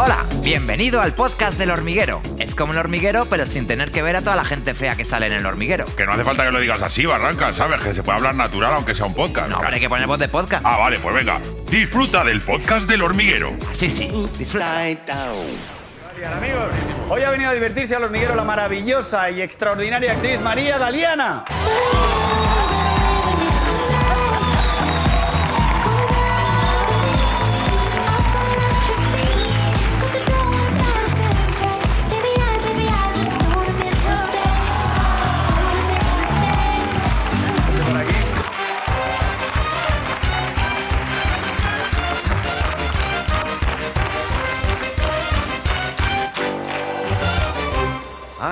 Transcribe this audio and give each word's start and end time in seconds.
Hola, 0.00 0.24
bienvenido 0.44 1.00
al 1.02 1.12
podcast 1.12 1.58
del 1.58 1.72
hormiguero. 1.72 2.22
Es 2.38 2.54
como 2.54 2.72
el 2.72 2.78
hormiguero, 2.78 3.26
pero 3.26 3.48
sin 3.48 3.66
tener 3.66 3.90
que 3.90 4.00
ver 4.00 4.14
a 4.14 4.20
toda 4.20 4.36
la 4.36 4.44
gente 4.44 4.72
fea 4.72 4.94
que 4.94 5.04
sale 5.04 5.26
en 5.26 5.32
el 5.32 5.44
hormiguero. 5.44 5.86
Que 5.96 6.06
no 6.06 6.12
hace 6.12 6.22
falta 6.22 6.44
que 6.44 6.52
lo 6.52 6.60
digas 6.60 6.80
así, 6.82 7.04
Barranca, 7.04 7.52
¿sabes? 7.52 7.80
Que 7.80 7.92
se 7.92 8.04
puede 8.04 8.18
hablar 8.18 8.36
natural 8.36 8.74
aunque 8.74 8.94
sea 8.94 9.06
un 9.06 9.14
podcast. 9.14 9.48
No, 9.48 9.58
pero 9.58 9.74
hay 9.74 9.80
que 9.80 9.88
poner 9.88 10.06
voz 10.06 10.20
de 10.20 10.28
podcast. 10.28 10.64
Ah, 10.64 10.78
vale, 10.78 11.00
pues 11.00 11.12
venga. 11.16 11.40
Disfruta 11.68 12.22
del 12.22 12.40
podcast 12.40 12.88
del 12.88 13.02
hormiguero. 13.02 13.56
Sí, 13.72 13.90
sí. 13.90 14.08
Disfruta. 14.38 14.84
Bien, 14.84 16.32
amigos, 16.32 16.70
hoy 17.08 17.22
ha 17.22 17.30
venido 17.30 17.50
a 17.50 17.54
divertirse 17.54 17.96
al 17.96 18.04
hormiguero 18.04 18.36
la 18.36 18.44
maravillosa 18.44 19.30
y 19.30 19.42
extraordinaria 19.42 20.12
actriz 20.12 20.40
María 20.40 20.78
Galeana. 20.78 21.44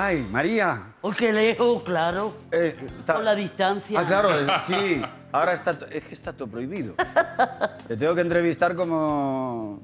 Ay, 0.06 0.24
María. 0.30 0.95
Qué 1.19 1.33
lejos, 1.33 1.83
claro. 1.83 2.37
Eh, 2.52 2.77
la 3.24 3.34
distancia. 3.34 3.98
Ah, 3.98 4.06
claro, 4.06 4.38
es- 4.38 4.46
sí. 4.65 5.02
Ahora 5.32 5.52
está, 5.52 5.77
es 5.91 6.05
que 6.05 6.15
está 6.15 6.32
todo 6.32 6.46
prohibido. 6.46 6.95
Te 7.88 7.96
tengo 7.96 8.15
que 8.15 8.20
entrevistar 8.20 8.77
como 8.77 9.82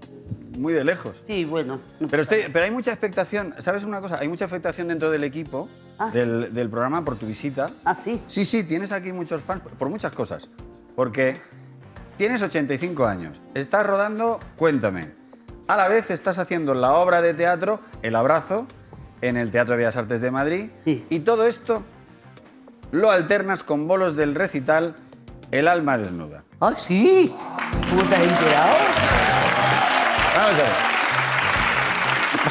muy 0.57 0.73
de 0.75 0.85
lejos. 0.85 1.21
Sí, 1.27 1.45
bueno. 1.45 1.81
no 1.99 2.07
Pero, 2.09 2.23
pasa 2.23 2.37
estoy, 2.37 2.53
pero 2.53 2.65
hay 2.67 2.71
mucha 2.71 2.93
expectación. 2.93 3.53
¿Sabes 3.59 3.83
una 3.83 4.01
cosa? 4.01 4.19
Hay 4.21 4.29
mucha 4.29 4.45
expectación 4.45 4.87
dentro 4.87 5.11
del 5.11 5.25
equipo 5.25 5.69
Ah, 5.99 6.11
sí. 6.13 6.19
del, 6.21 6.55
del 6.55 6.71
programa 6.71 7.05
por 7.05 7.17
tu 7.19 7.27
visita. 7.27 7.71
Ah, 7.85 7.97
sí. 7.97 8.23
Sí, 8.29 8.45
sí, 8.45 8.63
tienes 8.63 8.93
aquí 8.93 9.13
muchos 9.13 9.43
fans 9.43 9.63
por 9.77 9.89
muchas 9.89 10.13
cosas. 10.13 10.47
Porque 10.95 11.37
tienes 12.17 12.43
85 12.43 13.07
años, 13.07 13.41
estás 13.55 13.85
rodando 13.85 14.39
Cuéntame. 14.55 15.15
A 15.67 15.77
la 15.77 15.89
vez 15.89 16.13
estás 16.13 16.39
haciendo 16.39 16.75
la 16.75 16.93
obra 16.93 17.23
de 17.23 17.35
teatro 17.35 17.81
El 18.03 18.15
Abrazo 18.15 18.69
en 19.23 19.37
el 19.39 19.51
Teatro 19.51 19.73
de 19.73 19.79
Bellas 19.79 19.97
Artes 19.97 20.21
de 20.21 20.31
Madrid. 20.31 20.71
Sí. 20.85 21.07
Y 21.09 21.21
todo 21.21 21.47
esto 21.47 21.83
lo 22.91 23.11
alternas 23.11 23.63
con 23.63 23.89
bolos 23.89 24.17
del 24.17 24.35
recital 24.35 24.95
El 25.51 25.69
alma 25.69 25.97
desnuda. 25.97 26.45
Ah, 26.61 26.75
sí. 26.79 27.35
¿Cómo 27.89 28.03
te 28.05 28.17
has 28.17 28.23
enterado? 28.23 28.77
Vamos 30.37 30.55
a 30.55 30.63
ver. 30.63 30.73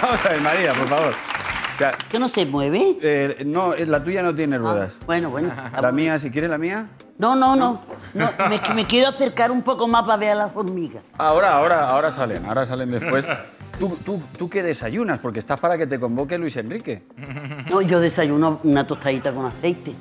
Vamos 0.01 0.25
a 0.25 0.29
ver, 0.29 0.41
María, 0.41 0.73
por 0.73 0.87
favor. 0.87 1.13
O 1.75 1.77
sea, 1.77 1.91
¿Que 2.09 2.19
no 2.19 2.29
se 2.29 2.45
mueve? 2.45 2.97
eh, 3.01 3.43
no, 3.45 3.73
la 3.75 4.03
tuya 4.03 4.21
no 4.21 4.33
tiene 4.35 4.57
ruedas. 4.57 4.97
Ah, 4.99 5.03
bueno, 5.07 5.29
bueno. 5.29 5.51
La 5.81 5.91
mía, 5.91 6.17
si 6.19 6.29
quieres 6.31 6.49
la 6.49 6.57
mía. 6.57 6.87
No, 7.17 7.35
no, 7.35 7.55
no. 7.55 7.83
no 8.13 8.29
me, 8.49 8.59
me 8.75 8.85
quiero 8.85 9.09
acercar 9.09 9.51
un 9.51 9.61
poco 9.61 9.87
más 9.87 10.03
para 10.03 10.17
ver 10.17 10.31
a 10.31 10.35
las 10.35 10.55
hormigas. 10.55 11.03
Ahora, 11.17 11.53
ahora, 11.53 11.89
ahora 11.89 12.11
salen, 12.11 12.45
ahora 12.45 12.65
salen 12.65 12.91
después. 12.91 13.27
¿Tú, 13.81 13.97
tú, 14.05 14.21
tú 14.37 14.47
qué 14.47 14.61
desayunas? 14.61 15.17
Porque 15.17 15.39
estás 15.39 15.59
para 15.59 15.75
que 15.75 15.87
te 15.87 15.99
convoque 15.99 16.37
Luis 16.37 16.55
Enrique. 16.55 17.01
No, 17.71 17.81
yo 17.81 17.99
desayuno 17.99 18.59
una 18.63 18.85
tostadita 18.85 19.33
con 19.33 19.47
aceite. 19.47 19.95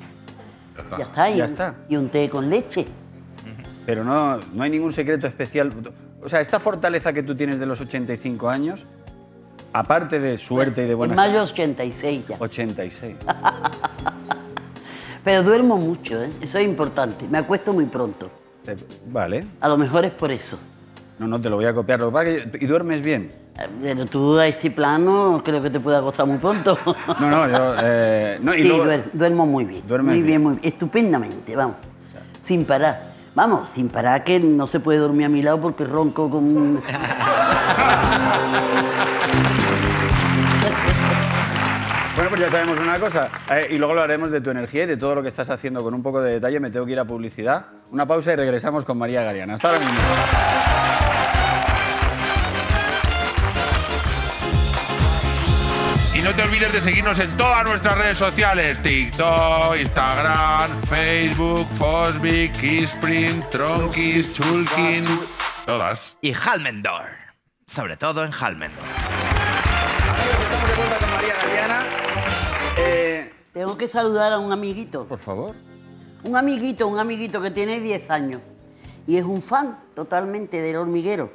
Ya 0.99 1.05
está. 1.05 1.29
y 1.31 1.37
Ya 1.37 1.45
está. 1.45 1.75
Y 1.89 1.95
un 1.95 2.09
té 2.09 2.29
con 2.29 2.47
leche. 2.47 2.85
Pero 3.87 4.03
no, 4.03 4.37
no 4.53 4.61
hay 4.61 4.69
ningún 4.69 4.91
secreto 4.91 5.25
especial. 5.25 5.73
O 6.21 6.29
sea, 6.29 6.41
esta 6.41 6.59
fortaleza 6.59 7.11
que 7.11 7.23
tú 7.23 7.33
tienes 7.35 7.57
de 7.57 7.65
los 7.65 7.81
85 7.81 8.51
años, 8.51 8.85
aparte 9.73 10.19
de 10.19 10.37
suerte 10.37 10.83
y 10.83 10.85
de 10.85 10.91
En 10.91 10.97
buena... 10.99 11.15
mayo 11.15 11.41
86 11.41 12.25
ya. 12.29 12.35
86. 12.37 13.15
Pero 15.23 15.41
duermo 15.41 15.77
mucho, 15.77 16.21
¿eh? 16.23 16.29
Eso 16.39 16.59
es 16.59 16.65
importante. 16.65 17.27
Me 17.27 17.39
acuesto 17.39 17.73
muy 17.73 17.85
pronto. 17.85 18.29
Eh, 18.67 18.75
Vale. 19.07 19.43
A 19.59 19.67
lo 19.67 19.75
mejor 19.77 20.05
es 20.05 20.11
por 20.11 20.29
eso. 20.31 20.59
No, 21.17 21.25
no, 21.25 21.41
te 21.41 21.49
lo 21.49 21.55
voy 21.55 21.65
a 21.65 21.73
copiar. 21.73 21.99
Lo 21.99 22.09
que 22.09 22.13
pasa 22.13 22.29
es 22.29 22.45
que- 22.45 22.63
¿Y 22.63 22.67
duermes 22.67 23.01
bien? 23.01 23.41
Pero 23.81 24.05
tú 24.05 24.37
a 24.37 24.47
este 24.47 24.71
plano 24.71 25.41
creo 25.43 25.61
que 25.61 25.69
te 25.69 25.79
puede 25.79 25.97
acostar 25.97 26.25
muy 26.25 26.37
pronto. 26.37 26.77
No, 27.19 27.29
no, 27.29 27.47
yo... 27.49 27.75
eh, 27.83 28.37
no, 28.41 28.53
y 28.53 28.61
sí, 28.61 28.67
luego- 28.67 28.85
duer- 28.85 29.09
duermo 29.13 29.45
muy 29.45 29.65
bien. 29.65 29.83
Duermes 29.87 30.15
muy 30.15 30.23
bien, 30.23 30.27
bien. 30.27 30.41
muy 30.43 30.53
bien. 30.59 30.73
Estupendamente, 30.73 31.55
vamos. 31.55 31.75
Sin 32.45 32.65
parar. 32.65 33.11
Vamos, 33.33 33.69
sin 33.69 33.87
parar 33.87 34.23
que 34.25 34.39
no 34.41 34.67
se 34.67 34.79
puede 34.81 34.99
dormir 34.99 35.25
a 35.25 35.29
mi 35.29 35.41
lado 35.41 35.61
porque 35.61 35.85
ronco 35.85 36.29
con... 36.29 36.81
Bueno, 42.15 42.29
pues 42.29 42.41
ya 42.41 42.49
sabemos 42.49 42.77
una 42.79 42.99
cosa. 42.99 43.29
eh, 43.51 43.67
y 43.71 43.77
luego 43.77 43.91
hablaremos 43.93 44.31
de 44.31 44.41
tu 44.41 44.49
energía 44.51 44.83
y 44.83 44.85
de 44.85 44.97
todo 44.97 45.15
lo 45.15 45.23
que 45.23 45.29
estás 45.29 45.49
haciendo 45.49 45.81
con 45.81 45.93
un 45.93 46.03
poco 46.03 46.21
de 46.21 46.33
detalle. 46.33 46.59
Me 46.59 46.69
tengo 46.69 46.85
que 46.85 46.91
ir 46.91 46.99
a 46.99 47.05
publicidad. 47.05 47.65
Una 47.91 48.05
pausa 48.05 48.33
y 48.33 48.35
regresamos 48.35 48.83
con 48.85 48.97
María 48.97 49.23
Gariana. 49.23 49.55
Hasta 49.55 49.69
ahora 49.69 49.79
mismo. 49.79 49.95
No 56.31 56.37
te 56.37 56.43
olvides 56.43 56.71
de 56.71 56.79
seguirnos 56.81 57.19
en 57.19 57.29
todas 57.35 57.65
nuestras 57.65 57.97
redes 57.97 58.17
sociales: 58.17 58.81
TikTok, 58.81 59.75
Instagram, 59.77 60.81
Facebook, 60.83 61.67
Fosbic, 61.77 62.53
Kissprint, 62.57 63.49
Tronkis, 63.49 64.33
Chulkin. 64.33 65.03
Todas. 65.65 66.15
Y 66.21 66.33
Halmendor. 66.33 67.03
Sobre 67.67 67.97
todo 67.97 68.23
en 68.23 68.31
Halmendor. 68.31 68.81
Estamos 70.47 70.69
de 70.69 70.75
vuelta 70.77 70.97
con 70.99 71.11
María 71.11 71.35
Galeana. 71.35 71.83
Eh, 72.77 73.33
Tengo 73.51 73.77
que 73.77 73.87
saludar 73.89 74.31
a 74.31 74.39
un 74.39 74.53
amiguito. 74.53 75.05
por 75.05 75.19
favor. 75.19 75.53
Un 76.23 76.37
amiguito, 76.37 76.87
un 76.87 76.97
amiguito 76.97 77.41
que 77.41 77.51
tiene 77.51 77.81
10 77.81 78.09
años. 78.09 78.41
Y 79.05 79.17
es 79.17 79.25
un 79.25 79.41
fan 79.41 79.77
totalmente 79.93 80.61
del 80.61 80.77
hormiguero. 80.77 81.29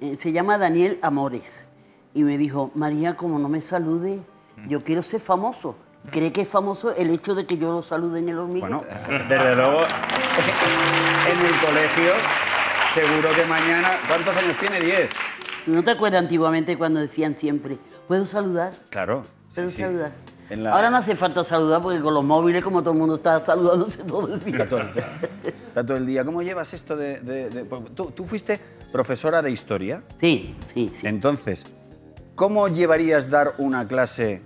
Eh, 0.00 0.14
se 0.14 0.32
llama 0.32 0.56
Daniel 0.56 0.98
Amores. 1.02 1.66
Y 2.14 2.22
me 2.24 2.36
dijo, 2.38 2.70
María, 2.74 3.16
como 3.16 3.38
no 3.38 3.48
me 3.48 3.60
salude, 3.60 4.22
yo 4.68 4.82
quiero 4.82 5.02
ser 5.02 5.20
famoso. 5.20 5.76
¿Cree 6.10 6.32
que 6.32 6.42
es 6.42 6.48
famoso 6.48 6.94
el 6.96 7.10
hecho 7.10 7.34
de 7.34 7.46
que 7.46 7.56
yo 7.56 7.70
lo 7.72 7.80
salude 7.82 8.18
en 8.18 8.28
el 8.28 8.38
hormiguero? 8.38 8.84
Bueno, 8.84 9.24
desde 9.28 9.54
luego, 9.54 9.78
en 11.30 11.46
el 11.46 11.60
colegio, 11.60 12.12
seguro 12.92 13.28
que 13.34 13.44
mañana. 13.46 13.92
¿Cuántos 14.08 14.36
años 14.36 14.56
tiene? 14.58 14.80
¿Diez? 14.80 15.08
¿Tú 15.64 15.70
no 15.72 15.84
te 15.84 15.92
acuerdas 15.92 16.20
antiguamente 16.22 16.76
cuando 16.76 16.98
decían 17.00 17.36
siempre, 17.38 17.78
¿puedo 18.08 18.26
saludar? 18.26 18.72
Claro. 18.90 19.22
¿Puedo 19.54 19.68
sí, 19.68 19.82
saludar? 19.82 20.12
La- 20.50 20.74
Ahora 20.74 20.90
no 20.90 20.96
hace 20.98 21.14
falta 21.16 21.44
saludar 21.44 21.80
porque 21.80 22.00
con 22.00 22.12
los 22.12 22.24
móviles, 22.24 22.62
como 22.62 22.82
todo 22.82 22.92
el 22.92 22.98
mundo 22.98 23.14
está 23.14 23.42
saludándose 23.44 23.98
todo 24.06 24.34
el 24.34 24.40
día. 24.44 24.56
Está 24.64 24.68
todo, 24.68 24.80
el, 24.80 24.88
está 25.68 25.86
todo 25.86 25.96
el 25.98 26.06
día. 26.06 26.24
¿Cómo 26.24 26.42
llevas 26.42 26.74
esto 26.74 26.96
de.? 26.96 27.20
de- 27.20 27.48
de- 27.48 27.64
pues, 27.64 27.94
tú, 27.94 28.10
tú 28.10 28.24
fuiste 28.24 28.60
profesora 28.90 29.40
de 29.40 29.50
historia. 29.52 30.02
Sí, 30.20 30.56
sí, 30.74 30.92
sí. 31.00 31.06
Entonces, 31.06 31.66
¿cómo 32.34 32.68
llevarías 32.68 33.30
dar 33.30 33.54
una 33.58 33.86
clase 33.86 34.42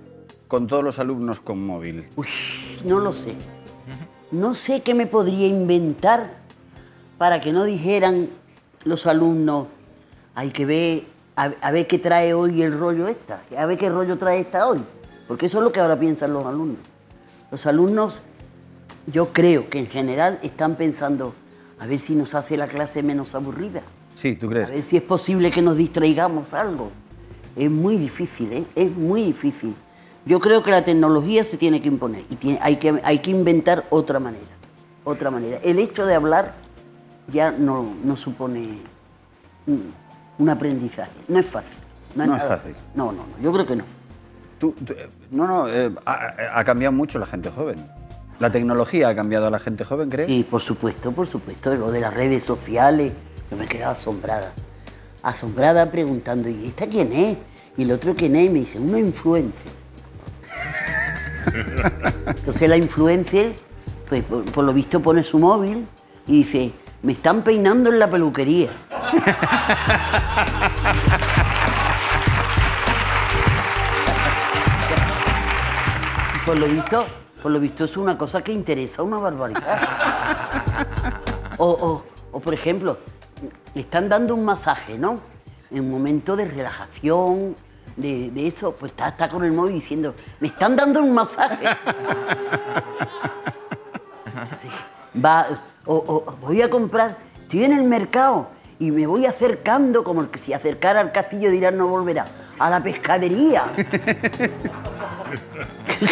con 0.48 0.66
todos 0.66 0.84
los 0.84 0.98
alumnos 0.98 1.40
con 1.40 1.64
móvil? 1.64 2.08
Uy, 2.16 2.26
no 2.84 2.98
lo 3.00 3.12
sé. 3.12 3.34
No 4.30 4.54
sé 4.54 4.82
qué 4.82 4.94
me 4.94 5.06
podría 5.06 5.46
inventar 5.46 6.30
para 7.18 7.40
que 7.40 7.52
no 7.52 7.64
dijeran 7.64 8.28
los 8.84 9.06
alumnos, 9.06 9.68
hay 10.34 10.50
que 10.50 10.66
ver, 10.66 11.04
a, 11.36 11.44
a 11.60 11.70
ver 11.70 11.86
qué 11.86 11.98
trae 11.98 12.34
hoy 12.34 12.62
el 12.62 12.78
rollo 12.78 13.08
esta, 13.08 13.42
a 13.56 13.66
ver 13.66 13.78
qué 13.78 13.88
rollo 13.88 14.18
trae 14.18 14.40
esta 14.40 14.66
hoy. 14.68 14.84
Porque 15.28 15.46
eso 15.46 15.58
es 15.58 15.64
lo 15.64 15.72
que 15.72 15.80
ahora 15.80 15.98
piensan 15.98 16.32
los 16.32 16.44
alumnos. 16.44 16.78
Los 17.50 17.66
alumnos, 17.66 18.20
yo 19.06 19.32
creo 19.32 19.68
que 19.70 19.78
en 19.78 19.86
general 19.88 20.38
están 20.42 20.76
pensando, 20.76 21.34
a 21.78 21.86
ver 21.86 21.98
si 21.98 22.14
nos 22.14 22.34
hace 22.34 22.56
la 22.56 22.66
clase 22.68 23.02
menos 23.02 23.34
aburrida. 23.34 23.82
Sí, 24.14 24.36
¿tú 24.36 24.46
A 24.46 24.50
crees? 24.50 24.70
ver 24.70 24.82
si 24.82 24.96
es 24.96 25.02
posible 25.02 25.50
que 25.50 25.62
nos 25.62 25.76
distraigamos 25.76 26.52
algo. 26.52 26.90
Es 27.56 27.70
muy 27.70 27.96
difícil, 27.96 28.52
¿eh? 28.52 28.66
es 28.74 28.90
muy 28.94 29.22
difícil. 29.24 29.74
Yo 30.26 30.40
creo 30.40 30.62
que 30.62 30.70
la 30.70 30.84
tecnología 30.84 31.42
se 31.44 31.56
tiene 31.56 31.80
que 31.80 31.88
imponer 31.88 32.24
y 32.28 32.36
tiene- 32.36 32.58
hay, 32.60 32.76
que, 32.76 33.00
hay 33.02 33.20
que 33.20 33.30
inventar 33.30 33.84
otra 33.90 34.18
manera. 34.20 34.44
Otra 35.04 35.30
manera. 35.30 35.58
El 35.62 35.78
hecho 35.78 36.04
de 36.04 36.14
hablar 36.14 36.54
ya 37.32 37.52
no, 37.52 37.94
no 38.04 38.16
supone 38.16 38.78
un, 39.66 39.92
un 40.38 40.48
aprendizaje. 40.48 41.12
No 41.28 41.38
es 41.38 41.46
fácil. 41.46 41.78
No 42.14 42.22
es 42.24 42.28
nada 42.28 42.56
fácil. 42.56 42.74
No, 42.94 43.06
no, 43.12 43.18
no. 43.26 43.42
Yo 43.42 43.52
creo 43.52 43.66
que 43.66 43.76
no. 43.76 43.84
Tú- 44.58 44.72
tú- 44.84 44.92
eh, 44.94 45.08
no, 45.30 45.46
no, 45.46 45.68
eh, 45.68 45.92
ha, 46.06 46.20
ha 46.54 46.64
cambiado 46.64 46.92
mucho 46.92 47.18
la 47.18 47.26
gente 47.26 47.50
joven. 47.50 47.86
La 48.40 48.50
tecnología 48.50 49.08
ha 49.08 49.14
cambiado 49.14 49.46
a 49.46 49.50
la 49.50 49.58
gente 49.60 49.84
joven, 49.84 50.10
¿crees? 50.10 50.26
Sí, 50.28 50.44
por 50.48 50.60
supuesto, 50.60 51.12
por 51.12 51.26
supuesto. 51.26 51.74
Lo 51.74 51.90
de 51.90 52.00
las 52.00 52.12
redes 52.12 52.42
sociales, 52.42 53.12
yo 53.50 53.56
me 53.56 53.66
quedaba 53.66 53.92
asombrada 53.92 54.52
asombrada 55.22 55.90
preguntando, 55.90 56.48
¿y 56.48 56.66
esta 56.66 56.86
quién 56.86 57.12
es? 57.12 57.36
Y 57.76 57.82
el 57.82 57.92
otro 57.92 58.14
quién 58.14 58.36
es, 58.36 58.46
y 58.46 58.50
me 58.50 58.60
dice, 58.60 58.78
una 58.78 58.98
influencer. 58.98 59.72
Entonces 62.26 62.68
la 62.68 62.76
influencer, 62.76 63.54
pues 64.08 64.22
por, 64.24 64.64
lo 64.64 64.72
visto 64.72 65.00
pone 65.00 65.22
su 65.24 65.38
móvil 65.38 65.86
y 66.26 66.44
dice, 66.44 66.72
me 67.02 67.12
están 67.12 67.42
peinando 67.42 67.90
en 67.90 67.98
la 67.98 68.08
peluquería. 68.10 68.70
por 76.44 76.58
lo 76.58 76.68
visto, 76.68 77.06
por 77.42 77.52
lo 77.52 77.60
visto 77.60 77.84
es 77.84 77.96
una 77.96 78.16
cosa 78.16 78.42
que 78.42 78.52
interesa 78.52 79.02
una 79.02 79.18
barbaridad. 79.18 79.80
o, 81.58 81.66
o, 81.68 82.04
o 82.32 82.40
por 82.40 82.54
ejemplo, 82.54 82.98
le 83.76 83.82
están 83.82 84.08
dando 84.08 84.34
un 84.34 84.42
masaje, 84.42 84.96
¿no? 84.96 85.20
En 85.70 85.80
un 85.80 85.90
momento 85.90 86.34
de 86.34 86.46
relajación, 86.46 87.54
de, 87.94 88.30
de 88.30 88.46
eso, 88.46 88.74
pues 88.74 88.92
está, 88.92 89.08
está 89.08 89.28
con 89.28 89.44
el 89.44 89.52
móvil 89.52 89.74
diciendo, 89.74 90.14
me 90.40 90.48
están 90.48 90.76
dando 90.76 91.00
un 91.00 91.12
masaje. 91.12 91.66
Entonces, 94.24 94.70
va, 95.22 95.46
o, 95.84 95.94
o 95.94 96.36
voy 96.40 96.62
a 96.62 96.70
comprar, 96.70 97.18
estoy 97.42 97.64
en 97.64 97.74
el 97.74 97.84
mercado 97.84 98.48
y 98.78 98.92
me 98.92 99.06
voy 99.06 99.26
acercando, 99.26 100.04
como 100.04 100.22
el 100.22 100.30
que 100.30 100.38
si 100.38 100.54
acercara 100.54 101.00
al 101.00 101.12
castillo 101.12 101.50
de 101.50 101.56
Irán 101.56 101.76
no 101.76 101.86
volverá, 101.86 102.24
a 102.58 102.70
la 102.70 102.82
pescadería. 102.82 103.64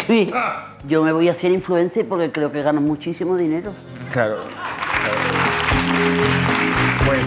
Yo 0.87 1.03
me 1.03 1.13
voy 1.13 1.29
a 1.29 1.31
hacer 1.31 1.51
influencer 1.51 2.07
porque 2.07 2.31
creo 2.31 2.53
que 2.53 2.61
gano 2.63 2.83
muchísimo 2.83 3.39
dinero. 3.39 3.73
Claro. 4.11 4.37
claro. 5.01 6.44
Pues 7.07 7.27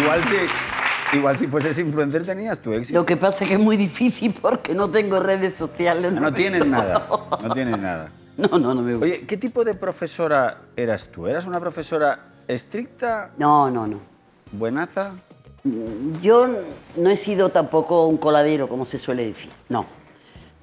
igual 0.00 0.20
si, 0.24 1.16
igual 1.16 1.36
si 1.36 1.46
fueses 1.46 1.78
influencer 1.78 2.24
tenías 2.24 2.60
tu 2.60 2.72
éxito. 2.72 2.98
Lo 3.00 3.06
que 3.06 3.16
pasa 3.16 3.44
es 3.44 3.48
que 3.50 3.54
es 3.56 3.60
muy 3.60 3.76
difícil 3.76 4.34
porque 4.40 4.74
no 4.74 4.90
tengo 4.90 5.20
redes 5.20 5.54
sociales. 5.54 6.12
No 6.12 6.32
tienes 6.32 6.64
nada. 6.66 7.06
No 7.42 7.54
tienes 7.54 7.78
nada. 7.78 8.10
No, 8.36 8.58
no, 8.58 8.74
no 8.74 8.82
me 8.82 8.94
gusta. 8.96 9.06
Oye, 9.06 9.26
¿qué 9.28 9.36
tipo 9.36 9.62
de 9.62 9.74
profesora 9.76 10.58
eras 10.76 11.06
tú? 11.06 11.28
¿Eras 11.28 11.46
una 11.46 11.60
profesora 11.60 12.18
estricta, 12.48 13.30
No, 13.38 13.70
no, 13.70 13.86
no. 13.86 14.00
buenaza? 14.50 15.12
Yo 16.20 16.48
no 16.96 17.10
he 17.10 17.16
sido 17.16 17.50
tampoco 17.50 18.08
un 18.08 18.16
coladero, 18.16 18.68
como 18.68 18.84
se 18.84 18.98
suele 18.98 19.24
decir, 19.26 19.50
no. 19.68 19.86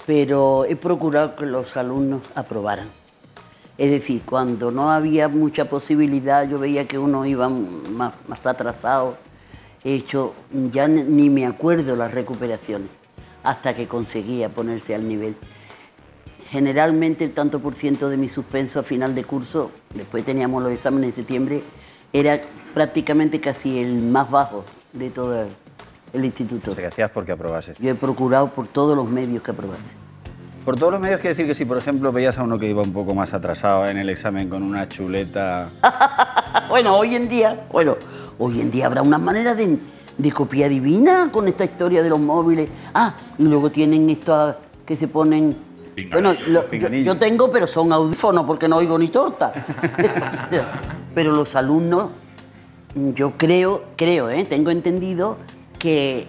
Pero 0.05 0.65
he 0.65 0.75
procurado 0.75 1.33
que 1.37 1.45
los 1.45 1.77
alumnos 1.77 2.23
aprobaran. 2.35 2.89
Es 3.81 3.89
decir, 3.89 4.21
cuando 4.23 4.69
no 4.69 4.91
había 4.91 5.27
mucha 5.27 5.65
posibilidad, 5.65 6.47
yo 6.47 6.59
veía 6.59 6.87
que 6.87 6.99
uno 6.99 7.25
iba 7.25 7.49
más, 7.49 8.13
más 8.27 8.45
atrasado. 8.45 9.17
He 9.83 9.95
hecho, 9.95 10.35
ya 10.71 10.87
ni- 10.87 11.31
me 11.31 11.47
acuerdo 11.47 11.95
las 11.95 12.13
recuperaciones, 12.13 12.89
hasta 13.41 13.73
que 13.73 13.87
conseguía 13.87 14.49
ponerse 14.49 14.93
al 14.93 15.07
nivel. 15.07 15.35
Generalmente 16.51 17.23
el 17.25 17.33
tanto 17.33 17.59
por 17.59 17.73
ciento 17.73 18.07
de 18.07 18.17
mi 18.17 18.29
suspenso 18.29 18.79
a 18.79 18.83
final 18.83 19.15
de 19.15 19.23
curso, 19.23 19.71
después 19.95 20.23
teníamos 20.25 20.61
los 20.61 20.71
exámenes 20.71 21.15
de 21.15 21.21
septiembre, 21.23 21.63
era 22.13 22.39
prácticamente 22.75 23.41
casi 23.41 23.79
el 23.79 23.95
más 23.99 24.29
bajo 24.29 24.63
de 24.93 25.09
todo 25.09 25.47
el 26.13 26.23
instituto. 26.23 26.69
O 26.69 26.75
sea, 26.75 26.83
que 26.83 26.87
hacías 26.89 27.09
porque 27.09 27.31
aprobases. 27.31 27.79
Yo 27.79 27.89
he 27.89 27.95
procurado 27.95 28.49
por 28.49 28.67
todos 28.67 28.95
los 28.95 29.09
medios 29.09 29.41
que 29.41 29.49
aprobase. 29.49 29.95
Por 30.65 30.77
todos 30.77 30.91
los 30.91 31.01
medios 31.01 31.19
quiero 31.19 31.31
decir 31.35 31.47
que 31.47 31.55
si, 31.55 31.65
por 31.65 31.77
ejemplo, 31.77 32.11
veías 32.11 32.37
a 32.37 32.43
uno 32.43 32.59
que 32.59 32.67
iba 32.69 32.81
un 32.83 32.93
poco 32.93 33.15
más 33.15 33.33
atrasado 33.33 33.87
en 33.89 33.97
el 33.97 34.09
examen 34.09 34.47
con 34.49 34.63
una 34.63 34.87
chuleta... 34.87 35.71
Bueno, 36.69 36.95
hoy 36.97 37.15
en 37.15 37.27
día, 37.27 37.65
bueno, 37.71 37.97
hoy 38.37 38.61
en 38.61 38.71
día 38.71 38.85
habrá 38.85 39.01
una 39.01 39.17
manera 39.17 39.55
de, 39.55 39.77
de 40.17 40.31
copia 40.31 40.69
divina 40.69 41.29
con 41.31 41.47
esta 41.49 41.65
historia 41.65 42.01
de 42.01 42.09
los 42.09 42.19
móviles. 42.19 42.69
Ah, 42.93 43.13
y 43.37 43.43
luego 43.43 43.69
tienen 43.71 44.09
esto 44.09 44.55
que 44.85 44.95
se 44.95 45.09
ponen. 45.09 45.57
Bueno, 46.11 46.33
lo- 46.47 46.61
yo, 46.63 46.69
Pinganillos. 46.69 47.05
yo 47.05 47.19
tengo, 47.19 47.51
pero 47.51 47.67
son 47.67 47.91
audífonos 47.91 48.45
porque 48.45 48.69
no 48.69 48.77
oigo 48.77 48.97
ni 48.97 49.09
torta. 49.09 49.51
pero 51.15 51.33
los 51.33 51.55
alumnos, 51.55 52.07
yo 52.95 53.33
creo, 53.37 53.83
creo, 53.97 54.29
¿eh? 54.29 54.45
tengo 54.45 54.71
entendido 54.71 55.37
que 55.77 56.27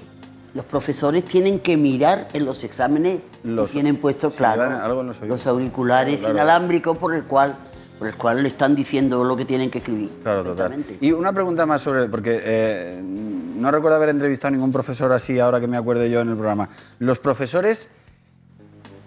los 0.54 0.64
profesores 0.66 1.24
tienen 1.24 1.60
que 1.60 1.76
mirar 1.76 2.28
en 2.32 2.44
los 2.44 2.62
exámenes 2.64 3.20
Los- 3.44 3.70
si 3.70 3.74
tienen 3.76 3.96
puestos, 3.96 4.34
si 4.34 4.38
claro, 4.38 4.62
algo 4.82 5.02
los 5.02 5.46
auriculares 5.46 6.20
Claro, 6.20 6.34
claro. 6.34 6.46
inalámbricos 6.48 6.98
por 6.98 7.14
el 7.14 7.24
cual 7.24 7.56
por 7.98 8.08
el 8.08 8.16
cual 8.16 8.42
le 8.42 8.48
están 8.48 8.74
diciendo 8.74 9.22
lo 9.22 9.36
que 9.36 9.44
tienen 9.44 9.70
que 9.70 9.78
escribir. 9.78 10.10
Claro, 10.24 10.42
total. 10.42 10.74
Y 11.00 11.12
una 11.12 11.32
pregunta 11.32 11.66
más 11.66 11.82
sobre, 11.82 12.08
porque 12.08 12.40
eh, 12.44 13.00
no 13.00 13.70
recuerdo 13.70 13.96
haber 13.96 14.08
entrevistado 14.08 14.48
a 14.48 14.50
ningún 14.50 14.72
profesor 14.72 15.12
así 15.12 15.38
ahora 15.38 15.60
que 15.60 15.68
me 15.68 15.76
acuerde 15.76 16.10
yo 16.10 16.18
en 16.20 16.30
el 16.30 16.34
programa. 16.34 16.68
Los 16.98 17.20
profesores, 17.20 17.90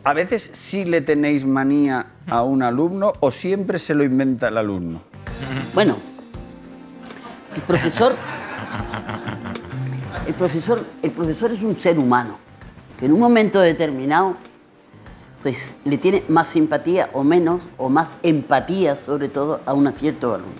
a 0.06 0.13
veces 0.13 0.50
sí 0.53 0.86
le 0.86 1.01
tenéis 1.01 1.45
manía 1.45 2.06
a 2.27 2.44
un 2.44 2.63
alumno 2.63 3.12
o 3.19 3.31
siempre 3.31 3.80
se 3.80 3.94
lo 3.95 4.06
inventa 4.06 4.47
el 4.47 4.57
alumno. 4.57 5.01
Bueno, 5.74 5.97
el 7.53 7.62
profesor, 7.63 8.15
el 10.27 10.33
profesor, 10.33 10.86
el 11.01 11.12
profesor 11.12 11.51
es 11.51 11.62
un 11.62 11.80
ser 11.80 12.00
humano 12.00 12.38
que 13.00 13.06
en 13.06 13.13
un 13.13 13.19
momento 13.19 13.60
determinado, 13.60 14.36
pues 15.44 15.75
le 15.83 15.98
tiene 15.98 16.24
más 16.27 16.50
simpatía 16.50 17.10
o 17.13 17.24
menos 17.24 17.62
o 17.77 17.89
más 17.89 18.10
empatía, 18.24 18.95
sobre 18.95 19.27
todo 19.27 19.62
a 19.66 19.74
un 19.74 19.92
cierto 19.94 20.33
alumno. 20.33 20.54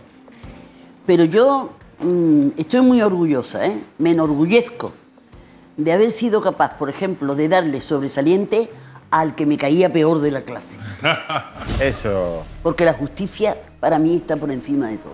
Pero 1.06 1.24
yo 1.24 1.72
mm, 2.00 2.50
estoy 2.58 2.82
muy 2.82 3.02
orgullosa, 3.02 3.66
¿eh? 3.66 3.84
me 3.98 4.12
enorgullezco 4.12 4.92
de 5.78 5.92
haber 5.92 6.12
sido 6.12 6.42
capaz, 6.42 6.78
por 6.78 6.90
ejemplo, 6.90 7.36
de 7.36 7.48
darle 7.48 7.82
sobresaliente 7.82 8.70
al 9.12 9.36
que 9.36 9.46
me 9.46 9.58
caía 9.58 9.92
peor 9.92 10.20
de 10.20 10.32
la 10.32 10.42
clase. 10.42 10.80
Eso. 11.80 12.44
Porque 12.64 12.86
la 12.86 12.94
justicia 12.94 13.58
para 13.80 13.98
mí 14.00 14.16
está 14.18 14.36
por 14.36 14.52
encima 14.52 14.88
de 14.88 14.98
todo. 14.98 15.14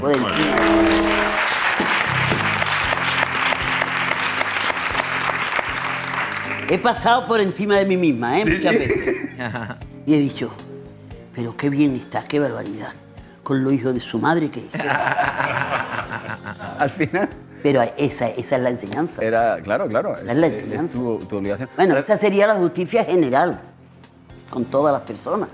Por 0.00 0.12
encima 0.12 0.30
de 0.30 0.34
todo. 0.34 1.55
He 6.68 6.78
pasado 6.78 7.26
por 7.26 7.40
encima 7.40 7.76
de 7.76 7.84
mí 7.84 7.96
misma, 7.96 8.40
¿eh? 8.40 8.44
Muchas 8.44 8.72
veces. 8.78 9.14
Y 10.06 10.14
he 10.14 10.18
dicho, 10.18 10.48
pero 11.34 11.56
qué 11.56 11.68
bien 11.68 11.96
está, 11.96 12.22
qué 12.22 12.38
barbaridad. 12.38 12.92
Con 13.42 13.64
lo 13.64 13.72
hijo 13.72 13.92
de 13.92 13.98
su 14.00 14.18
madre 14.20 14.50
que 14.52 14.60
es. 14.60 14.70
Al 16.78 16.90
final 16.90 17.28
Pero 17.62 17.82
esa, 17.96 18.28
esa 18.28 18.56
es 18.56 18.62
la 18.62 18.70
enseñanza. 18.70 19.20
era, 19.22 19.60
claro, 19.62 19.88
claro, 19.88 20.16
Esa 20.16 20.30
es 20.32 20.36
la 20.38 20.46
es, 20.46 20.62
enseñanza. 20.62 20.92
tu, 20.92 21.18
tu 21.28 21.36
obligación. 21.38 21.68
Bueno, 21.76 21.96
esa 21.96 22.16
sería 22.16 22.46
la 22.46 22.54
justicia 22.54 23.04
general, 23.04 23.58
con 24.50 24.64
todas 24.66 24.92
las 24.92 25.02
personas. 25.02 25.48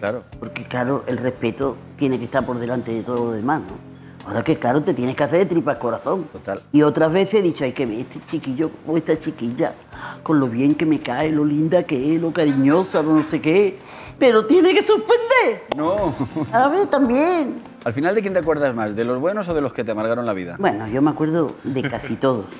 Claro. 0.00 0.24
Porque 0.40 0.64
claro, 0.64 1.04
el 1.06 1.18
respeto 1.18 1.76
tiene 1.96 2.18
que 2.18 2.24
estar 2.24 2.44
por 2.44 2.58
delante 2.58 2.92
de 2.92 3.02
todo 3.04 3.26
lo 3.26 3.32
demás, 3.32 3.60
¿no? 3.60 3.91
Ahora 4.26 4.44
que 4.44 4.56
claro, 4.58 4.82
te 4.82 4.94
tienes 4.94 5.16
que 5.16 5.24
hacer 5.24 5.40
de 5.40 5.46
tripas 5.46 5.76
corazón. 5.76 6.24
Total. 6.32 6.60
Y 6.70 6.82
otras 6.82 7.12
veces 7.12 7.34
he 7.40 7.42
dicho, 7.42 7.64
hay 7.64 7.72
que 7.72 7.86
ver 7.86 7.98
este 7.98 8.20
chiquillo 8.24 8.70
o 8.86 8.96
esta 8.96 9.18
chiquilla, 9.18 9.74
con 10.22 10.38
lo 10.38 10.48
bien 10.48 10.74
que 10.74 10.86
me 10.86 11.00
cae, 11.00 11.30
lo 11.32 11.44
linda 11.44 11.82
que 11.82 12.14
es, 12.14 12.20
lo 12.20 12.32
cariñosa, 12.32 13.02
lo 13.02 13.14
no 13.14 13.22
sé 13.28 13.40
qué. 13.40 13.78
Pero 14.18 14.46
tiene 14.46 14.72
que 14.72 14.82
suspender. 14.82 15.64
No. 15.76 16.14
A 16.52 16.68
ver, 16.68 16.86
también. 16.86 17.62
Al 17.84 17.92
final, 17.92 18.14
¿de 18.14 18.22
quién 18.22 18.32
te 18.32 18.38
acuerdas 18.38 18.72
más? 18.74 18.94
¿De 18.94 19.04
los 19.04 19.18
buenos 19.18 19.48
o 19.48 19.54
de 19.54 19.60
los 19.60 19.72
que 19.72 19.82
te 19.82 19.90
amargaron 19.90 20.24
la 20.24 20.34
vida? 20.34 20.56
Bueno, 20.58 20.86
yo 20.86 21.02
me 21.02 21.10
acuerdo 21.10 21.56
de 21.64 21.82
casi 21.82 22.14
todos. 22.14 22.50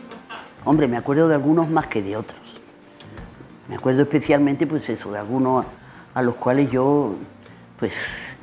Hombre, 0.64 0.88
me 0.88 0.97
acuerdo 0.97 1.28
de 1.28 1.37
algunos 1.37 1.71
más 1.71 1.87
que 1.87 2.02
de 2.02 2.16
otros. 2.16 2.40
Me 3.69 3.76
acuerdo 3.76 4.02
especialmente, 4.02 4.66
pues 4.66 4.88
eso, 4.90 5.12
de 5.12 5.19
algunos 5.19 5.64
a, 5.64 6.19
a 6.19 6.23
los 6.23 6.35
cuales 6.35 6.71
yo, 6.73 7.14
pues, 7.78 8.37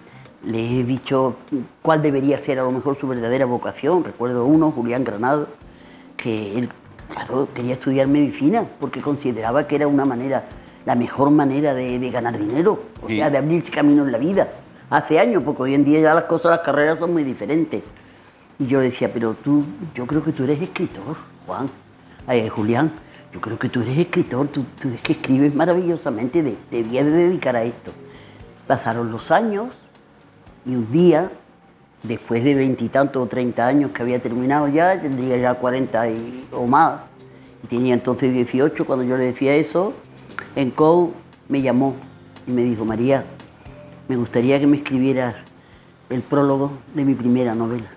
le 0.45 0.79
he 0.79 0.83
dicho 0.83 1.35
cuál 1.81 2.01
debería 2.01 2.37
ser 2.37 2.59
a 2.59 2.63
lo 2.63 2.71
mejor 2.71 2.95
su 2.95 3.07
verdadera 3.07 3.45
vocación. 3.45 4.03
Recuerdo 4.03 4.45
uno, 4.45 4.71
Julián 4.71 5.03
Granado, 5.03 5.47
que 6.15 6.57
él, 6.57 6.69
claro, 7.13 7.49
quería 7.53 7.73
estudiar 7.73 8.07
medicina 8.07 8.65
porque 8.79 9.01
consideraba 9.01 9.67
que 9.67 9.75
era 9.75 9.87
una 9.87 10.05
manera, 10.05 10.45
la 10.85 10.95
mejor 10.95 11.29
manera 11.31 11.73
de, 11.73 11.99
de 11.99 12.09
ganar 12.09 12.37
dinero, 12.37 12.83
o 13.03 13.07
Sí. 13.09 13.17
sea, 13.17 13.29
de 13.29 13.37
abrirse 13.37 13.71
camino 13.71 14.03
en 14.05 14.11
la 14.11 14.17
vida. 14.17 14.49
Hace 14.89 15.19
años, 15.19 15.43
porque 15.43 15.63
hoy 15.63 15.75
en 15.75 15.85
día 15.85 15.99
ya 15.99 16.13
las 16.15 16.23
cosas, 16.23 16.51
las 16.51 16.59
carreras 16.61 16.99
son 16.99 17.13
muy 17.13 17.23
diferentes. 17.23 17.83
Y 18.57 18.65
yo 18.67 18.79
le 18.79 18.89
decía, 18.89 19.11
pero 19.13 19.35
tú, 19.35 19.63
yo 19.93 20.07
creo 20.07 20.23
que 20.23 20.31
tú 20.31 20.43
eres 20.45 20.61
escritor, 20.61 21.15
Juan. 21.45 21.69
Ay, 22.27 22.47
Julián, 22.49 22.91
yo 23.31 23.39
creo 23.39 23.59
que 23.59 23.69
tú 23.69 23.81
eres 23.81 23.97
escritor, 23.97 24.47
tú, 24.47 24.65
tú 24.81 24.89
es 24.89 25.01
que 25.01 25.13
escribes 25.13 25.53
maravillosamente, 25.53 26.41
de- 26.43 26.57
debías 26.71 27.05
de 27.05 27.11
dedicar 27.11 27.55
a 27.55 27.63
esto. 27.63 27.91
Pasaron 28.67 29.11
los 29.11 29.31
años 29.31 29.67
y 30.65 30.75
un 30.75 30.91
día, 30.91 31.31
después 32.03 32.43
de 32.43 32.55
veintitantos 32.55 33.21
o 33.23 33.27
treinta 33.27 33.67
años 33.67 33.91
que 33.91 34.01
había 34.01 34.21
terminado 34.21 34.67
ya, 34.67 34.99
tendría 35.01 35.37
ya 35.37 35.53
40 35.55 36.09
y- 36.09 36.47
o 36.51 36.65
más, 36.65 37.01
y 37.63 37.67
tenía 37.67 37.93
entonces 37.93 38.33
18 38.33 38.85
cuando 38.85 39.03
yo 39.05 39.17
le 39.17 39.25
decía 39.25 39.55
eso, 39.55 39.93
en 40.55 40.71
COU 40.71 41.13
me 41.47 41.61
llamó 41.61 41.95
y 42.47 42.51
me 42.51 42.63
dijo, 42.63 42.85
María, 42.85 43.25
me 44.07 44.15
gustaría 44.15 44.59
que 44.59 44.67
me 44.67 44.77
escribieras 44.77 45.35
el 46.09 46.21
prólogo 46.21 46.71
de 46.95 47.05
mi 47.05 47.13
primera 47.15 47.53
novela. 47.53 47.89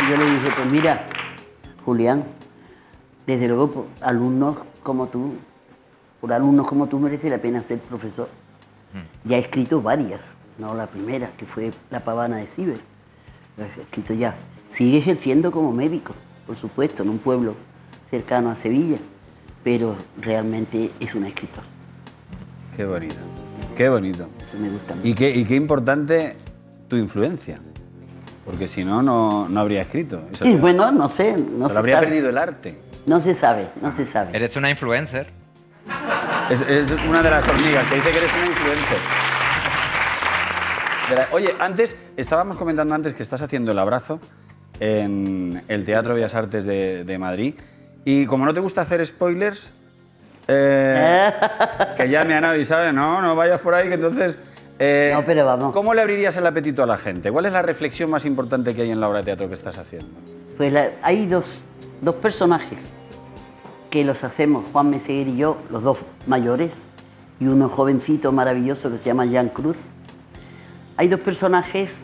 Y 0.00 0.10
yo 0.10 0.16
le 0.16 0.24
dije, 0.30 0.48
pues 0.54 0.66
mira, 0.70 1.04
Julián, 1.84 2.24
desde 3.26 3.48
luego 3.48 3.70
por 3.70 3.86
alumnos 4.02 4.58
como 4.82 5.08
tú, 5.08 5.34
por 6.26 6.32
alumnos 6.32 6.66
como 6.66 6.88
tú 6.88 6.98
merece 6.98 7.30
la 7.30 7.38
pena 7.38 7.62
ser 7.62 7.78
profesor. 7.78 8.28
Ya 9.22 9.36
he 9.36 9.38
escrito 9.38 9.80
varias, 9.80 10.38
no 10.58 10.74
la 10.74 10.88
primera, 10.88 11.30
que 11.36 11.46
fue 11.46 11.70
La 11.88 12.02
pavana 12.02 12.38
de 12.38 12.48
Ciber. 12.48 12.80
La 13.56 13.66
he 13.66 13.68
escrito 13.68 14.12
ya. 14.12 14.34
Sigue 14.66 14.98
ejerciendo 14.98 15.52
como 15.52 15.70
médico, 15.70 16.16
por 16.44 16.56
supuesto, 16.56 17.04
en 17.04 17.10
un 17.10 17.20
pueblo 17.20 17.54
cercano 18.10 18.50
a 18.50 18.56
Sevilla, 18.56 18.96
pero 19.62 19.94
realmente 20.20 20.90
es 20.98 21.14
un 21.14 21.26
escritor. 21.26 21.62
Qué 22.76 22.84
bonito. 22.84 23.14
Qué 23.76 23.88
bonito. 23.88 24.28
Eso 24.42 24.58
me 24.58 24.70
gusta 24.70 24.96
mucho. 24.96 25.06
Y 25.06 25.14
qué, 25.14 25.30
y 25.30 25.44
qué 25.44 25.54
importante 25.54 26.36
tu 26.88 26.96
influencia. 26.96 27.60
Porque 28.44 28.66
si 28.66 28.84
no, 28.84 29.00
no, 29.00 29.48
no 29.48 29.60
habría 29.60 29.82
escrito. 29.82 30.24
Eso 30.32 30.44
Y 30.44 30.56
bueno, 30.56 30.90
no 30.90 31.08
sé, 31.08 31.36
no 31.36 31.68
se 31.68 31.78
habría 31.78 31.96
sabe. 31.96 32.06
perdido 32.08 32.30
el 32.30 32.38
arte. 32.38 32.80
No 33.06 33.20
se 33.20 33.32
sabe, 33.32 33.70
no 33.80 33.92
se 33.92 34.04
sabe. 34.04 34.36
Eres 34.36 34.56
una 34.56 34.70
influencer. 34.70 35.36
Es, 36.50 36.60
es 36.60 36.90
una 37.08 37.22
de 37.22 37.30
las 37.30 37.46
hormigas 37.48 37.84
que 37.88 37.96
dice 37.96 38.10
que 38.10 38.18
eres 38.18 38.32
una 38.32 38.46
influencer. 38.46 38.98
La- 41.14 41.28
Oye, 41.32 41.54
antes, 41.58 41.96
estábamos 42.16 42.56
comentando 42.56 42.94
antes 42.94 43.14
que 43.14 43.22
estás 43.22 43.42
haciendo 43.42 43.72
el 43.72 43.78
abrazo 43.78 44.20
en 44.80 45.64
el 45.68 45.84
Teatro 45.84 46.14
Bellas 46.14 46.34
Artes 46.34 46.64
de, 46.66 47.04
de 47.04 47.18
Madrid. 47.18 47.54
Y 48.04 48.26
como 48.26 48.44
no 48.44 48.54
te 48.54 48.60
gusta 48.60 48.82
hacer 48.82 49.04
spoilers, 49.04 49.72
eh, 50.48 51.32
que 51.96 52.08
ya 52.08 52.24
me 52.24 52.34
han 52.34 52.44
avisado, 52.44 52.92
no, 52.92 53.20
no 53.20 53.34
vayas 53.34 53.60
por 53.60 53.74
ahí, 53.74 53.88
que 53.88 53.94
entonces... 53.94 54.38
eh, 54.78 55.10
No, 55.14 55.24
pero 55.24 55.44
vamos. 55.44 55.72
¿Cómo 55.72 55.94
le 55.94 56.02
abrirías 56.02 56.36
el 56.36 56.46
apetito 56.46 56.84
a 56.84 56.86
la 56.86 56.98
gente? 56.98 57.32
¿Cuál 57.32 57.46
es 57.46 57.52
la 57.52 57.62
reflexión 57.62 58.08
más 58.10 58.24
importante 58.24 58.72
que 58.74 58.82
hay 58.82 58.90
en 58.92 59.00
la 59.00 59.08
obra 59.08 59.18
de 59.20 59.24
teatro 59.24 59.48
que 59.48 59.54
estás 59.54 59.78
haciendo? 59.78 60.08
Pues 60.56 60.72
la- 60.72 60.90
hay 61.02 61.26
dos, 61.26 61.60
dos 62.00 62.14
personajes 62.16 62.88
que 63.96 64.04
los 64.04 64.24
hacemos, 64.24 64.66
Juan 64.74 64.90
Meseguer 64.90 65.26
y 65.28 65.38
yo, 65.38 65.56
los 65.70 65.82
dos 65.82 65.96
mayores, 66.26 66.86
y 67.40 67.46
uno 67.46 67.70
jovencito 67.70 68.30
maravilloso 68.30 68.90
que 68.90 68.98
se 68.98 69.04
llama 69.04 69.24
Jean 69.24 69.48
Cruz. 69.48 69.78
Hay 70.98 71.08
dos 71.08 71.20
personajes 71.20 72.02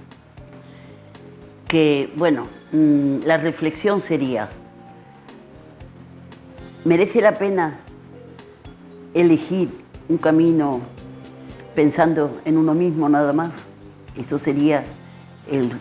que, 1.68 2.10
bueno, 2.16 2.48
mm, 2.72 3.26
la 3.26 3.36
reflexión 3.36 4.00
sería, 4.00 4.48
¿merece 6.86 7.20
la 7.20 7.36
pena 7.36 7.78
elegir 9.12 9.68
un 10.08 10.16
camino 10.16 10.80
pensando 11.74 12.40
en 12.46 12.56
uno 12.56 12.72
mismo 12.72 13.06
nada 13.10 13.34
más? 13.34 13.66
Eso 14.16 14.38
sería 14.38 14.82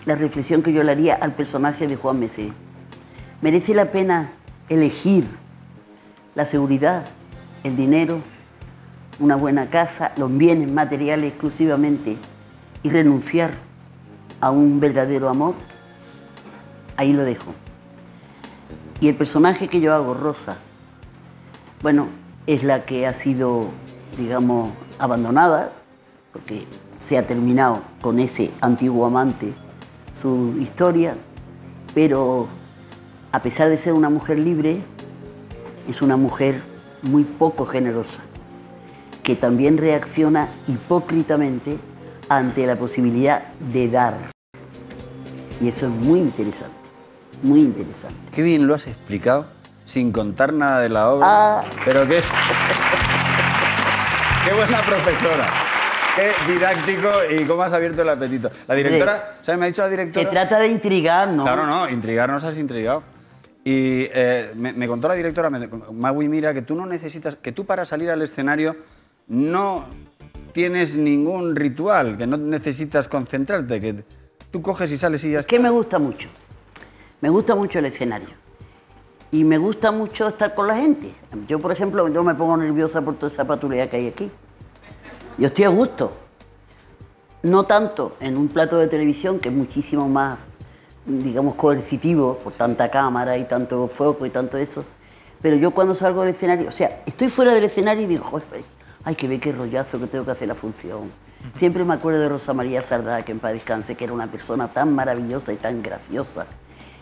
la 0.05 0.15
reflexión 0.15 0.61
que 0.61 0.73
yo 0.73 0.83
le 0.83 0.91
haría 0.91 1.15
al 1.15 1.35
personaje 1.35 1.87
de 1.87 1.95
Juan 1.95 2.19
Mesé. 2.19 2.51
¿Merece 3.41 3.73
la 3.73 3.93
pena 3.93 4.33
elegir 4.67 5.23
la 6.35 6.45
seguridad, 6.45 7.05
el 7.63 7.75
dinero, 7.75 8.21
una 9.19 9.35
buena 9.35 9.69
casa, 9.69 10.13
los 10.17 10.35
bienes 10.35 10.67
materiales 10.67 11.31
exclusivamente 11.31 12.17
y 12.83 12.89
renunciar 12.89 13.51
a 14.39 14.51
un 14.51 14.79
verdadero 14.79 15.29
amor? 15.29 15.55
Ahí 16.97 17.13
lo 17.13 17.23
dejo. 17.23 17.53
Y 18.99 19.07
el 19.07 19.15
personaje 19.15 19.67
que 19.67 19.81
yo 19.81 19.93
hago, 19.93 20.13
Rosa, 20.13 20.57
bueno, 21.81 22.07
es 22.47 22.63
la 22.63 22.85
que 22.85 23.07
ha 23.07 23.13
sido, 23.13 23.69
digamos, 24.17 24.71
abandonada, 24.99 25.71
porque 26.31 26.65
se 26.97 27.17
ha 27.17 27.25
terminado 27.25 27.81
con 28.01 28.19
ese 28.19 28.51
antiguo 28.61 29.05
amante 29.05 29.53
su 30.13 30.55
historia, 30.59 31.15
pero 31.95 32.47
a 33.31 33.41
pesar 33.41 33.69
de 33.69 33.77
ser 33.77 33.93
una 33.93 34.09
mujer 34.09 34.37
libre, 34.37 34.83
es 35.87 36.01
una 36.01 36.17
mujer 36.17 36.61
muy 37.01 37.23
poco 37.23 37.65
generosa, 37.65 38.23
que 39.23 39.35
también 39.35 39.77
reacciona 39.77 40.49
hipócritamente 40.67 41.77
ante 42.29 42.65
la 42.65 42.75
posibilidad 42.75 43.43
de 43.71 43.89
dar. 43.89 44.31
Y 45.59 45.67
eso 45.67 45.87
es 45.87 45.91
muy 45.91 46.19
interesante, 46.19 46.75
muy 47.43 47.61
interesante. 47.61 48.17
Qué 48.31 48.41
bien 48.41 48.67
lo 48.67 48.75
has 48.75 48.87
explicado, 48.87 49.47
sin 49.85 50.11
contar 50.11 50.53
nada 50.53 50.79
de 50.79 50.89
la 50.89 51.09
obra. 51.09 51.27
Ah. 51.29 51.63
Pero 51.85 52.07
qué. 52.07 52.21
qué 54.45 54.53
buena 54.53 54.81
profesora. 54.81 55.47
Qué 56.15 56.51
didáctico 56.51 57.09
y 57.29 57.45
cómo 57.45 57.63
has 57.63 57.71
abierto 57.71 58.01
el 58.01 58.09
apetito. 58.09 58.51
La 58.67 58.75
directora, 58.75 59.37
¿sabes? 59.41 59.59
Me 59.59 59.65
ha 59.65 59.67
dicho 59.69 59.81
la 59.81 59.87
Se 59.89 59.97
directora. 59.97 60.29
trata 60.29 60.59
de 60.59 60.67
intrigar, 60.67 61.29
¿no? 61.29 61.43
Claro, 61.43 61.65
no, 61.65 61.87
intrigarnos 61.89 62.43
has 62.43 62.57
intrigado. 62.57 63.03
Y 63.63 64.07
eh, 64.13 64.51
me, 64.55 64.73
me 64.73 64.87
contó 64.87 65.07
la 65.07 65.15
directora, 65.15 65.49
Magui 65.49 66.27
Mira, 66.27 66.53
que 66.53 66.63
tú 66.63 66.73
no 66.73 66.85
necesitas, 66.85 67.35
que 67.35 67.51
tú 67.51 67.65
para 67.65 67.85
salir 67.85 68.09
al 68.09 68.21
escenario 68.21 68.75
no 69.27 69.85
tienes 70.51 70.95
ningún 70.95 71.55
ritual, 71.55 72.17
que 72.17 72.27
no 72.27 72.37
necesitas 72.37 73.07
concentrarte, 73.07 73.79
que 73.79 74.03
tú 74.49 74.61
coges 74.61 74.91
y 74.91 74.97
sales 74.97 75.23
y 75.23 75.31
ya 75.31 75.39
está. 75.39 75.49
que 75.49 75.59
me 75.59 75.69
gusta 75.69 75.99
mucho. 75.99 76.29
Me 77.21 77.29
gusta 77.29 77.55
mucho 77.55 77.79
el 77.79 77.85
escenario. 77.85 78.29
Y 79.31 79.43
me 79.43 79.57
gusta 79.57 79.91
mucho 79.91 80.27
estar 80.27 80.53
con 80.53 80.67
la 80.67 80.75
gente. 80.75 81.13
Yo, 81.47 81.59
por 81.59 81.71
ejemplo, 81.71 82.07
yo 82.09 82.23
me 82.23 82.35
pongo 82.35 82.57
nerviosa 82.57 83.01
por 83.01 83.15
toda 83.15 83.27
esa 83.27 83.45
patrulla 83.45 83.89
que 83.89 83.97
hay 83.97 84.07
aquí. 84.07 84.29
Yo 85.37 85.47
estoy 85.47 85.63
a 85.63 85.69
gusto. 85.69 86.17
No 87.43 87.65
tanto 87.65 88.17
en 88.19 88.35
un 88.35 88.49
plato 88.49 88.77
de 88.77 88.87
televisión, 88.87 89.39
que 89.39 89.49
es 89.49 89.55
muchísimo 89.55 90.09
más, 90.09 90.45
digamos, 91.05 91.55
coercitivo, 91.55 92.37
por 92.37 92.53
tanta 92.53 92.89
cámara 92.89 93.37
y 93.37 93.45
tanto 93.45 93.87
foco 93.87 94.25
y 94.25 94.29
tanto 94.29 94.57
eso. 94.57 94.85
Pero 95.41 95.55
yo 95.55 95.71
cuando 95.71 95.95
salgo 95.95 96.21
del 96.21 96.35
escenario, 96.35 96.69
o 96.69 96.71
sea, 96.71 97.01
estoy 97.05 97.29
fuera 97.29 97.53
del 97.53 97.63
escenario 97.63 98.03
y 98.03 98.07
digo, 98.07 98.23
joder, 98.23 98.45
hay 99.03 99.15
que 99.15 99.27
ver 99.27 99.39
qué 99.39 99.51
rollazo 99.51 99.99
que 99.99 100.07
tengo 100.07 100.25
que 100.25 100.31
hacer 100.31 100.47
la 100.47 100.55
función. 100.55 101.11
Siempre 101.55 101.83
me 101.83 101.95
acuerdo 101.95 102.19
de 102.19 102.29
Rosa 102.29 102.53
María 102.53 102.83
Sardá, 102.83 103.23
que 103.23 103.31
en 103.31 103.39
paz 103.39 103.53
descanse, 103.53 103.95
que 103.95 104.03
era 104.03 104.13
una 104.13 104.27
persona 104.27 104.67
tan 104.67 104.93
maravillosa 104.93 105.51
y 105.51 105.55
tan 105.55 105.81
graciosa. 105.81 106.45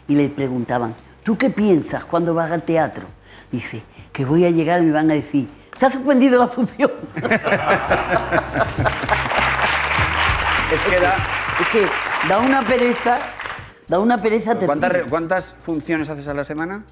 Y 0.08 0.16
le 0.16 0.30
preguntaban, 0.30 0.96
¿tú 1.24 1.38
qué 1.38 1.50
piensas 1.50 2.06
cuando 2.06 2.34
vas 2.34 2.52
al 2.52 2.64
teatro? 2.64 3.06
Dice, 3.52 3.84
que 4.14 4.24
voy 4.24 4.46
a 4.46 4.50
llegar 4.50 4.82
y 4.82 4.86
me 4.86 4.92
van 4.94 5.12
a 5.12 5.16
decir, 5.16 5.50
se 5.74 5.86
ha 5.86 5.90
suspendido 5.90 6.40
la 6.40 6.48
función. 6.48 6.92
Es 10.72 10.86
que 10.86 11.00
da... 11.00 11.16
Es 11.60 11.68
que 11.70 11.88
da 12.30 12.40
una 12.40 12.62
pereza, 12.62 13.20
da 13.90 14.00
una 14.00 14.22
pereza 14.22 14.56
¿Cuántas, 14.56 14.92
re- 14.92 15.04
¿Cuántas 15.04 15.54
funciones 15.54 16.10
haces 16.10 16.28
a 16.30 16.34
la 16.34 16.44
semana? 16.46 16.86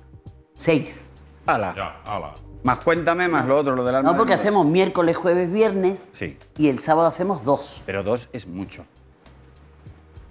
Seis. 0.56 1.06
Ala. 1.46 1.74
Ya, 1.76 2.02
ala. 2.06 2.34
Más 2.64 2.80
cuéntame, 2.80 3.28
más 3.30 3.46
lo 3.46 3.58
otro, 3.58 3.76
lo 3.76 3.86
del 3.86 3.96
alma. 3.96 4.12
No, 4.12 4.18
porque 4.18 4.34
hacemos 4.34 4.66
miércoles, 4.66 5.16
jueves, 5.16 5.50
viernes. 5.52 6.08
Sí. 6.12 6.38
Y 6.58 6.68
el 6.68 6.80
sábado 6.80 7.08
hacemos 7.08 7.46
dos. 7.46 7.84
Pero 7.86 8.04
dos 8.04 8.28
es 8.34 8.48
mucho. 8.48 8.86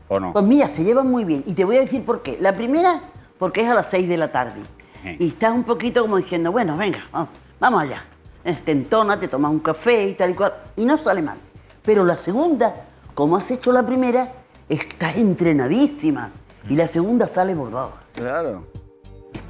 ¿O 0.08 0.20
no? 0.20 0.32
Pues 0.32 0.44
mira, 0.44 0.68
se 0.68 0.85
llevan 0.85 1.11
muy 1.11 1.25
bien. 1.25 1.42
Y 1.46 1.54
te 1.54 1.64
voy 1.64 1.76
a 1.76 1.80
decir 1.80 2.04
por 2.04 2.23
qué. 2.23 2.37
La 2.40 2.54
primera, 2.54 3.00
porque 3.38 3.62
es 3.62 3.68
a 3.68 3.75
las 3.75 3.88
6 3.90 4.08
de 4.08 4.16
la 4.18 4.30
tarde. 4.32 4.61
Y 5.18 5.28
estás 5.28 5.52
un 5.52 5.62
poquito 5.64 6.02
como 6.02 6.16
diciendo, 6.16 6.50
bueno, 6.52 6.76
venga, 6.76 6.99
vamos, 7.12 7.28
vamos 7.61 7.82
allá. 7.82 8.04
Te 8.64 8.73
entona, 8.73 9.18
te 9.18 9.28
tomas 9.28 9.50
un 9.52 9.61
café 9.61 10.08
y 10.08 10.14
tal 10.14 10.30
y 10.30 10.35
cual. 10.35 10.52
Y 10.76 10.85
no 10.85 10.99
sale 11.02 11.23
mal. 11.23 11.38
Pero 11.85 12.04
la 12.04 12.16
segunda, 12.16 12.87
como 13.14 13.37
has 13.37 13.50
hecho 13.52 13.73
la 13.73 13.87
primera, 13.87 14.32
estás 14.68 15.16
entrenadísima. 15.16 16.32
Y 16.68 16.76
la 16.76 16.87
segunda 16.87 17.26
sale 17.26 17.54
bordada. 17.54 17.92
Claro. 18.14 18.66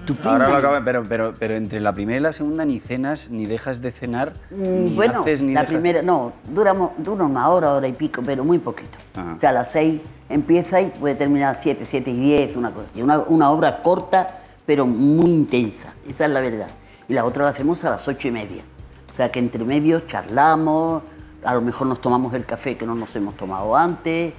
Estupenda. 0.00 0.30
Ahora 0.32 0.48
lo 0.48 0.56
acabo, 0.56 0.76
pero, 0.84 1.04
pero, 1.08 1.34
pero 1.38 1.54
entre 1.54 1.80
la 1.80 1.92
primera 1.92 2.18
y 2.18 2.22
la 2.22 2.32
segunda 2.32 2.64
ni 2.64 2.78
cenas, 2.78 3.30
ni 3.30 3.46
dejas 3.46 3.80
de 3.82 3.90
cenar, 3.90 4.34
ni 4.50 4.90
Mm, 4.90 4.96
Bueno, 4.96 5.20
haces, 5.22 5.40
ni 5.42 5.52
la 5.54 5.62
dejas- 5.62 5.66
primera, 5.72 6.02
no, 6.02 6.32
duramos, 6.52 6.92
dura 6.98 7.24
una 7.24 7.48
hora, 7.48 7.72
hora 7.72 7.88
y 7.88 7.92
pico, 7.92 8.22
pero 8.24 8.44
muy 8.44 8.58
poquito. 8.58 8.98
Ajá. 9.14 9.34
O 9.34 9.38
sea, 9.38 9.50
a 9.50 9.52
las 9.52 9.72
seis 9.72 10.00
empieza 10.28 10.80
y 10.80 10.90
puede 10.90 11.14
terminar 11.16 11.46
a 11.46 11.50
las 11.52 11.62
siete, 11.62 11.84
siete 11.84 12.10
y 12.10 12.18
diez, 12.18 12.56
una 12.56 12.72
cosa 12.72 12.88
así. 12.90 13.02
Una, 13.02 13.18
una 13.20 13.50
obra 13.50 13.82
corta, 13.82 14.38
pero 14.64 14.86
muy 14.86 15.30
intensa, 15.30 15.94
esa 16.06 16.26
es 16.26 16.30
la 16.30 16.40
verdad. 16.40 16.68
Y 17.08 17.14
la 17.14 17.24
otra 17.24 17.44
la 17.44 17.50
hacemos 17.50 17.84
a 17.84 17.90
las 17.90 18.06
ocho 18.06 18.28
y 18.28 18.32
media. 18.32 18.62
O 19.10 19.14
sea, 19.14 19.30
que 19.32 19.38
entre 19.38 19.64
medios 19.64 20.06
charlamos, 20.06 21.02
a 21.44 21.54
lo 21.54 21.60
mejor 21.62 21.86
nos 21.86 22.00
tomamos 22.00 22.34
el 22.34 22.44
café 22.44 22.76
que 22.76 22.84
no 22.86 22.94
nos 22.94 23.14
hemos 23.16 23.36
tomado 23.36 23.74
antes. 23.76 24.34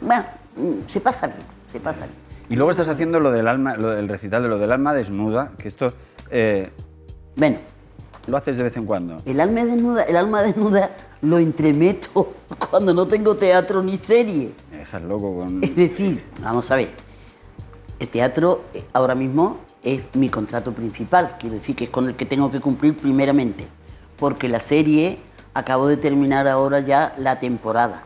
Bueno, 0.00 0.24
mm, 0.56 0.72
se 0.86 1.00
pasa 1.00 1.26
bien, 1.28 1.46
se 1.68 1.78
pasa 1.80 2.06
bien. 2.06 2.18
Y 2.50 2.56
luego 2.56 2.70
estás 2.70 2.88
haciendo 2.88 3.20
lo 3.20 3.30
del 3.30 3.46
alma, 3.46 3.76
lo 3.76 3.90
del 3.90 4.08
recital 4.08 4.42
de 4.42 4.48
lo 4.48 4.58
del 4.58 4.72
alma 4.72 4.92
desnuda, 4.94 5.52
que 5.58 5.68
esto 5.68 5.92
eh, 6.30 6.70
Bueno, 7.36 7.58
lo 8.26 8.36
haces 8.36 8.56
de 8.56 8.62
vez 8.64 8.76
en 8.76 8.84
cuando. 8.86 9.22
el 9.26 9.40
alma 9.40 9.64
desnuda, 9.64 10.02
el 10.04 10.16
alma 10.16 10.42
desnuda 10.42 10.90
lo 11.22 11.38
entremeto 11.38 12.34
cuando 12.70 12.94
no 12.94 13.06
tengo 13.06 13.36
teatro 13.36 13.82
ni 13.82 13.96
serie. 13.96 14.52
Me 14.70 14.78
dejas 14.78 15.02
loco 15.02 15.36
con. 15.36 15.62
Es 15.62 15.76
decir, 15.76 16.24
vamos 16.42 16.70
a 16.70 16.76
ver, 16.76 16.90
el 18.00 18.08
teatro 18.08 18.64
eh, 18.74 18.84
ahora 18.94 19.14
mismo 19.14 19.60
es 19.82 20.02
mi 20.14 20.28
contrato 20.28 20.72
principal, 20.74 21.36
quiero 21.38 21.56
decir 21.56 21.76
que 21.76 21.84
es 21.84 21.90
con 21.90 22.08
el 22.08 22.16
que 22.16 22.26
tengo 22.26 22.50
que 22.50 22.60
cumplir 22.60 22.96
primeramente, 22.96 23.68
porque 24.18 24.48
la 24.48 24.60
serie 24.60 25.20
acabo 25.54 25.86
de 25.86 25.96
terminar 25.96 26.48
ahora 26.48 26.80
ya 26.80 27.14
la 27.18 27.40
temporada. 27.40 28.04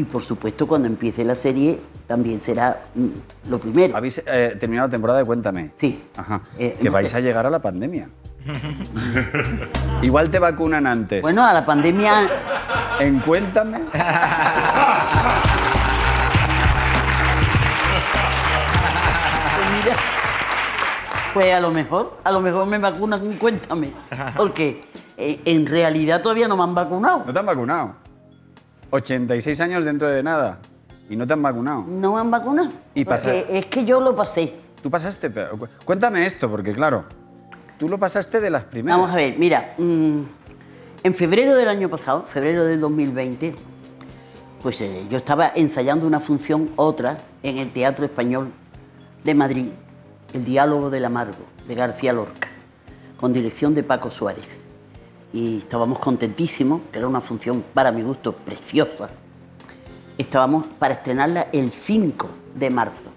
Y 0.00 0.04
por 0.04 0.22
supuesto 0.22 0.66
cuando 0.66 0.88
empiece 0.88 1.26
la 1.26 1.34
serie 1.34 1.78
también 2.06 2.40
será 2.40 2.84
mm, 2.94 3.50
lo 3.50 3.60
primero. 3.60 3.94
Habéis 3.94 4.22
eh, 4.26 4.56
terminado 4.58 4.88
la 4.88 4.90
temporada 4.90 5.18
de 5.18 5.26
Cuéntame. 5.26 5.72
Sí. 5.76 6.02
Ajá. 6.16 6.40
Eh, 6.58 6.78
que 6.80 6.88
vais 6.88 7.10
sé. 7.10 7.18
a 7.18 7.20
llegar 7.20 7.44
a 7.44 7.50
la 7.50 7.60
pandemia. 7.60 8.08
Igual 10.00 10.30
te 10.30 10.38
vacunan 10.38 10.86
antes. 10.86 11.20
Bueno, 11.20 11.44
a 11.44 11.52
la 11.52 11.66
pandemia 11.66 12.12
En 12.98 13.20
Cuéntame. 13.20 13.80
Pues 13.90 14.02
mira, 19.84 19.96
Pues 21.34 21.52
a 21.52 21.60
lo 21.60 21.70
mejor, 21.70 22.16
a 22.24 22.32
lo 22.32 22.40
mejor 22.40 22.66
me 22.66 22.78
vacunan, 22.78 23.36
cuéntame. 23.36 23.92
Porque 24.34 24.82
eh, 25.18 25.42
en 25.44 25.66
realidad 25.66 26.22
todavía 26.22 26.48
no 26.48 26.56
me 26.56 26.62
han 26.62 26.74
vacunado. 26.74 27.24
No 27.26 27.32
te 27.34 27.38
han 27.38 27.44
vacunado. 27.44 27.99
86 28.90 29.60
años 29.60 29.84
dentro 29.84 30.08
de 30.08 30.22
nada. 30.22 30.58
Y 31.08 31.16
no 31.16 31.26
te 31.26 31.32
han 31.32 31.42
vacunado. 31.42 31.84
No 31.88 32.14
me 32.14 32.20
han 32.20 32.30
vacunado. 32.30 32.70
Y 32.94 33.04
pasa- 33.04 33.28
Porque 33.32 33.58
es 33.58 33.66
que 33.66 33.84
yo 33.84 34.00
lo 34.00 34.14
pasé. 34.14 34.54
Tú 34.82 34.90
pasaste. 34.90 35.30
pero 35.30 35.58
cu- 35.58 35.68
Cuéntame 35.84 36.24
esto, 36.26 36.48
porque 36.50 36.72
claro, 36.72 37.04
tú 37.78 37.88
lo 37.88 37.98
pasaste 37.98 38.40
de 38.40 38.50
las 38.50 38.64
primeras. 38.64 38.98
Vamos 38.98 39.12
a 39.12 39.16
ver, 39.16 39.34
mira, 39.38 39.74
mm, 39.78 40.20
en 41.02 41.14
febrero 41.14 41.54
del 41.56 41.68
año 41.68 41.88
pasado, 41.88 42.24
febrero 42.26 42.64
del 42.64 42.78
2020, 42.80 43.54
pues 44.62 44.80
eh, 44.82 45.06
yo 45.10 45.18
estaba 45.18 45.50
ensayando 45.54 46.06
una 46.06 46.20
función, 46.20 46.70
otra, 46.76 47.18
en 47.42 47.58
el 47.58 47.72
Teatro 47.72 48.04
Español 48.04 48.52
de 49.24 49.34
Madrid, 49.34 49.66
El 50.32 50.44
Diálogo 50.44 50.90
del 50.90 51.04
Amargo, 51.06 51.44
de 51.66 51.74
García 51.74 52.12
Lorca, 52.12 52.48
con 53.18 53.32
dirección 53.32 53.74
de 53.74 53.82
Paco 53.82 54.10
Suárez. 54.10 54.58
Y 55.32 55.58
estábamos 55.58 55.98
contentísimos, 55.98 56.82
que 56.92 56.98
era 56.98 57.06
una 57.06 57.20
función 57.20 57.64
para 57.74 57.92
mi 57.92 58.02
gusto 58.02 58.32
preciosa. 58.32 59.10
Estábamos 60.18 60.66
para 60.78 60.94
estrenarla 60.94 61.48
el 61.52 61.70
5 61.70 62.30
de 62.54 62.70
marzo. 62.70 63.10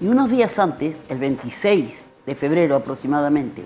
Y 0.00 0.06
unos 0.06 0.30
días 0.30 0.58
antes, 0.58 1.02
el 1.08 1.18
26 1.18 2.08
de 2.26 2.34
febrero 2.34 2.74
aproximadamente, 2.74 3.64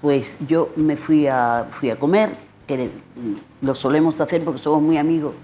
pues 0.00 0.38
yo 0.46 0.70
me 0.76 0.96
fui 0.96 1.26
a, 1.26 1.66
fui 1.70 1.90
a 1.90 1.96
comer, 1.96 2.30
que 2.66 2.90
lo 3.60 3.74
solemos 3.74 4.20
hacer 4.20 4.42
porque 4.44 4.60
somos 4.60 4.82
muy 4.82 4.98
amigos 4.98 5.34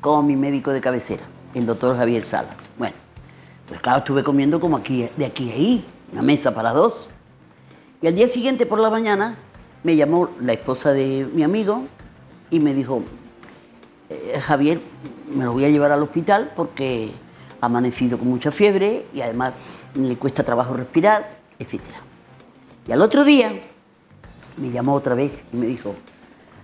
con 0.00 0.26
mi 0.26 0.36
médico 0.36 0.72
de 0.72 0.80
cabecera, 0.80 1.22
el 1.54 1.66
doctor 1.66 1.96
Javier 1.96 2.24
Salas. 2.24 2.56
Bueno, 2.78 2.96
pues 3.66 3.80
claro, 3.80 3.98
estuve 3.98 4.22
comiendo 4.22 4.60
como 4.60 4.76
aquí, 4.76 5.08
de 5.16 5.26
aquí 5.26 5.50
a 5.50 5.54
ahí, 5.54 5.84
una 6.12 6.22
mesa 6.22 6.54
para 6.54 6.72
dos. 6.72 7.08
Y 8.02 8.06
al 8.06 8.14
día 8.14 8.28
siguiente 8.28 8.66
por 8.66 8.78
la 8.78 8.90
mañana 8.90 9.38
me 9.86 9.94
llamó 9.94 10.30
la 10.40 10.52
esposa 10.52 10.92
de 10.92 11.28
mi 11.32 11.44
amigo 11.44 11.86
y 12.50 12.58
me 12.58 12.74
dijo, 12.74 13.02
"Eh, 14.10 14.40
Javier, 14.40 14.80
me 15.32 15.44
lo 15.44 15.52
voy 15.52 15.64
a 15.64 15.68
llevar 15.68 15.92
al 15.92 16.02
hospital 16.02 16.52
porque 16.56 17.12
ha 17.60 17.66
amanecido 17.66 18.18
con 18.18 18.26
mucha 18.26 18.50
fiebre 18.50 19.06
y 19.14 19.20
además 19.20 19.52
le 19.94 20.16
cuesta 20.16 20.42
trabajo 20.42 20.74
respirar, 20.74 21.38
etc. 21.60 21.82
Y 22.88 22.90
al 22.90 23.00
otro 23.00 23.24
día 23.24 23.52
me 24.56 24.72
llamó 24.72 24.92
otra 24.92 25.14
vez 25.14 25.44
y 25.52 25.56
me 25.56 25.66
dijo, 25.66 25.94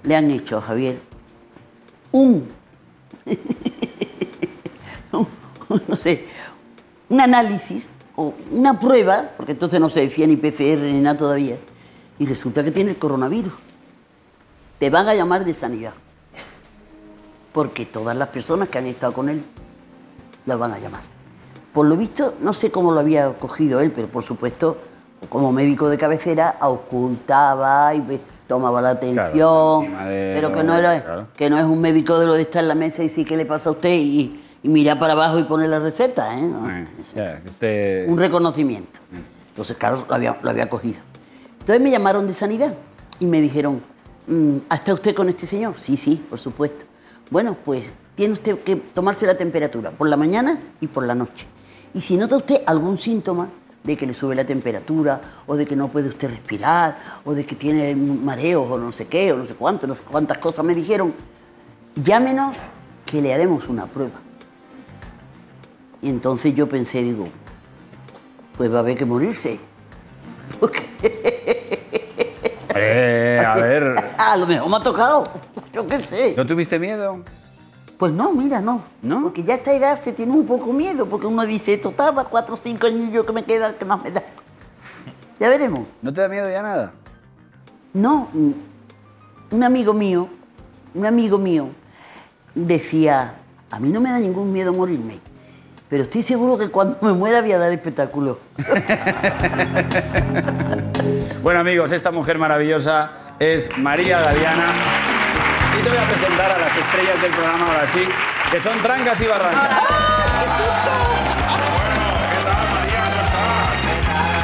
le 0.02 0.16
han 0.16 0.28
hecho 0.32 0.58
a 0.58 0.60
Javier 0.60 1.00
un, 2.10 2.48
no 5.86 5.94
sé, 5.94 6.26
un 7.08 7.20
análisis 7.20 7.88
o 8.16 8.34
una 8.50 8.80
prueba, 8.80 9.30
porque 9.36 9.52
entonces 9.52 9.78
no 9.78 9.88
se 9.88 10.00
decía 10.00 10.26
ni 10.26 10.34
PCR 10.34 10.80
ni 10.80 11.00
nada 11.00 11.16
todavía, 11.16 11.56
y 12.22 12.26
resulta 12.26 12.62
que 12.62 12.70
tiene 12.70 12.92
el 12.92 12.98
coronavirus. 12.98 13.52
Te 14.78 14.90
van 14.90 15.08
a 15.08 15.14
llamar 15.14 15.44
de 15.44 15.52
sanidad, 15.54 15.92
porque 17.52 17.84
todas 17.84 18.16
las 18.16 18.28
personas 18.28 18.68
que 18.68 18.78
han 18.78 18.86
estado 18.86 19.12
con 19.12 19.28
él 19.28 19.42
las 20.46 20.56
van 20.58 20.72
a 20.72 20.78
llamar. 20.78 21.02
Por 21.72 21.86
lo 21.86 21.96
visto, 21.96 22.34
no 22.40 22.54
sé 22.54 22.70
cómo 22.70 22.92
lo 22.92 23.00
había 23.00 23.32
cogido 23.38 23.80
él, 23.80 23.90
pero 23.92 24.06
por 24.06 24.22
supuesto, 24.22 24.78
como 25.28 25.50
médico 25.52 25.88
de 25.88 25.98
cabecera, 25.98 26.58
ocultaba 26.60 27.92
y 27.94 28.20
tomaba 28.46 28.80
la 28.80 28.90
atención, 28.90 29.92
de 30.06 30.32
pero 30.36 30.52
que 30.52 30.62
no, 30.62 30.74
era, 30.76 31.02
claro. 31.02 31.28
que 31.36 31.50
no 31.50 31.58
es 31.58 31.64
un 31.64 31.80
médico 31.80 32.18
de 32.20 32.26
lo 32.26 32.34
de 32.34 32.42
estar 32.42 32.62
en 32.62 32.68
la 32.68 32.74
mesa 32.74 33.02
y 33.02 33.08
decir 33.08 33.26
qué 33.26 33.36
le 33.36 33.46
pasa 33.46 33.70
a 33.70 33.72
usted 33.72 33.94
y, 33.94 34.40
y 34.62 34.68
mirar 34.68 34.98
para 34.98 35.14
abajo 35.14 35.38
y 35.38 35.44
poner 35.44 35.70
la 35.70 35.78
receta. 35.80 36.38
¿eh? 36.38 36.42
No, 36.42 36.68
te- 37.58 38.06
un 38.08 38.18
reconocimiento. 38.18 39.00
Entonces, 39.48 39.76
claro, 39.76 40.04
lo 40.08 40.14
había, 40.14 40.38
lo 40.42 40.50
había 40.50 40.68
cogido. 40.68 41.00
Entonces 41.62 41.80
me 41.80 41.92
llamaron 41.92 42.26
de 42.26 42.34
sanidad 42.34 42.74
y 43.20 43.26
me 43.26 43.40
dijeron, 43.40 43.80
"Mm, 44.26 44.56
¿está 44.68 44.94
usted 44.94 45.14
con 45.14 45.28
este 45.28 45.46
señor? 45.46 45.76
Sí, 45.78 45.96
sí, 45.96 46.16
por 46.28 46.40
supuesto. 46.40 46.86
Bueno, 47.30 47.56
pues 47.64 47.84
tiene 48.16 48.32
usted 48.32 48.58
que 48.64 48.74
tomarse 48.74 49.26
la 49.26 49.36
temperatura 49.36 49.92
por 49.92 50.08
la 50.08 50.16
mañana 50.16 50.60
y 50.80 50.88
por 50.88 51.06
la 51.06 51.14
noche. 51.14 51.46
Y 51.94 52.00
si 52.00 52.16
nota 52.16 52.36
usted 52.36 52.62
algún 52.66 52.98
síntoma 52.98 53.48
de 53.84 53.96
que 53.96 54.06
le 54.06 54.12
sube 54.12 54.34
la 54.34 54.44
temperatura, 54.44 55.20
o 55.46 55.54
de 55.54 55.64
que 55.64 55.76
no 55.76 55.86
puede 55.86 56.08
usted 56.08 56.30
respirar, 56.30 56.98
o 57.24 57.32
de 57.32 57.46
que 57.46 57.54
tiene 57.54 57.94
mareos, 57.94 58.68
o 58.68 58.76
no 58.76 58.90
sé 58.90 59.06
qué, 59.06 59.32
o 59.32 59.36
no 59.36 59.46
sé 59.46 59.54
cuánto, 59.54 59.86
no 59.86 59.94
sé 59.94 60.02
cuántas 60.02 60.38
cosas 60.38 60.64
me 60.64 60.74
dijeron, 60.74 61.14
llámenos 61.94 62.56
que 63.06 63.22
le 63.22 63.32
haremos 63.32 63.68
una 63.68 63.86
prueba. 63.86 64.18
Y 66.00 66.08
entonces 66.08 66.56
yo 66.56 66.68
pensé, 66.68 67.04
digo, 67.04 67.28
pues 68.56 68.72
va 68.72 68.78
a 68.78 68.80
haber 68.80 68.96
que 68.96 69.04
morirse. 69.04 69.60
Porque 70.62 70.80
Eh, 72.76 73.42
a 73.44 73.56
ver, 73.56 73.96
a 74.16 74.36
lo 74.36 74.46
mejor 74.46 74.70
me 74.70 74.76
ha 74.76 74.80
tocado. 74.80 75.24
Yo 75.74 75.86
qué 75.88 76.02
sé. 76.04 76.34
¿no 76.36 76.46
tuviste 76.46 76.78
miedo? 76.78 77.20
Pues 77.98 78.12
no, 78.12 78.32
mira, 78.32 78.60
no. 78.60 78.82
¿No? 79.02 79.24
Porque 79.24 79.42
ya 79.42 79.54
a 79.54 79.56
esta 79.56 79.72
edad 79.72 80.00
se 80.00 80.12
tiene 80.12 80.32
un 80.32 80.46
poco 80.46 80.72
miedo, 80.72 81.06
porque 81.06 81.26
uno 81.26 81.44
dice, 81.44 81.76
total, 81.78 82.14
cuatro 82.30 82.54
o 82.54 82.58
cinco 82.62 82.86
años 82.86 83.26
que 83.26 83.32
me 83.32 83.44
quedan, 83.44 83.74
que 83.74 83.84
más 83.84 84.02
me 84.04 84.12
da. 84.12 84.22
Ya 85.40 85.48
veremos. 85.48 85.88
¿No 86.00 86.12
te 86.12 86.20
da 86.20 86.28
miedo 86.28 86.48
ya 86.48 86.62
nada? 86.62 86.92
No, 87.92 88.28
mm, 88.32 88.52
un 89.50 89.64
amigo 89.64 89.92
mío, 89.92 90.28
un 90.94 91.04
amigo 91.04 91.38
mío 91.38 91.70
decía, 92.54 93.34
a 93.68 93.80
mí 93.80 93.90
no 93.90 94.00
me 94.00 94.10
da 94.10 94.20
ningún 94.20 94.52
miedo 94.52 94.72
morirme, 94.72 95.20
pero 95.92 96.04
estoy 96.04 96.22
seguro 96.22 96.56
que 96.56 96.70
cuando 96.70 96.96
me 97.02 97.12
muera 97.12 97.42
voy 97.42 97.52
a 97.52 97.58
dar 97.58 97.70
espectáculo. 97.70 98.38
Bueno 101.42 101.60
amigos, 101.60 101.92
esta 101.92 102.10
mujer 102.10 102.38
maravillosa 102.38 103.10
es 103.38 103.68
María 103.76 104.22
Galeana. 104.22 104.68
Y 105.78 105.82
te 105.82 105.90
voy 105.90 105.98
a 105.98 106.08
presentar 106.08 106.50
a 106.50 106.58
las 106.58 106.74
estrellas 106.74 107.20
del 107.20 107.32
programa 107.32 107.66
ahora 107.66 107.86
sí, 107.86 108.08
que 108.50 108.58
son 108.58 108.78
Trancas 108.78 109.20
y 109.20 109.26
Barrancas. 109.26 109.70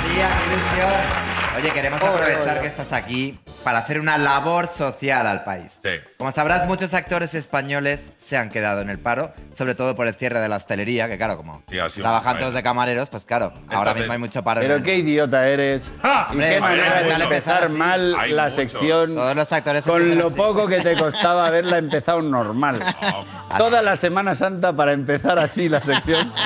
María, 0.05 0.29
qué 0.29 0.51
ilusión. 0.51 1.28
Oye, 1.59 1.71
queremos 1.73 2.01
aprovechar 2.01 2.61
que 2.61 2.69
estás 2.69 2.93
aquí 2.93 3.37
para 3.65 3.79
hacer 3.79 3.99
una 3.99 4.17
labor 4.17 4.69
social 4.69 5.27
al 5.27 5.43
país. 5.43 5.81
Sí. 5.83 5.91
Como 6.17 6.31
sabrás, 6.31 6.67
muchos 6.69 6.95
actores 6.95 7.35
españoles 7.35 8.13
se 8.17 8.37
han 8.37 8.49
quedado 8.49 8.81
en 8.81 8.91
el 8.91 9.01
paro, 9.01 9.33
sobre 9.51 9.75
todo 9.75 9.97
por 9.97 10.07
el 10.07 10.15
cierre 10.15 10.39
de 10.39 10.49
la 10.49 10.55
hostelería, 10.57 11.09
que 11.09 11.17
claro, 11.19 11.37
como 11.37 11.65
Sí, 11.69 11.79
ha 11.81 11.89
sido 11.91 12.05
trabajan 12.05 12.35
un 12.35 12.39
todos 12.39 12.53
faena. 12.53 12.59
de 12.59 12.63
camareros, 12.63 13.09
pues 13.09 13.25
claro, 13.25 13.47
ahora 13.69 13.91
Entonces- 13.91 13.97
mismo 13.97 14.13
hay 14.13 14.19
mucho 14.21 14.45
paro. 14.45 14.61
en 14.61 14.67
Pero 14.67 14.77
el- 14.77 14.83
qué 14.85 14.95
idiota 14.99 15.49
eres. 15.49 15.93
¡Ah! 16.05 16.29
y 16.29 16.33
Hombre, 16.35 16.51
qué 16.51 16.61
manera 16.61 16.97
hay 16.99 17.05
de 17.05 17.13
mucho. 17.15 17.25
empezar 17.25 17.69
mal 17.71 18.15
Hay 18.21 18.31
la 18.33 18.45
mucho. 18.45 18.55
sección. 18.55 19.15
Todos 19.17 19.35
los 19.37 19.53
actores 19.53 19.83
Con 19.83 19.97
empiezan 20.03 20.19
lo 20.21 20.27
así. 20.29 20.37
poco 20.37 20.69
que 20.69 20.81
te 20.81 20.97
costaba 20.97 21.47
haberla 21.49 21.79
empezado 21.79 22.23
normal. 22.23 22.79
Toda 23.59 23.83
la 23.83 23.97
Semana 23.97 24.37
Santa 24.37 24.73
para 24.73 24.93
empezar 24.93 25.41
así 25.41 25.69
la 25.69 25.83
sección. 25.83 26.33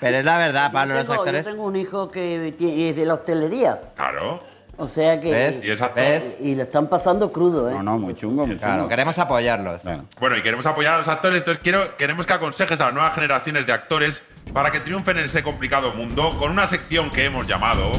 Pero 0.00 0.16
es 0.16 0.24
la 0.24 0.38
verdad, 0.38 0.72
Pablo, 0.72 0.94
yo, 0.94 0.98
los 0.98 1.06
tengo, 1.08 1.14
yo 1.16 1.20
actores. 1.22 1.44
tengo 1.44 1.64
un 1.64 1.76
hijo 1.76 2.10
que 2.10 2.48
es 2.58 2.96
de 2.96 3.04
la 3.06 3.14
hostelería, 3.14 3.80
Claro. 3.96 4.40
o 4.78 4.86
sea 4.88 5.20
que... 5.20 5.30
¿Ves? 5.32 5.62
Y 5.64 5.70
es 5.70 5.82
actor. 5.82 6.02
¿Ves? 6.02 6.36
Y 6.40 6.54
lo 6.54 6.62
están 6.62 6.86
pasando 6.88 7.30
crudo, 7.30 7.68
¿eh? 7.68 7.74
No, 7.74 7.82
no, 7.82 7.98
muy 7.98 8.14
chungo, 8.14 8.46
muy 8.46 8.56
Claro, 8.56 8.74
chungo. 8.76 8.88
queremos 8.88 9.18
apoyarlos. 9.18 9.82
Bueno. 9.82 10.06
Bueno, 10.18 10.36
y 10.38 10.42
queremos 10.42 10.64
apoyar 10.66 10.94
a 10.94 10.98
los 10.98 11.08
actores, 11.08 11.38
entonces 11.38 11.62
quiero, 11.62 11.96
queremos 11.98 12.24
que 12.24 12.32
aconsejes 12.32 12.80
a 12.80 12.86
las 12.86 12.94
nuevas 12.94 13.14
generaciones 13.14 13.66
de 13.66 13.72
actores 13.74 14.22
para 14.54 14.70
que 14.70 14.80
triunfen 14.80 15.18
en 15.18 15.24
este 15.26 15.42
complicado 15.42 15.92
mundo 15.92 16.30
con 16.38 16.50
una 16.50 16.66
sección 16.66 17.10
que 17.10 17.26
hemos 17.26 17.46
llamado. 17.46 17.92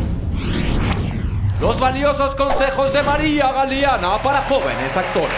Los 1.61 1.79
valiosos 1.79 2.33
consejos 2.33 2.91
de 2.91 3.03
María 3.03 3.51
Galeana 3.51 4.17
para 4.23 4.41
jóvenes 4.41 4.97
actores. 4.97 5.29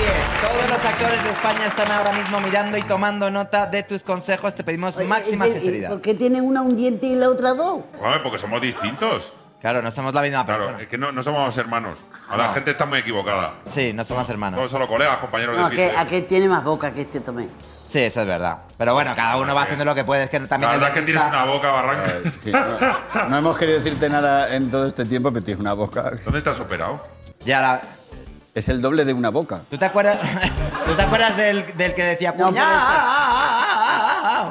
Así 0.00 0.08
es, 0.08 0.40
todos 0.40 0.70
los 0.70 0.84
actores 0.84 1.24
de 1.24 1.30
España 1.30 1.66
están 1.66 1.92
ahora 1.92 2.12
mismo 2.12 2.40
mirando 2.40 2.78
y 2.78 2.82
tomando 2.82 3.30
nota 3.30 3.66
de 3.66 3.82
tus 3.82 4.02
consejos. 4.02 4.54
Te 4.54 4.64
pedimos 4.64 4.96
Oye, 4.96 5.06
máxima 5.06 5.46
¿y- 5.46 5.50
y 5.50 5.52
sinceridad. 5.54 5.90
¿Por 5.90 6.00
qué 6.00 6.14
tienen 6.14 6.42
una 6.44 6.62
un 6.62 6.74
diente 6.76 7.06
y 7.06 7.14
la 7.16 7.28
otra 7.28 7.52
dos? 7.54 7.80
Bueno, 8.00 8.22
porque 8.22 8.38
somos 8.38 8.60
distintos. 8.62 9.32
Claro, 9.60 9.82
no 9.82 9.90
somos 9.90 10.14
la 10.14 10.22
misma 10.22 10.46
Claro, 10.46 10.60
persona. 10.64 10.82
es 10.82 10.88
que 10.88 10.96
no, 10.96 11.12
no 11.12 11.22
somos 11.22 11.54
hermanos. 11.58 11.98
Ahora 12.30 12.46
la 12.46 12.54
gente 12.54 12.70
está 12.70 12.86
muy 12.86 13.00
equivocada. 13.00 13.54
Sí, 13.68 13.92
no 13.92 14.02
somos 14.04 14.26
hermanos. 14.30 14.56
Somos 14.56 14.70
solo 14.70 14.88
colegas, 14.88 15.18
compañeros 15.18 15.58
No, 15.58 15.68
de 15.68 15.76
que, 15.76 15.86
sitio. 15.88 16.00
aquel 16.00 16.26
tiene 16.26 16.48
más 16.48 16.64
boca 16.64 16.92
que 16.94 17.02
este 17.02 17.20
también. 17.20 17.50
Sí, 17.88 17.98
eso 17.98 18.20
es 18.22 18.26
verdad. 18.26 18.58
Pero 18.78 18.94
bueno, 18.94 19.12
cada 19.14 19.36
uno 19.36 19.54
va 19.54 19.62
haciendo 19.64 19.84
lo 19.84 19.94
que 19.94 20.04
puede. 20.04 20.24
Es 20.24 20.30
que 20.30 20.40
también 20.40 20.70
La 20.70 20.76
verdad 20.78 20.88
es 20.90 20.94
que 20.94 21.02
tienes 21.12 21.24
una 21.28 21.44
boca 21.44 21.72
barranca. 21.72 22.06
Eh, 22.24 22.32
sí, 22.42 22.52
no, 22.52 23.28
no 23.28 23.36
hemos 23.36 23.58
querido 23.58 23.78
decirte 23.78 24.08
nada 24.08 24.54
en 24.54 24.70
todo 24.70 24.86
este 24.86 25.04
tiempo, 25.04 25.30
pero 25.30 25.44
tienes 25.44 25.60
una 25.60 25.74
boca. 25.74 26.10
¿Dónde 26.24 26.40
te 26.40 26.48
has 26.50 26.60
operado? 26.60 27.04
Ya 27.44 27.60
la- 27.60 27.80
Es 28.54 28.68
el 28.68 28.82
doble 28.82 29.04
de 29.04 29.12
una 29.12 29.30
boca. 29.30 29.60
¿Tú 29.70 29.78
te 29.78 29.84
acuerdas, 29.84 30.18
¿tú 30.86 30.94
te 30.94 31.02
acuerdas 31.02 31.36
del, 31.36 31.76
del 31.76 31.94
que 31.94 32.02
decía 32.04 32.34
No, 32.36 32.52
Ah, 32.58 33.74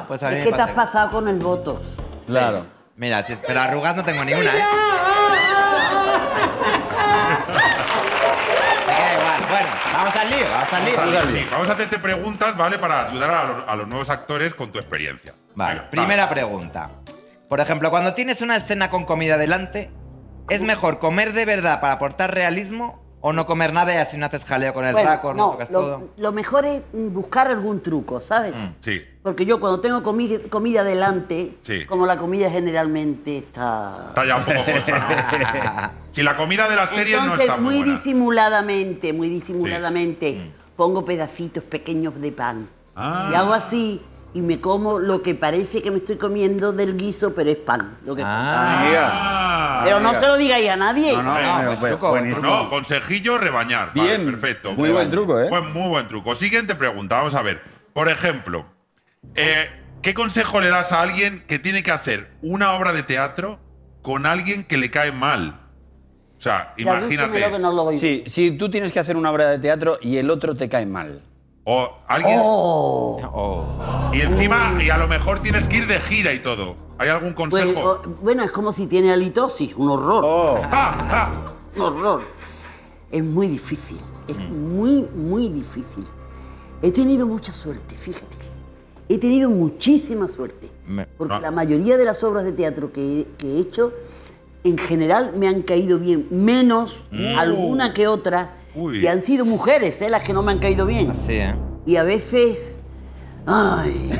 Pues 0.08 0.22
a 0.22 0.30
mí 0.30 0.36
Es 0.36 0.44
que 0.46 0.52
te 0.52 0.62
has 0.62 0.70
pasado 0.70 1.10
con 1.10 1.28
el 1.28 1.38
Botox. 1.38 1.96
Claro. 2.26 2.64
Mira, 2.96 3.22
si 3.22 3.34
es- 3.34 3.40
pero 3.46 3.60
arrugas 3.60 3.94
no 3.96 4.04
tengo 4.04 4.24
ni 4.24 4.32
una, 4.32 4.56
¿eh? 4.56 4.64
Me 8.86 8.92
queda 8.94 9.12
igual. 9.14 9.40
Bueno, 9.50 9.68
vamos 9.92 10.16
al 10.16 10.30
lío, 10.30 10.46
vamos 10.50 10.72
al 10.72 10.84
lío. 10.84 10.96
Vamos 10.96 11.14
al 11.16 11.32
lío. 11.32 11.40
Sí, 11.42 11.48
vamos 11.50 11.68
a 11.68 11.72
hacerte 11.72 11.98
preguntas, 11.98 12.56
¿vale? 12.56 12.78
Para 12.78 13.06
ayudar 13.08 13.30
a 13.30 13.44
los, 13.44 13.68
a 13.68 13.76
los 13.76 13.88
nuevos 13.88 14.10
actores 14.10 14.54
con 14.54 14.72
tu 14.72 14.78
experiencia. 14.78 15.34
Vale, 15.54 15.74
Venga, 15.80 15.90
primera 15.90 16.28
pregunta. 16.28 16.90
Por 17.48 17.60
ejemplo, 17.60 17.90
cuando 17.90 18.14
tienes 18.14 18.40
una 18.42 18.56
escena 18.56 18.90
con 18.90 19.04
comida 19.04 19.36
delante, 19.36 19.90
¿es 20.48 20.62
mejor 20.62 20.98
comer 21.00 21.32
de 21.32 21.44
verdad 21.44 21.80
para 21.80 21.94
aportar 21.94 22.32
realismo 22.34 23.02
o 23.22 23.32
no 23.32 23.44
comer 23.46 23.72
nada 23.72 23.92
y 23.92 23.96
así 23.98 24.16
no 24.16 24.26
haces 24.26 24.44
jaleo 24.44 24.72
con 24.72 24.84
el 24.86 24.92
Bueno, 24.94 25.08
racor, 25.10 25.36
no, 25.36 25.46
no, 25.46 25.52
tocas 25.52 25.70
lo, 25.70 25.80
todo? 25.80 26.08
lo 26.16 26.32
mejor 26.32 26.64
es 26.64 26.82
mm, 26.92 27.12
buscar 27.12 27.48
algún 27.48 27.82
truco, 27.82 28.20
¿sabes? 28.20 28.54
Sí. 28.80 29.02
Porque 29.22 29.44
yo 29.44 29.60
cuando 29.60 29.80
tengo 29.80 30.02
comi- 30.02 30.48
comida 30.48 30.82
delante, 30.84 31.58
Sí. 31.62 31.84
como 31.84 32.06
la 32.06 32.16
comida 32.16 32.50
generalmente 32.50 33.38
está... 33.38 34.06
Está 34.08 34.24
ya 34.24 34.36
un 34.36 34.44
poco 34.44 34.56
¿no? 34.88 35.90
Si 36.12 36.22
la 36.22 36.36
comida 36.36 36.68
de 36.68 36.76
la 36.76 36.86
serie 36.86 37.16
no 37.16 37.22
Entonces, 37.24 37.46
está 37.46 37.56
muy, 37.58 37.74
muy 37.74 37.78
buena. 37.82 37.92
disimuladamente, 37.94 39.12
muy 39.12 39.28
disimuladamente, 39.28 40.50
pongo 40.76 41.04
pedacitos 41.04 41.62
pequeños 41.64 42.20
de 42.20 42.32
pan. 42.32 42.68
Ah. 42.96 43.28
Y 43.30 43.34
hago 43.34 43.52
así 43.52 44.02
y 44.32 44.42
me 44.42 44.60
como 44.60 44.98
lo 44.98 45.22
que 45.22 45.34
parece 45.34 45.82
que 45.82 45.90
me 45.90 45.96
estoy 45.98 46.16
comiendo 46.16 46.72
del 46.72 46.96
guiso, 46.96 47.34
pero 47.34 47.50
es 47.50 47.56
pan. 47.56 47.96
Lo 48.06 48.14
que 48.14 48.22
Ah. 48.24 48.80
Amiga. 48.82 49.80
pero 49.84 50.00
no 50.00 50.14
se 50.14 50.26
lo 50.26 50.36
digáis 50.36 50.68
a 50.70 50.76
nadie. 50.76 51.12
No, 51.16 51.22
no, 51.22 51.34
No, 51.34 51.62
no, 51.62 51.76
buen 51.76 51.90
truco, 51.92 52.08
buenísimo. 52.10 52.48
No, 52.50 52.70
consejillo 52.70 53.38
rebañar. 53.38 53.92
Vale, 53.94 54.08
Bien, 54.18 54.30
perfecto. 54.30 54.72
muy 54.72 54.90
buen 54.90 55.10
truco, 55.10 55.40
¿eh? 55.40 55.48
Buen- 55.48 55.72
muy 55.72 55.88
buen 55.88 56.06
truco. 56.08 56.34
Siguiente 56.34 56.74
pregunta, 56.74 57.16
vamos 57.16 57.34
a 57.34 57.42
ver. 57.42 57.60
Por 57.92 58.08
ejemplo, 58.08 58.66
eh, 59.34 59.68
¿qué 60.02 60.14
consejo 60.14 60.60
le 60.60 60.68
das 60.68 60.92
a 60.92 61.00
alguien 61.02 61.44
que 61.48 61.58
tiene 61.58 61.82
que 61.82 61.90
hacer 61.90 62.30
una 62.42 62.74
obra 62.74 62.92
de 62.92 63.02
teatro 63.02 63.58
con 64.02 64.26
alguien 64.26 64.64
que 64.64 64.76
le 64.78 64.90
cae 64.90 65.10
mal? 65.12 65.60
O 66.38 66.42
sea, 66.42 66.72
imagínate. 66.78 67.38
que 67.38 67.58
no 67.58 67.72
lo 67.72 67.82
oigo. 67.82 67.98
Sí, 68.00 68.22
si 68.26 68.52
tú 68.52 68.70
tienes 68.70 68.92
que 68.92 69.00
hacer 69.00 69.16
una 69.16 69.30
obra 69.30 69.48
de 69.48 69.58
teatro 69.58 69.98
y 70.00 70.16
el 70.16 70.30
otro 70.30 70.54
te 70.54 70.68
cae 70.68 70.86
mal. 70.86 71.20
O 71.64 71.88
alguien. 72.08 72.38
Oh. 72.42 73.20
Oh. 73.32 74.10
Y 74.14 74.20
encima, 74.22 74.78
y 74.82 74.90
a 74.90 74.96
lo 74.98 75.06
mejor 75.08 75.40
tienes 75.42 75.68
que 75.68 75.78
ir 75.78 75.86
de 75.86 76.00
gira 76.00 76.32
y 76.32 76.40
todo. 76.42 76.74
¿Hay 76.98 77.08
algún 77.08 77.34
Pues, 77.34 77.64
consejo? 77.64 77.80
o- 78.04 78.08
bueno, 78.22 78.42
es 78.42 78.50
como 78.50 78.72
si 78.72 78.86
tiene 78.86 79.12
halitosis, 79.12 79.74
un 79.76 79.88
horror. 79.90 80.24
Oh, 80.26 80.60
¡Ah! 80.64 81.52
Un 81.76 81.82
horror. 81.82 82.22
Es 83.10 83.22
muy 83.24 83.48
difícil, 83.48 83.98
es 84.28 84.36
muy, 84.38 85.08
muy 85.14 85.48
difícil. 85.48 86.06
He 86.82 86.90
tenido 86.92 87.26
mucha 87.26 87.52
suerte, 87.52 87.94
fíjate. 87.96 88.36
He 89.08 89.18
tenido 89.18 89.50
muchísima 89.50 90.28
suerte. 90.28 90.70
Me- 90.86 91.06
Porque 91.06 91.34
Ah. 91.34 91.40
la 91.40 91.50
mayoría 91.50 91.96
de 91.96 92.04
las 92.04 92.22
obras 92.24 92.44
de 92.44 92.52
teatro 92.52 92.92
que, 92.92 93.26
que 93.38 93.46
he 93.46 93.60
hecho, 93.60 93.92
en 94.64 94.78
general, 94.78 95.32
me 95.36 95.48
han 95.48 95.62
caído 95.62 95.98
bien. 95.98 96.26
Menos 96.30 97.00
alguna 97.38 97.92
que 97.94 98.06
otra. 98.08 98.54
Uy. 98.74 99.02
Y 99.02 99.06
han 99.06 99.22
sido 99.22 99.44
mujeres, 99.44 100.00
¿eh? 100.02 100.08
las 100.10 100.22
que 100.22 100.32
no 100.32 100.42
me 100.42 100.52
han 100.52 100.58
caído 100.58 100.86
bien. 100.86 101.10
Así, 101.10 101.34
¿eh? 101.34 101.54
Y 101.86 101.96
a 101.96 102.02
veces. 102.04 102.76
Ay. 103.46 104.12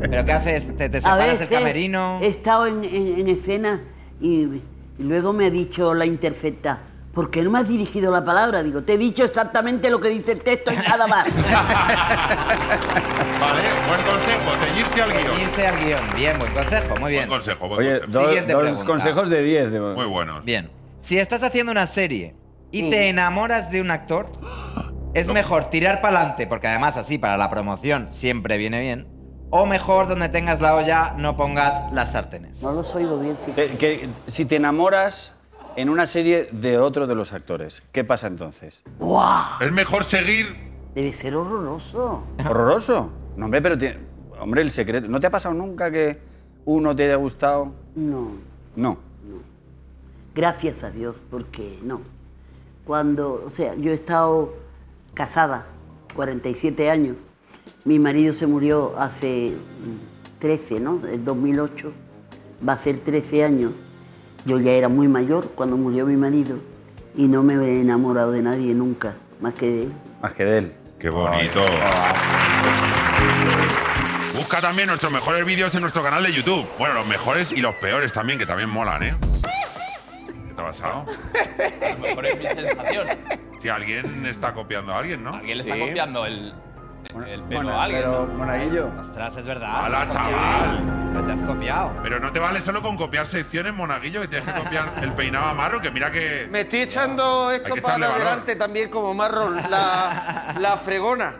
¿Pero 0.00 0.24
qué 0.24 0.32
haces? 0.32 0.76
¿Te, 0.76 0.88
te 0.88 0.98
A 0.98 1.00
separas 1.00 1.26
veces 1.30 1.50
el 1.50 1.58
camerino? 1.58 2.18
he 2.22 2.26
estado 2.26 2.66
en, 2.66 2.84
en- 2.84 3.20
en 3.20 3.28
escena 3.28 3.80
y, 4.20 4.42
y 4.98 5.02
luego 5.02 5.32
me 5.32 5.46
ha 5.46 5.50
dicho 5.50 5.94
la 5.94 6.06
interfecta, 6.06 6.80
¿por 7.12 7.30
qué 7.30 7.42
no 7.42 7.50
me 7.50 7.58
has 7.58 7.68
dirigido 7.68 8.12
la 8.12 8.22
palabra? 8.24 8.62
Digo, 8.62 8.82
te 8.82 8.92
he 8.94 8.98
dicho 8.98 9.24
exactamente 9.24 9.90
lo 9.90 9.98
que 10.00 10.08
dice 10.10 10.32
el 10.32 10.38
texto 10.44 10.72
y 10.72 10.76
nada 10.76 11.06
más. 11.06 11.26
Vale, 13.40 13.60
buen 13.88 14.00
consejo, 14.02 14.52
ceñirse 14.64 15.02
al 15.02 15.12
guion. 15.12 15.40
Irse 15.40 15.66
al 15.66 15.84
guion. 15.84 16.00
Bien, 16.14 16.38
buen 16.38 16.52
consejo, 16.52 16.96
muy 17.00 17.10
bien. 17.12 17.28
Buen 17.28 17.40
consejo, 17.40 17.68
buen 17.68 17.80
oye, 17.80 18.00
consejo. 18.00 18.18
do- 18.20 18.34
dos 18.34 18.44
pregunta. 18.44 18.84
consejos 18.84 19.30
de 19.30 19.42
10. 19.42 19.70
de- 19.72 19.80
Muy 19.80 20.06
buenos. 20.06 20.44
Bien. 20.44 20.70
Si 21.04 21.18
estás 21.18 21.42
haciendo 21.42 21.70
una 21.70 21.84
serie 21.86 22.34
y 22.70 22.80
Sí. 22.84 22.90
te 22.90 23.10
enamoras 23.10 23.70
de 23.70 23.82
un 23.82 23.90
actor, 23.90 24.32
es 25.14 25.28
mejor 25.28 25.68
tirar 25.68 26.00
para 26.00 26.18
adelante, 26.20 26.46
porque 26.46 26.66
además 26.66 26.96
así 26.96 27.18
para 27.18 27.36
la 27.36 27.50
promoción 27.50 28.10
siempre 28.10 28.56
viene 28.56 28.80
bien. 28.80 29.06
O 29.50 29.66
mejor, 29.66 30.08
donde 30.08 30.30
tengas 30.30 30.62
la 30.62 30.74
olla, 30.74 31.12
no 31.18 31.36
pongas 31.36 31.92
las 31.92 32.12
sartenes. 32.12 32.62
No 32.62 32.72
los 32.72 32.94
oigo 32.94 33.18
bien, 33.18 33.36
fíjate. 33.44 33.66
Que- 33.68 33.76
que 33.76 34.08
si 34.28 34.46
te 34.46 34.56
enamoras 34.56 35.34
en 35.76 35.90
una 35.90 36.06
serie 36.06 36.48
de 36.52 36.78
otro 36.78 37.06
de 37.06 37.14
los 37.14 37.34
actores, 37.34 37.82
¿qué 37.92 38.02
pasa 38.02 38.26
entonces? 38.26 38.82
¡Guau! 38.98 39.60
Es 39.60 39.70
mejor 39.72 40.04
seguir. 40.04 40.72
Debe 40.94 41.12
ser 41.12 41.36
horroroso. 41.36 42.24
¿Horroroso? 42.48 43.12
No, 43.36 43.44
hombre, 43.44 43.60
pero 43.60 43.76
tiene- 43.76 43.98
hombre, 44.40 44.62
el 44.62 44.70
secreto. 44.70 45.06
¿No 45.08 45.20
te 45.20 45.26
ha 45.26 45.30
pasado 45.30 45.54
nunca 45.54 45.90
que 45.90 46.18
uno 46.64 46.96
te 46.96 47.04
haya 47.04 47.16
gustado? 47.16 47.74
No, 47.94 48.30
No. 48.74 49.12
Gracias 50.34 50.82
a 50.82 50.90
Dios, 50.90 51.16
porque 51.30 51.78
no. 51.82 52.00
Cuando, 52.84 53.42
o 53.46 53.50
sea, 53.50 53.74
yo 53.76 53.90
he 53.90 53.94
estado 53.94 54.54
casada 55.14 55.66
47 56.14 56.90
años. 56.90 57.16
Mi 57.84 57.98
marido 57.98 58.32
se 58.32 58.46
murió 58.46 58.94
hace 58.98 59.52
mm, 59.52 60.40
13, 60.40 60.80
¿no? 60.80 61.00
En 61.06 61.24
2008. 61.24 61.92
Va 62.66 62.74
a 62.74 62.78
ser 62.78 62.98
13 62.98 63.44
años. 63.44 63.72
Yo 64.46 64.60
ya 64.60 64.72
era 64.72 64.88
muy 64.88 65.08
mayor 65.08 65.50
cuando 65.54 65.76
murió 65.76 66.06
mi 66.06 66.16
marido 66.16 66.58
y 67.16 67.28
no 67.28 67.42
me 67.42 67.54
he 67.54 67.80
enamorado 67.80 68.32
de 68.32 68.42
nadie 68.42 68.74
nunca, 68.74 69.14
más 69.40 69.54
que 69.54 69.66
de 69.66 69.82
él. 69.84 69.92
Más 70.20 70.34
que 70.34 70.44
de 70.44 70.58
él. 70.58 70.72
Qué 70.98 71.10
bonito. 71.10 71.64
Busca 74.34 74.60
también 74.60 74.88
nuestros 74.88 75.12
mejores 75.12 75.44
vídeos 75.44 75.74
en 75.74 75.82
nuestro 75.82 76.02
canal 76.02 76.22
de 76.22 76.32
YouTube. 76.32 76.66
Bueno, 76.78 76.94
los 76.94 77.06
mejores 77.06 77.52
y 77.52 77.60
los 77.60 77.74
peores 77.76 78.12
también, 78.12 78.38
que 78.38 78.46
también 78.46 78.68
molan, 78.68 79.02
¿eh? 79.02 79.16
¿Qué 80.72 80.80
te 80.80 80.86
ha 80.86 80.92
pasado? 80.94 81.06
A 81.82 81.90
lo 81.90 81.98
mejor 81.98 82.26
es 82.26 82.38
mi 82.38 82.46
sensación. 82.46 83.08
Si 83.58 83.68
alguien 83.68 84.26
está 84.26 84.54
copiando 84.54 84.92
a 84.92 84.98
alguien, 84.98 85.22
¿no? 85.22 85.34
Alguien 85.34 85.58
le 85.58 85.64
está 85.64 85.78
copiando 85.78 86.26
el, 86.26 86.54
el 87.26 87.42
pelo 87.44 87.70
a 87.72 87.84
alguien. 87.84 88.02
pero, 88.02 88.26
¿no? 88.26 88.34
Monaguillo. 88.34 88.90
Ostras, 89.00 89.36
es 89.36 89.44
verdad. 89.46 89.84
¡Hala, 89.86 90.08
chaval! 90.08 91.00
Pero 91.14 91.26
te 91.26 91.32
has 91.32 91.42
copiado. 91.42 91.92
Pero 92.02 92.18
no 92.18 92.32
te 92.32 92.40
vale 92.40 92.60
solo 92.60 92.82
con 92.82 92.96
copiar 92.96 93.26
secciones, 93.28 93.72
monaguillo, 93.72 94.20
que 94.20 94.28
tienes 94.28 94.52
que 94.52 94.60
copiar 94.60 94.92
el 95.00 95.12
peinado 95.12 95.46
a 95.46 95.54
marro, 95.54 95.80
que 95.80 95.90
mira 95.92 96.10
que. 96.10 96.48
Me 96.50 96.62
estoy 96.62 96.80
echando 96.80 97.50
esto 97.52 97.74
para 97.76 97.98
valor. 97.98 98.16
adelante 98.16 98.56
también 98.56 98.90
como 98.90 99.14
marrón, 99.14 99.56
la, 99.70 100.54
la 100.58 100.76
fregona. 100.76 101.34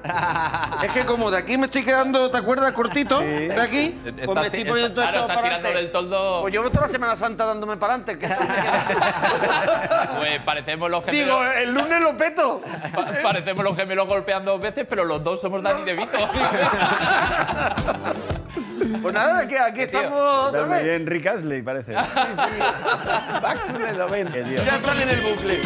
Es 0.83 0.91
que 0.93 1.05
como 1.05 1.31
de 1.31 1.39
aquí 1.39 1.59
me 1.59 1.65
estoy 1.67 1.83
quedando, 1.85 2.31
¿te 2.31 2.39
acuerdas? 2.39 2.73
Cortito, 2.73 3.19
de 3.21 3.61
aquí, 3.61 3.99
pues 4.03 4.19
Estás 4.19 4.35
me 4.37 4.47
estoy 4.47 4.65
poniendo 4.65 4.95
todo 4.95 5.05
claro, 5.05 5.21
esto 5.23 5.27
para 5.35 5.41
adelante. 5.41 5.73
del 5.77 5.91
toldo. 5.93 6.41
Pues 6.43 6.53
llevo 6.53 6.69
toda 6.71 6.83
la 6.83 6.89
Semana 6.89 7.17
Santa 7.17 7.45
dándome 7.47 7.77
para 7.77 7.95
adelante. 7.95 8.19
Pues 10.19 10.41
parecemos 10.43 10.91
los 10.91 11.05
gemelos. 11.05 11.27
Digo, 11.41 11.45
el 11.45 11.75
lunes 11.75 12.01
lo 12.01 12.17
peto. 12.17 12.63
pa- 12.95 13.07
parecemos 13.23 13.65
los 13.65 13.77
gemelos 13.77 14.07
golpeando 14.07 14.53
dos 14.53 14.61
veces, 14.61 14.87
pero 14.89 15.05
los 15.05 15.23
dos 15.23 15.41
somos 15.41 15.54
Dani 15.63 15.85
De 15.85 15.95
Vito. 15.95 16.19
Pues 19.01 19.15
nada, 19.15 19.47
que 19.47 19.59
aquí 19.59 19.87
Tío, 19.87 20.01
estamos 20.01 20.49
otra 20.49 20.63
vez. 20.65 20.85
bien, 20.85 21.07
Rick 21.07 21.27
Astley, 21.27 21.63
parece. 21.63 21.93
Back 21.93 23.67
to 23.67 23.79
the 23.79 23.93
90. 23.93 24.33
Qué 24.33 24.43
Dios. 24.45 24.65
Ya 24.65 24.77
están 24.77 25.01
en 25.01 25.09
el 25.09 25.21
bucle. 25.21 25.61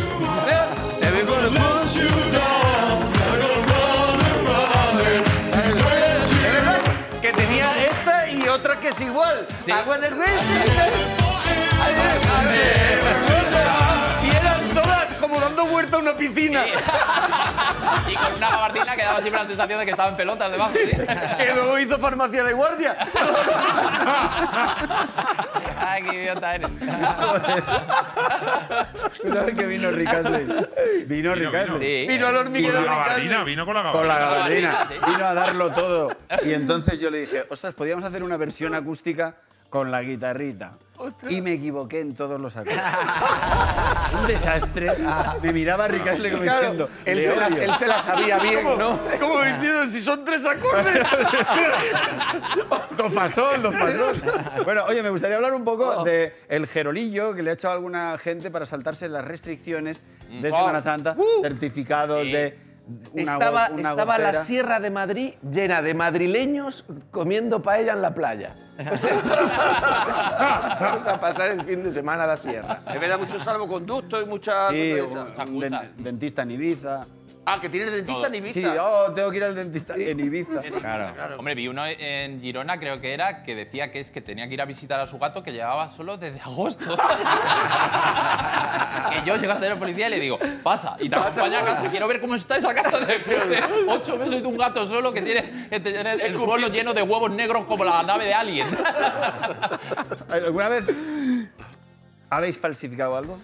Es 5.66 6.42
verdad 6.52 6.78
que 7.20 7.32
tenía 7.32 7.70
esta 7.86 8.28
y 8.28 8.48
otra 8.48 8.78
que 8.80 8.88
es 8.88 9.00
igual. 9.00 9.46
Sí. 9.64 9.72
Agua 9.72 9.96
en 9.96 10.04
el 10.04 10.14
mes. 10.16 10.44
Como 15.28 15.40
dando 15.40 15.66
vuelta 15.66 15.96
a 15.96 16.00
una 16.00 16.14
piscina. 16.16 16.64
y 16.66 18.14
con 18.16 18.32
una 18.36 18.48
gabardina 18.50 18.96
que 18.96 19.02
daba 19.02 19.20
siempre 19.20 19.42
la 19.42 19.46
sensación 19.48 19.78
de 19.78 19.84
que 19.84 19.90
estaba 19.90 20.08
en 20.08 20.16
pelotas 20.16 20.50
debajo. 20.50 20.72
¿sí? 20.74 20.96
Que 21.36 21.52
luego 21.54 21.78
hizo 21.78 21.98
farmacia 21.98 22.44
de 22.44 22.52
guardia. 22.54 22.96
Ay, 25.80 26.02
qué 26.02 26.22
idiota 26.22 26.54
eres. 26.54 26.68
¿Tú 29.22 29.32
sabes 29.32 29.54
que 29.54 29.66
vino 29.66 29.90
Rick 29.90 30.08
Astley? 30.08 30.46
Vino 31.06 31.34
Rick 31.34 31.50
vino. 31.50 31.58
Astley. 31.74 32.02
Sí. 32.02 32.08
Vino 32.08 32.26
al 32.26 32.32
Con 32.34 32.46
hormiguero 32.46 32.74
la 32.74 32.80
de 32.80 32.86
gabardina, 32.86 33.44
vino 33.44 33.66
con 33.66 33.74
la 33.74 33.92
Con 33.92 34.08
la 34.08 34.18
gabardina. 34.18 34.72
gabardina. 34.72 35.06
Sí. 35.06 35.10
Vino 35.12 35.26
a 35.26 35.34
darlo 35.34 35.72
todo. 35.72 36.16
Y 36.44 36.52
entonces 36.54 37.00
yo 37.00 37.10
le 37.10 37.18
dije, 37.20 37.44
ostras, 37.50 37.74
podríamos 37.74 38.04
hacer 38.04 38.22
una 38.22 38.36
versión 38.36 38.74
acústica 38.74 39.36
con 39.70 39.90
la 39.90 40.02
guitarrita. 40.02 40.78
Y 41.28 41.42
me 41.42 41.52
equivoqué 41.52 42.00
en 42.00 42.16
todos 42.16 42.40
los 42.40 42.56
acordes. 42.56 42.76
Un 44.20 44.26
desastre. 44.26 44.90
Me 45.40 45.52
miraba 45.52 45.84
a 45.84 45.86
Astley 45.86 46.32
como 46.32 46.42
diciendo, 46.42 46.90
Él 47.04 47.18
"Le 47.18 47.28
se, 47.28 47.36
la, 47.36 47.46
odio". 47.46 47.62
él 47.62 47.74
se 47.78 47.86
la 47.86 48.02
sabía 48.02 48.38
bien, 48.40 48.64
¿no? 48.64 48.98
Como 49.20 49.42
diciendo, 49.44 49.86
si 49.86 50.00
son 50.02 50.24
tres 50.24 50.44
acordes. 50.44 50.98
Do 52.96 53.08
fasol, 53.10 53.62
do 53.62 53.70
fasol. 53.70 54.20
Bueno, 54.64 54.82
oye, 54.88 55.02
me 55.04 55.10
gustaría 55.10 55.36
hablar 55.36 55.54
un 55.54 55.64
poco 55.64 56.02
de 56.02 56.32
el 56.48 56.66
jerolillo 56.66 57.32
que 57.32 57.42
le 57.44 57.50
ha 57.50 57.52
hecho 57.54 57.68
a 57.68 57.74
alguna 57.74 58.18
gente 58.18 58.50
para 58.50 58.66
saltarse 58.66 59.08
las 59.08 59.24
restricciones 59.24 60.00
de 60.28 60.50
Semana 60.50 60.80
Santa, 60.80 61.16
certificados 61.42 62.22
de 62.26 62.58
una, 63.12 63.32
estaba 63.34 63.68
una 63.72 63.90
estaba 63.90 64.18
la. 64.18 64.44
Sierra 64.44 64.80
de 64.80 64.90
Madrid 64.90 65.34
llena 65.50 65.82
de 65.82 65.94
madrileños 65.94 66.84
comiendo 67.10 67.62
paella 67.62 67.92
en 67.92 68.02
la 68.02 68.14
playa. 68.14 68.54
Pues 68.88 69.02
Vamos 70.80 71.06
a 71.06 71.20
pasar 71.20 71.50
el 71.50 71.64
fin 71.64 71.82
de 71.82 71.90
semana 71.92 72.24
a 72.24 72.26
la 72.28 72.36
sierra. 72.36 72.80
Es 72.92 73.00
verdad, 73.00 73.18
mucho 73.18 73.38
salvoconducto 73.40 74.22
y 74.22 74.26
mucha. 74.26 74.70
Sí, 74.70 74.94
un, 75.00 75.54
un 75.54 75.60
den- 75.60 75.78
dentista 75.98 76.42
en 76.42 76.50
Ibiza. 76.52 77.06
Ah, 77.50 77.58
que 77.60 77.70
tienes 77.70 77.90
dentista 77.90 78.26
en 78.26 78.34
Ibiza. 78.34 78.52
Sí, 78.52 78.62
oh, 78.78 79.10
tengo 79.14 79.30
que 79.30 79.38
ir 79.38 79.44
al 79.44 79.54
dentista 79.54 79.94
en 79.96 80.20
Ibiza. 80.20 80.60
Claro. 80.60 81.38
Hombre, 81.38 81.54
vi 81.54 81.66
uno 81.66 81.82
en 81.86 82.42
Girona, 82.42 82.78
creo 82.78 83.00
que 83.00 83.14
era, 83.14 83.42
que 83.42 83.54
decía 83.54 83.90
que 83.90 84.00
es 84.00 84.10
que 84.10 84.20
tenía 84.20 84.46
que 84.48 84.54
ir 84.54 84.60
a 84.60 84.66
visitar 84.66 85.00
a 85.00 85.06
su 85.06 85.18
gato 85.18 85.42
que 85.42 85.52
llevaba 85.52 85.88
solo 85.88 86.18
desde 86.18 86.40
agosto. 86.40 86.84
que 89.10 89.22
yo 89.24 89.36
llego 89.36 89.54
a 89.54 89.56
ser 89.56 89.72
el 89.72 89.78
policía 89.78 90.08
y 90.08 90.10
le 90.10 90.20
digo, 90.20 90.38
pasa, 90.62 90.94
y 91.00 91.08
te 91.08 91.16
acompaño 91.16 91.58
a 91.58 91.64
casa, 91.64 91.90
quiero 91.90 92.06
ver 92.06 92.20
cómo 92.20 92.34
está 92.34 92.58
esa 92.58 92.74
casa 92.74 93.00
después 93.00 93.48
de 93.48 93.62
ocho 93.88 94.18
meses 94.18 94.42
de 94.42 94.46
un 94.46 94.58
gato 94.58 94.86
solo 94.86 95.10
que 95.12 95.22
tiene 95.22 95.68
que 95.70 95.80
tener 95.80 96.20
el 96.20 96.36
suelo 96.36 96.68
lleno 96.68 96.92
de 96.92 97.00
huevos 97.00 97.30
negros 97.30 97.64
como 97.64 97.82
la 97.82 98.02
nave 98.02 98.26
de 98.26 98.34
Alien. 98.34 98.68
¿Alguna 100.30 100.68
vez 100.68 100.84
habéis 102.28 102.58
falsificado 102.58 103.16
algo? 103.16 103.38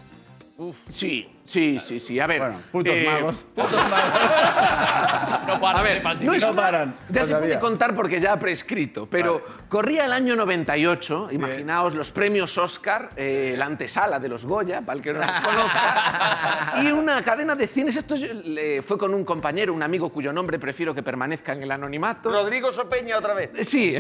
Sí, 0.89 1.29
sí, 1.47 1.81
sí, 1.85 2.01
sí. 2.01 2.19
A 2.21 2.27
ver. 2.27 2.41
Bueno, 2.41 2.61
putos 2.73 2.99
eh, 2.99 3.05
magos. 3.07 3.45
Putos 3.55 3.73
magos. 3.73 4.21
No 5.47 5.61
para 5.61 5.81
A 5.81 5.83
ver, 5.83 6.03
no 6.23 6.33
es 6.33 6.41
No 6.43 6.51
una- 6.53 6.63
paran, 6.63 6.97
Ya 7.11 7.21
lo 7.21 7.27
se 7.27 7.35
puede 7.37 7.61
contar 7.61 7.95
porque 7.95 8.19
ya 8.19 8.33
ha 8.33 8.39
prescrito, 8.39 9.07
pero 9.11 9.45
corría 9.69 10.07
el 10.07 10.13
año 10.13 10.37
98, 10.37 11.29
imaginaos 11.33 11.95
los 11.95 12.11
premios 12.11 12.57
Oscar, 12.57 13.11
eh, 13.17 13.55
la 13.57 13.67
antesala 13.67 14.19
de 14.19 14.29
los 14.31 14.47
Goya, 14.47 14.81
para 14.81 14.97
el 14.97 15.03
que 15.03 15.13
no 15.13 15.19
los 15.21 15.31
conozca, 15.45 16.75
y 16.83 16.87
una 16.93 17.23
cadena 17.23 17.55
de 17.55 17.67
cines, 17.67 17.95
esto 17.97 18.15
fue 18.87 18.97
con 18.97 19.13
un 19.13 19.25
compañero, 19.25 19.75
un 19.75 19.83
amigo 19.83 20.09
cuyo 20.11 20.33
nombre 20.33 20.59
prefiero 20.59 20.95
que 20.95 21.03
permanezca 21.03 21.53
en 21.53 21.63
el 21.65 21.71
anonimato. 21.71 22.31
Rodrigo 22.31 22.73
Sopeña 22.73 23.19
otra 23.19 23.35
vez. 23.35 23.51
Sí. 23.69 23.95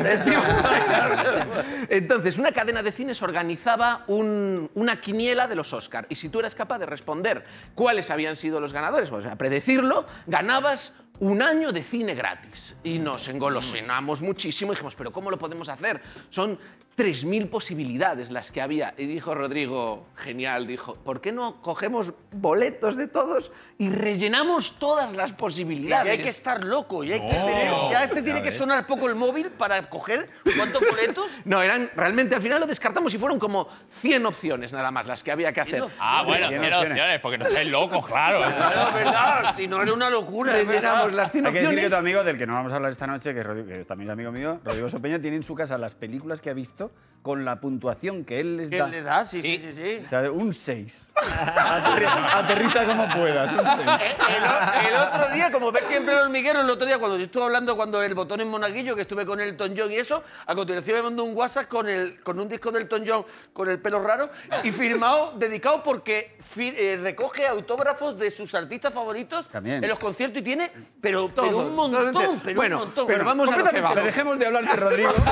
Entonces, 1.89 2.39
una 2.39 2.53
cadena 2.53 2.83
de 2.83 2.93
cines 2.93 3.21
organizaba 3.23 4.05
un- 4.07 4.71
una 4.75 5.01
quiniela 5.01 5.47
de 5.47 5.55
los 5.57 5.73
Oscar. 5.73 6.07
Y 6.09 6.17
si 6.17 6.29
tú 6.31 6.41
eras 6.41 6.55
capaz 6.55 6.79
de 6.79 6.87
responder 6.87 7.34
cuáles 7.75 8.11
habían 8.11 8.37
sido 8.37 8.61
los 8.61 8.73
ganadores, 8.73 9.11
o 9.11 9.21
sea, 9.21 9.37
predecirlo, 9.37 10.07
ganabas 10.27 10.93
un 11.21 11.43
año 11.43 11.73
de 11.73 11.83
cine 11.83 12.15
gratis. 12.15 12.77
Y 12.85 12.99
nos 12.99 13.29
engolosinamos 13.29 14.21
muchísimo 14.21 14.73
y 14.73 14.75
dijimos, 14.75 14.95
¿pero 14.95 15.11
cómo 15.11 15.31
lo 15.31 15.39
podemos 15.39 15.69
hacer? 15.69 16.01
Son 16.31 16.59
3.000 16.97 17.49
posibilidades 17.51 18.31
las 18.31 18.53
que 18.53 18.61
había. 18.63 18.95
Y 18.97 19.07
dijo 19.07 19.35
Rodrigo, 19.35 20.07
genial, 20.17 20.67
dijo, 20.67 20.95
¿por 20.95 21.21
qué 21.21 21.33
no 21.33 21.61
cogemos 21.61 22.15
boletos 22.31 22.97
de 22.97 23.09
todos 23.09 23.51
y 23.79 23.89
rellenamos 23.91 24.79
todas 24.79 25.13
las 25.13 25.31
Y 25.31 25.35
posibilidades? 25.35 26.13
hay 26.13 26.19
que 26.23 26.29
estar 26.29 26.63
loco, 26.63 27.03
y 27.03 27.13
hay 27.13 27.21
que 27.21 27.35
tener, 27.35 27.73
ya 27.91 28.09
te 28.09 28.23
tiene 28.23 28.41
que 28.43 28.51
ves. 28.51 28.59
sonar 28.59 28.87
poco 28.87 29.09
el 29.09 29.17
móvil 29.17 29.51
para 29.51 29.83
coger 29.91 30.29
cuántos 30.57 30.83
boletos. 30.89 31.27
No, 31.45 31.61
eran 31.63 31.91
realmente 31.95 32.37
al 32.37 32.41
final 32.43 32.61
lo 32.61 32.67
descartamos 32.67 33.13
y 33.13 33.19
fueron 33.19 33.39
como 33.39 33.69
100 34.01 34.25
opciones 34.27 34.73
nada 34.73 34.91
más 34.91 35.07
las 35.07 35.23
que 35.23 35.31
había 35.33 35.53
que 35.53 35.61
hacer. 35.61 35.85
Ah, 36.01 36.23
bueno, 36.25 36.49
Tiene 36.49 36.65
cero 36.67 36.77
opciones. 36.79 36.99
opciones, 36.99 37.21
porque 37.21 37.39
no 37.39 37.45
sois 37.47 37.69
locos, 37.69 38.07
claro. 38.07 38.41
Claro, 38.57 38.89
es 38.89 38.95
verdad, 38.95 39.55
si 39.57 39.69
no 39.69 39.83
era 39.83 39.93
una 39.93 40.09
locura. 40.11 40.53
Rellenamos 40.53 41.13
las 41.13 41.31
100 41.33 41.47
Hay 41.47 41.53
que 41.53 41.59
decir 41.59 41.71
que 41.71 41.75
opciones. 41.87 41.91
tu 41.91 41.97
amigo, 41.97 42.25
del 42.25 42.39
que 42.39 42.47
no 42.47 42.55
vamos 42.55 42.73
a 42.73 42.77
hablar 42.77 42.91
esta 42.93 43.07
noche, 43.07 43.35
que 43.35 43.41
es, 43.41 43.47
Rodrigo- 43.47 43.67
que 43.69 43.81
es 43.81 43.87
también 43.87 44.11
amigo 44.11 44.33
mío, 44.33 44.61
Rodrigo 44.65 44.89
Sopeña, 44.89 45.19
tiene 45.19 45.37
en 45.37 45.43
su 45.43 45.55
casa 45.55 45.77
las 45.77 45.95
películas 45.95 46.41
que 46.41 46.51
ha 46.51 46.55
visto 46.55 46.84
con 47.23 47.47
la 47.47 47.59
puntuación 47.59 48.23
que 48.27 48.39
él 48.41 48.59
les 48.59 48.69
¿Qué 48.69 48.77
da. 48.77 48.87
le 48.89 49.01
da? 49.01 49.25
Sí, 49.25 49.41
sí, 49.41 49.57
sí. 49.57 49.73
sí. 49.75 50.03
O 50.05 50.09
sea, 50.11 50.21
de 50.21 50.29
un 50.29 50.53
6. 50.53 51.09
aterriza 51.17 52.85
como 52.85 53.09
puedas, 53.09 53.51
un 53.51 53.59
6. 53.61 53.79
El, 53.79 54.93
el 54.95 55.01
otro 55.01 55.33
día, 55.35 55.51
como 55.51 55.73
ves 55.73 55.87
siempre 55.87 56.13
el 56.13 56.21
hormiguero, 56.21 56.61
el 56.61 56.69
otro 56.69 56.87
día 56.87 56.99
cuando 56.99 57.17
yo 57.17 57.25
estuve 57.25 57.45
hablando 57.45 57.77
cuando 57.77 58.03
el 58.03 58.15
botón 58.15 58.43
en 58.43 58.49
Monaguillo, 58.49 58.95
que 58.95 59.03
estuve 59.03 59.25
con 59.25 59.41
Elton 59.41 59.75
John 59.75 59.91
y 59.91 59.97
eso, 59.97 60.23
a 60.47 60.55
continuación 60.55 60.97
me 60.99 61.03
mandó 61.05 61.25
un 61.25 61.35
WhatsApp 61.35 61.67
con, 61.67 61.89
el, 61.89 62.21
con 62.23 62.39
un 62.39 62.47
disco 62.47 62.71
de 62.71 62.81
Elton 62.81 63.05
John 63.07 63.25
con 63.55 63.71
el 63.71 63.81
pelo 63.81 64.01
raro 64.01 64.29
y 64.63 64.71
firmado, 64.71 65.33
dedicado 65.39 65.83
porque 65.83 66.37
eh, 66.57 66.99
recoge 67.03 67.47
autógrafos 67.47 68.19
de 68.19 68.31
sus 68.31 68.55
artistas 68.55 68.93
favoritos 68.93 69.49
También. 69.49 69.83
en 69.83 69.89
los 69.89 69.99
conciertos 69.99 70.41
y 70.41 70.45
tiene, 70.45 70.71
pero, 71.01 71.25
un 71.25 71.75
montón, 71.75 72.13
todo. 72.13 72.39
pero 72.45 72.57
Bueno, 72.57 72.77
un 72.77 72.85
montón. 72.85 73.07
pero 73.07 73.25
vamos 73.25 73.49
a 73.49 73.57
lo 73.57 73.65
que 73.65 73.71
Completamente 73.71 73.81
vamos. 73.81 73.95
Pero 73.95 74.07
dejemos 74.07 74.39
de 74.39 74.47
hablar 74.47 74.65
de 74.67 74.77
Rodrigo. 74.77 75.15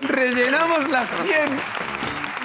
Rellenamos 0.00 0.88
las 0.90 1.10
100. 1.10 1.88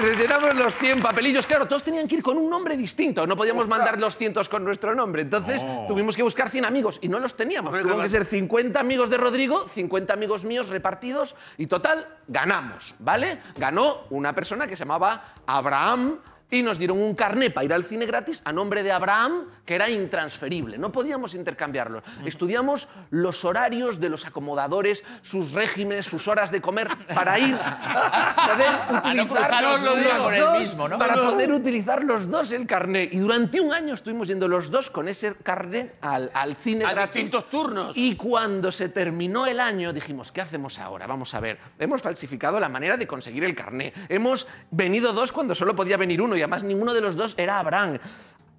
Rellenamos 0.01 0.55
los 0.55 0.75
100 0.75 1.01
papelillos. 1.01 1.45
Claro, 1.45 1.67
todos 1.67 1.83
tenían 1.83 2.07
que 2.07 2.15
ir 2.15 2.23
con 2.23 2.37
un 2.37 2.49
nombre 2.49 2.75
distinto. 2.75 3.27
No 3.27 3.37
podíamos 3.37 3.67
mandar 3.67 3.99
los 3.99 4.17
cientos 4.17 4.49
con 4.49 4.63
nuestro 4.63 4.95
nombre. 4.95 5.21
Entonces 5.21 5.63
tuvimos 5.87 6.15
que 6.15 6.23
buscar 6.23 6.49
100 6.49 6.65
amigos 6.65 6.99
y 7.01 7.07
no 7.07 7.19
los 7.19 7.35
teníamos. 7.35 7.71
Tuvieron 7.71 8.01
que 8.01 8.09
ser 8.09 8.25
50 8.25 8.79
amigos 8.79 9.09
de 9.09 9.17
Rodrigo, 9.17 9.67
50 9.67 10.13
amigos 10.13 10.45
míos 10.45 10.69
repartidos 10.69 11.35
y 11.57 11.67
total, 11.67 12.07
ganamos, 12.27 12.95
¿vale? 12.99 13.39
Ganó 13.55 13.99
una 14.09 14.33
persona 14.33 14.67
que 14.67 14.75
se 14.75 14.83
llamaba 14.83 15.35
Abraham 15.45 16.17
y 16.53 16.61
nos 16.61 16.77
dieron 16.77 17.01
un 17.01 17.15
carné 17.15 17.49
para 17.49 17.65
ir 17.65 17.73
al 17.73 17.83
cine 17.83 18.05
gratis 18.05 18.41
a 18.45 18.53
nombre 18.53 18.83
de 18.83 18.91
Abraham, 18.91 19.45
que 19.65 19.73
era 19.73 19.89
intransferible. 19.89 20.77
No 20.77 20.91
podíamos 20.91 21.33
intercambiarlo. 21.33 22.03
Estudiamos 22.25 22.89
los 23.09 23.43
horarios 23.43 23.99
de 23.99 24.09
los 24.09 24.27
acomodadores, 24.27 25.03
sus 25.23 25.53
regímenes, 25.53 26.05
sus 26.05 26.27
horas 26.27 26.51
de 26.51 26.61
comer, 26.61 26.89
para 27.13 27.39
ir 27.39 27.55
a 27.59 28.49
poder 28.51 28.71
no 28.91 28.97
utilizar 28.99 29.27
cruzaros 29.49 29.81
los 29.81 29.97
el 29.97 30.39
dos, 30.39 30.59
mismo, 30.59 30.87
¿no? 30.87 30.97
para 30.99 31.15
poder 31.15 31.51
utilizar 31.51 32.03
los 32.03 32.29
dos 32.29 32.51
el 32.51 32.67
carné. 32.67 33.09
Y 33.11 33.17
durante 33.17 33.59
un 33.59 33.73
año 33.73 33.95
estuvimos 33.95 34.27
yendo 34.27 34.47
los 34.47 34.69
dos 34.69 34.91
con 34.91 35.07
ese 35.07 35.33
carné 35.41 35.93
al, 36.01 36.29
al 36.35 36.55
cine 36.55 36.85
A 36.85 36.91
gratis. 36.91 37.23
distintos 37.23 37.49
turnos. 37.49 37.97
Y 37.97 38.15
cuando 38.15 38.71
se 38.71 38.89
terminó 38.89 39.47
el 39.47 39.59
año 39.59 39.91
dijimos, 39.91 40.31
¿qué 40.31 40.41
hacemos 40.41 40.77
ahora? 40.77 41.07
Vamos 41.07 41.33
a 41.33 41.39
ver, 41.39 41.57
hemos 41.79 42.03
falsificado 42.03 42.59
la 42.59 42.69
manera 42.69 42.95
de 42.95 43.07
conseguir 43.07 43.43
el 43.43 43.55
carné. 43.55 43.91
Hemos 44.07 44.45
venido 44.69 45.13
dos 45.13 45.31
cuando 45.31 45.55
solo 45.55 45.75
podía 45.75 45.97
venir 45.97 46.21
uno 46.21 46.35
y 46.35 46.42
además 46.43 46.63
ninguno 46.63 46.93
de 46.93 47.01
los 47.01 47.15
dos 47.15 47.35
era 47.37 47.59
Abraham. 47.59 47.97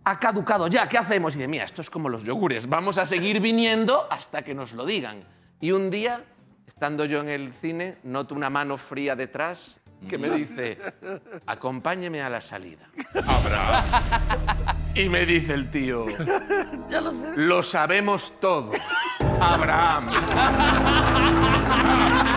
Ha 0.05 0.19
caducado 0.19 0.69
ya, 0.69 0.87
¿qué 0.89 0.99
hacemos? 0.99 1.35
Y 1.35 1.39
dice, 1.39 1.49
mira, 1.49 1.65
esto 1.65 1.81
es 1.81 1.89
como 1.89 2.09
los 2.09 2.25
yogures, 2.25 2.69
vamos 2.69 2.99
a 2.99 3.07
seguir 3.07 3.41
viniendo 3.41 4.07
hasta 4.11 4.43
que 4.43 4.55
nos 4.55 4.73
lo 4.73 4.85
digan. 4.85 5.25
Y 5.61 5.73
un 5.73 5.91
día, 5.91 6.25
estando 6.67 7.05
yo 7.07 7.21
en 7.21 7.29
el 7.29 7.55
cine, 7.55 7.99
noto 8.03 8.35
una 8.35 8.51
mano 8.51 8.77
fría 8.77 9.17
detrás 9.17 9.81
que 10.09 10.19
me 10.19 10.29
dice, 10.29 10.79
acompáñeme 11.47 12.23
a 12.23 12.29
la 12.29 12.41
salida. 12.41 12.89
Habrá. 13.27 13.85
Y 14.97 15.09
me 15.09 15.27
dice 15.27 15.55
el 15.55 15.73
tío, 15.73 16.07
lo 17.35 17.65
sabemos 17.65 18.39
todo, 18.39 18.71
Abraham. 19.41 20.07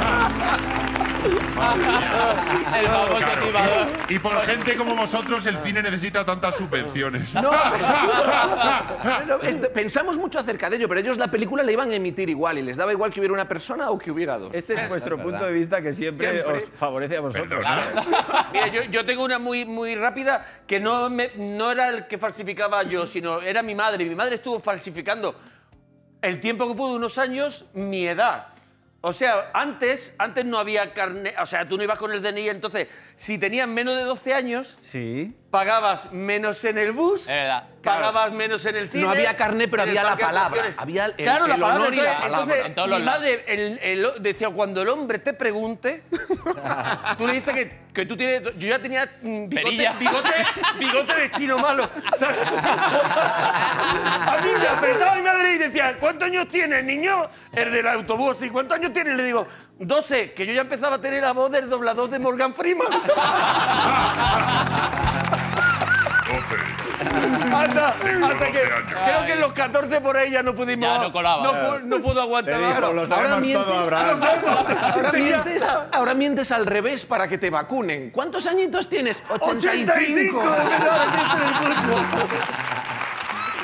El 1.28 2.88
famoso 2.88 3.26
timador. 3.44 3.88
Y 4.10 4.20
por 4.20 4.40
gente 4.42 4.78
como 4.78 4.96
vosotros, 4.96 5.46
el 5.48 5.58
cine 5.58 5.82
necesita 5.82 6.24
tantas 6.26 6.56
subvenciones. 6.56 7.34
No, 7.34 7.52
pero 9.20 9.42
es- 9.42 9.56
pensamos 9.70 10.18
mucho 10.18 10.40
acerca 10.40 10.70
de 10.70 10.78
ello, 10.78 10.88
pero 10.88 11.00
ellos 11.02 11.18
la 11.18 11.30
película 11.30 11.64
la 11.64 11.72
iban 11.72 11.92
a 11.92 11.96
emitir 11.96 12.30
igual 12.30 12.58
y 12.60 12.62
les 12.62 12.78
daba 12.78 12.92
igual 12.94 13.12
que 13.12 13.20
hubiera 13.20 13.34
una 13.34 13.48
persona 13.48 13.90
o 13.90 13.98
que 13.98 14.12
hubiera 14.12 14.38
dos. 14.38 14.52
Este 14.54 14.76
es 14.76 14.88
vuestro 14.88 15.18
punto 15.22 15.46
de 15.46 15.54
vista 15.54 15.82
que 15.82 15.94
siempre, 15.94 16.32
Siempre. 16.34 16.54
os 16.56 16.70
favorece 16.76 17.18
a 17.18 17.22
vosotros. 17.22 17.48
Perdona. 17.50 18.48
Mira, 18.54 18.68
yo, 18.68 18.84
yo 18.84 19.06
tengo 19.06 19.24
una 19.26 19.40
muy, 19.40 19.66
muy 19.66 19.96
rápida 19.96 20.46
que 20.66 20.80
no, 20.80 21.10
me- 21.10 21.32
no 21.36 21.72
era 21.72 21.90
el 21.90 22.08
que 22.08 22.18
falsificaba 22.18 22.84
yo, 22.84 23.06
sino 23.08 23.42
era 23.42 23.62
mi 23.64 23.76
madre. 23.76 24.06
Mi 24.06 24.16
madre 24.16 24.36
estuvo 24.36 24.60
falsificando 24.60 25.36
el 26.22 26.40
tiempo 26.40 26.68
que 26.68 26.76
pudo, 26.76 26.96
unos 26.96 27.18
años, 27.18 27.66
mi 27.74 28.08
edad. 28.08 28.48
O 29.02 29.14
sea, 29.14 29.52
antes, 29.54 30.14
antes 30.18 30.44
no 30.46 30.58
había 30.58 30.94
carne, 30.94 31.36
o 31.40 31.46
sea, 31.46 31.68
tú 31.68 31.78
no 31.78 31.84
ibas 31.84 32.00
con 32.00 32.12
el 32.12 32.22
DNI, 32.22 32.50
entonces, 32.50 32.88
si 33.18 33.38
tenías 33.40 33.68
menos 33.68 33.98
de 33.98 34.04
12 34.04 34.34
años, 34.34 34.76
Sí. 34.80 35.36
pagabas 35.50 36.12
menos 36.14 36.64
en 36.66 36.78
el 36.78 36.92
bus, 36.92 37.22
Es 37.22 37.28
verdad. 37.30 37.64
pagabas 37.84 38.32
menos 38.32 38.64
en 38.66 38.76
el 38.76 38.92
cine. 38.92 39.04
No 39.06 39.10
había 39.10 39.36
carné, 39.36 39.68
pero 39.68 39.82
había 39.84 40.04
la 40.04 40.16
palabra, 40.16 40.72
había 40.78 41.06
el- 41.06 41.16
claro, 41.16 41.46
el 41.46 41.50
la 41.52 41.58
palabra. 41.58 41.76
honor 41.84 41.94
y 41.94 41.98
la 41.98 42.04
entonces, 42.04 42.22
palabra, 42.22 42.42
entonces, 42.44 42.66
en 42.68 42.76
todos 42.76 42.90
los 42.90 43.00
mi 43.00 43.06
madre 43.06 43.44
el- 43.48 43.80
el- 43.82 44.14
decía, 44.22 44.50
cuando 44.52 44.82
el 44.84 44.90
hombre 44.90 45.18
te 45.18 45.34
pregunte, 45.34 46.04
tú 47.18 47.26
le 47.28 47.34
dices 47.34 47.54
que, 47.56 47.80
que 47.92 48.06
tú 48.06 48.16
tienes... 48.16 48.44
Yo 48.60 48.68
ya 48.68 48.78
tenía 48.80 49.10
mm, 49.24 49.50
bigote, 49.50 49.90
bigote, 50.00 50.30
bigote 50.78 51.16
de 51.16 51.32
chino 51.32 51.58
malo. 51.58 51.90
A 54.30 54.38
mí 54.44 54.50
me 54.60 54.68
apretaba 54.68 55.16
mi 55.16 55.22
madre 55.24 55.54
y 55.54 55.58
decía, 55.58 55.98
¿cuántos 56.00 56.28
años 56.28 56.48
tienes, 56.50 56.84
niño? 56.84 57.30
El 57.54 57.72
del 57.72 57.88
autobús, 57.88 58.38
¿y 58.42 58.50
cuántos 58.50 58.78
años 58.78 58.94
tienes? 58.94 59.16
Le 59.16 59.24
digo, 59.24 59.48
12, 59.80 60.34
que 60.34 60.46
yo 60.46 60.54
ya 60.54 60.62
empezaba 60.62 60.96
a 60.96 61.02
tener 61.02 61.22
la 61.24 61.34
voz 61.34 61.52
del 61.52 61.70
doblador 61.70 62.10
de 62.10 62.20
Morgan 62.20 62.54
Freeman. 62.54 62.88
Hasta, 67.54 67.88
hasta 67.90 68.52
que 68.52 68.62
creo 69.06 69.26
que 69.26 69.34
en 69.34 69.42
los 69.42 69.54
14 69.54 70.02
por 70.02 70.18
ahí 70.18 70.32
ya 70.32 70.44
no 70.44 70.54
pudimos. 70.56 70.88
Ya 70.90 71.00
no 71.00 71.12
colaba. 71.12 71.44
No, 71.44 71.54
pu- 71.54 71.82
no 71.84 72.02
pudo 72.02 72.22
aguantar. 72.22 72.56
Te 72.56 72.68
dijo, 72.68 72.94
lo 72.94 73.08
sabemos 73.08 73.42
mientes. 73.42 73.66
todo, 73.66 73.80
Abraham. 73.80 74.20
Ahora 74.82 75.12
mientes, 75.12 75.64
ahora 75.92 76.14
mientes 76.14 76.52
al 76.52 76.66
revés 76.66 77.06
para 77.06 77.28
que 77.28 77.38
te 77.38 77.50
vacunen. 77.50 78.10
¿Cuántos 78.12 78.46
añitos 78.48 78.88
tienes? 78.90 79.22
85. 79.30 80.40
85. 80.40 80.44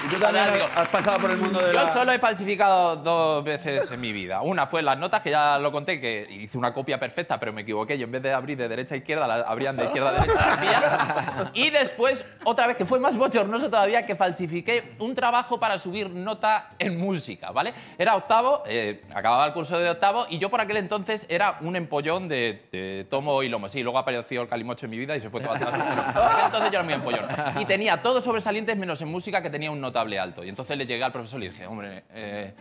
¿Y 0.06 0.10
tú 0.10 0.20
también 0.20 0.54
digo, 0.54 0.66
has 0.76 0.88
pasado 0.90 1.18
por 1.18 1.32
el 1.32 1.38
mundo 1.38 1.60
de 1.60 1.74
Yo 1.74 1.84
la... 1.84 1.94
solo 1.94 2.12
he 2.12 2.20
falsificado 2.20 2.98
dos 2.98 3.44
veces 3.44 3.90
en 3.90 4.02
mi 4.02 4.12
vida. 4.12 4.42
Una 4.42 4.68
fue 4.68 4.82
las 4.82 4.98
notas, 4.98 5.22
que 5.22 5.30
ya 5.30 5.58
lo 5.60 5.72
conté, 5.72 6.02
que 6.02 6.28
hice 6.30 6.58
una 6.58 6.74
copia 6.74 7.00
perfecta, 7.00 7.40
pero 7.40 7.54
me 7.54 7.62
equivoqué. 7.62 7.98
Yo 7.98 8.06
en 8.06 8.12
vez 8.12 8.22
de 8.22 8.34
abrir 8.34 8.58
de 8.58 8.68
derecha 8.68 8.96
a 8.96 8.98
izquierda, 8.98 9.28
la 9.28 9.36
abrían 9.36 9.78
de 9.78 9.86
izquierda 9.86 10.10
a 10.10 10.14
derecha. 10.14 11.52
Y 11.54 11.70
después, 11.70 12.26
otra 12.44 12.68
vez, 12.68 12.76
que 12.76 12.86
fue 12.86 13.00
más 13.00 13.16
bochornoso 13.16 13.70
todavía, 13.70 14.06
que 14.06 14.16
falsifiqué 14.16 14.96
un 15.00 15.16
trabajo 15.16 15.60
para 15.60 15.80
subir 15.80 16.10
nota 16.10 16.72
en 16.80 16.98
música, 16.98 17.52
¿vale? 17.52 17.74
Era 17.98 18.16
octavo, 18.16 18.64
eh, 18.66 19.02
acababa 19.14 19.46
el 19.46 19.54
curso 19.54 19.78
de 19.80 19.90
octavo, 19.90 20.26
y 20.30 20.38
yo 20.38 20.50
por 20.50 20.60
aquel 20.60 20.78
entonces 20.78 21.26
era 21.30 21.58
un 21.62 21.76
empollón 21.76 22.28
de, 22.28 22.68
de 22.72 23.06
tomo 23.10 23.44
y 23.44 23.50
lomo. 23.50 23.70
Sí, 23.70 23.82
luego 23.84 23.98
apareció 24.00 24.42
el 24.42 24.48
calimocho 24.50 24.86
en 24.86 24.92
mi 24.92 24.98
vida 24.98 25.16
y 25.16 25.22
se 25.22 25.30
fue 25.30 25.42
todo 25.42 25.54
atrás. 25.54 25.74
Pero 25.74 26.46
entonces 26.46 26.72
yo 26.72 26.80
era 26.80 26.84
muy 26.84 26.94
empollón. 26.94 27.26
Y 27.60 27.66
tenía 27.66 28.02
todos 28.02 28.24
sobresalientes 28.24 28.76
menos 28.78 29.02
en 29.02 29.08
música, 29.08 29.42
que 29.42 29.50
tenía 29.50 29.72
un 29.72 29.80
notable 29.94 30.18
alto. 30.20 30.44
Y 30.44 30.50
entonces 30.50 30.76
le 30.78 30.86
llegué 30.88 31.04
al 31.04 31.12
profesor 31.12 31.40
y 31.40 31.46
le 31.46 31.50
dije, 31.52 31.68
hombre, 31.68 32.04
eh, 32.12 32.54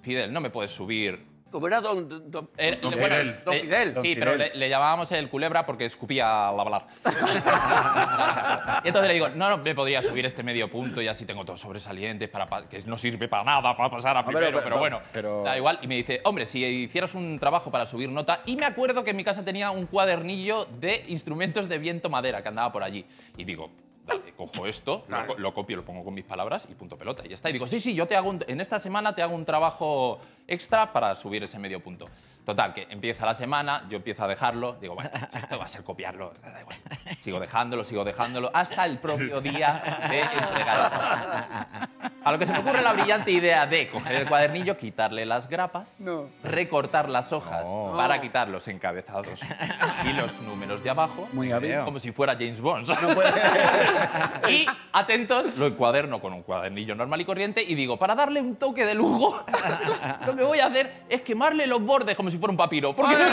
Fidel, 0.00 0.32
no 0.32 0.40
me 0.40 0.48
puedes 0.48 0.70
subir 0.70 1.22
Como 1.50 1.66
era 1.66 1.80
don, 1.80 2.08
don- 2.08 2.30
don- 2.30 2.50
era- 2.56 2.76
Don 2.80 2.90
bueno, 2.92 3.14
Fidel. 3.16 3.40
Don 3.44 3.54
eh, 3.54 3.60
Fidel. 3.60 3.88
Sí, 3.88 3.94
Don 3.94 4.02
pero 4.20 4.32
Fidel. 4.32 4.50
le, 4.54 4.58
le 4.58 4.68
llamábamos 4.68 5.12
el 5.12 5.28
culebra 5.28 5.64
porque 5.66 5.84
escupía 5.86 6.48
al 6.48 6.58
hablar. 6.60 6.86
y 8.84 8.88
entonces 8.88 9.08
le 9.08 9.14
digo, 9.14 9.28
no, 9.30 9.48
no, 9.50 9.58
me 9.58 9.74
podría 9.74 10.02
subir 10.02 10.24
este 10.26 10.42
medio 10.42 10.70
punto 10.70 11.00
y 11.02 11.08
así 11.08 11.24
tengo 11.26 11.44
todos 11.44 11.60
sobresalientes 11.60 12.28
para, 12.28 12.46
pa- 12.46 12.68
que 12.68 12.78
no 12.86 12.96
sirve 12.98 13.28
para 13.28 13.44
nada 13.44 13.76
para 13.76 13.90
pasar 13.90 14.16
a 14.16 14.24
pero- 14.24 14.38
primero, 14.38 14.58
pero, 14.58 14.64
pero- 14.64 14.78
bueno, 14.78 15.00
pero- 15.12 15.42
da 15.42 15.56
igual. 15.56 15.78
Y 15.82 15.86
me 15.88 15.96
dice, 15.96 16.20
hombre, 16.24 16.46
si 16.46 16.64
hicieras 16.64 17.14
un 17.14 17.38
trabajo 17.38 17.70
para 17.70 17.86
subir 17.86 18.08
nota, 18.10 18.40
y 18.46 18.56
me 18.56 18.64
acuerdo 18.66 19.02
que 19.04 19.10
en 19.10 19.16
mi 19.16 19.24
casa 19.24 19.44
tenía 19.44 19.70
un 19.70 19.86
cuadernillo 19.86 20.66
de 20.66 21.04
instrumentos 21.08 21.68
de 21.68 21.78
viento 21.78 22.08
madera 22.10 22.42
que 22.42 22.48
andaba 22.48 22.70
por 22.72 22.82
allí. 22.82 23.04
Y 23.36 23.44
digo, 23.44 23.70
dale, 24.08 24.32
cojo 24.36 24.66
esto, 24.66 25.04
lo, 25.28 25.38
lo 25.38 25.54
copio, 25.54 25.76
lo 25.76 25.84
pongo 25.84 26.02
con 26.04 26.14
mis 26.14 26.24
palabras 26.24 26.66
y 26.70 26.74
punto 26.74 26.96
pelota. 26.96 27.22
Y 27.24 27.28
ya 27.28 27.34
está. 27.36 27.50
Y 27.50 27.52
digo, 27.52 27.68
sí, 27.68 27.78
sí, 27.78 27.94
yo 27.94 28.06
te 28.06 28.16
hago 28.16 28.30
un- 28.30 28.44
en 28.48 28.60
esta 28.60 28.80
semana 28.80 29.14
te 29.14 29.22
hago 29.22 29.34
un 29.34 29.44
trabajo 29.44 30.18
extra 30.46 30.92
para 30.92 31.14
subir 31.14 31.42
ese 31.44 31.58
medio 31.58 31.80
punto. 31.80 32.06
Total, 32.48 32.72
que 32.72 32.86
empieza 32.88 33.26
la 33.26 33.34
semana, 33.34 33.84
yo 33.90 33.98
empiezo 33.98 34.24
a 34.24 34.26
dejarlo, 34.26 34.78
digo, 34.80 34.94
bueno, 34.94 35.10
esto 35.34 35.58
va 35.58 35.66
a 35.66 35.68
ser 35.68 35.84
copiarlo, 35.84 36.32
da 36.42 36.58
igual. 36.62 36.78
Sigo 37.18 37.38
dejándolo, 37.40 37.84
sigo 37.84 38.04
dejándolo, 38.04 38.50
hasta 38.54 38.86
el 38.86 38.96
propio 38.96 39.42
día 39.42 39.82
de 40.08 40.20
entregar. 40.20 41.88
A 42.24 42.32
lo 42.32 42.38
que 42.38 42.46
se 42.46 42.52
me 42.54 42.60
ocurre 42.60 42.80
la 42.80 42.94
brillante 42.94 43.30
idea 43.32 43.66
de 43.66 43.90
coger 43.90 44.14
el 44.16 44.26
cuadernillo, 44.28 44.78
quitarle 44.78 45.26
las 45.26 45.46
grapas, 45.46 45.96
No. 46.00 46.30
recortar 46.42 47.10
las 47.10 47.34
hojas 47.34 47.68
para 47.94 48.18
quitar 48.22 48.48
los 48.48 48.66
encabezados 48.68 49.42
y 50.06 50.14
los 50.14 50.40
números 50.40 50.82
de 50.82 50.88
abajo, 50.88 51.28
Muy 51.34 51.50
como 51.84 51.98
si 52.00 52.12
fuera 52.12 52.32
James 52.32 52.62
Bond. 52.62 52.88
No 52.88 53.14
puede- 53.14 54.52
Y 54.54 54.66
atentos, 54.92 55.54
lo 55.58 55.66
encuaderno 55.66 56.18
con 56.18 56.32
un 56.32 56.42
cuadernillo 56.42 56.94
normal 56.94 57.20
y 57.20 57.24
corriente 57.26 57.62
y 57.62 57.74
digo, 57.74 57.98
para 57.98 58.14
darle 58.14 58.40
un 58.40 58.56
toque 58.56 58.86
de 58.86 58.94
lujo, 58.94 59.44
lo 60.26 60.34
que 60.34 60.42
voy 60.44 60.60
a 60.60 60.66
hacer 60.66 61.02
es 61.10 61.20
quemarle 61.20 61.66
los 61.66 61.82
bordes 61.82 62.16
como 62.16 62.30
si 62.30 62.37
fuera 62.38 62.50
un 62.52 62.56
papiro. 62.56 62.94
Porque 62.94 63.14
no 63.14 63.24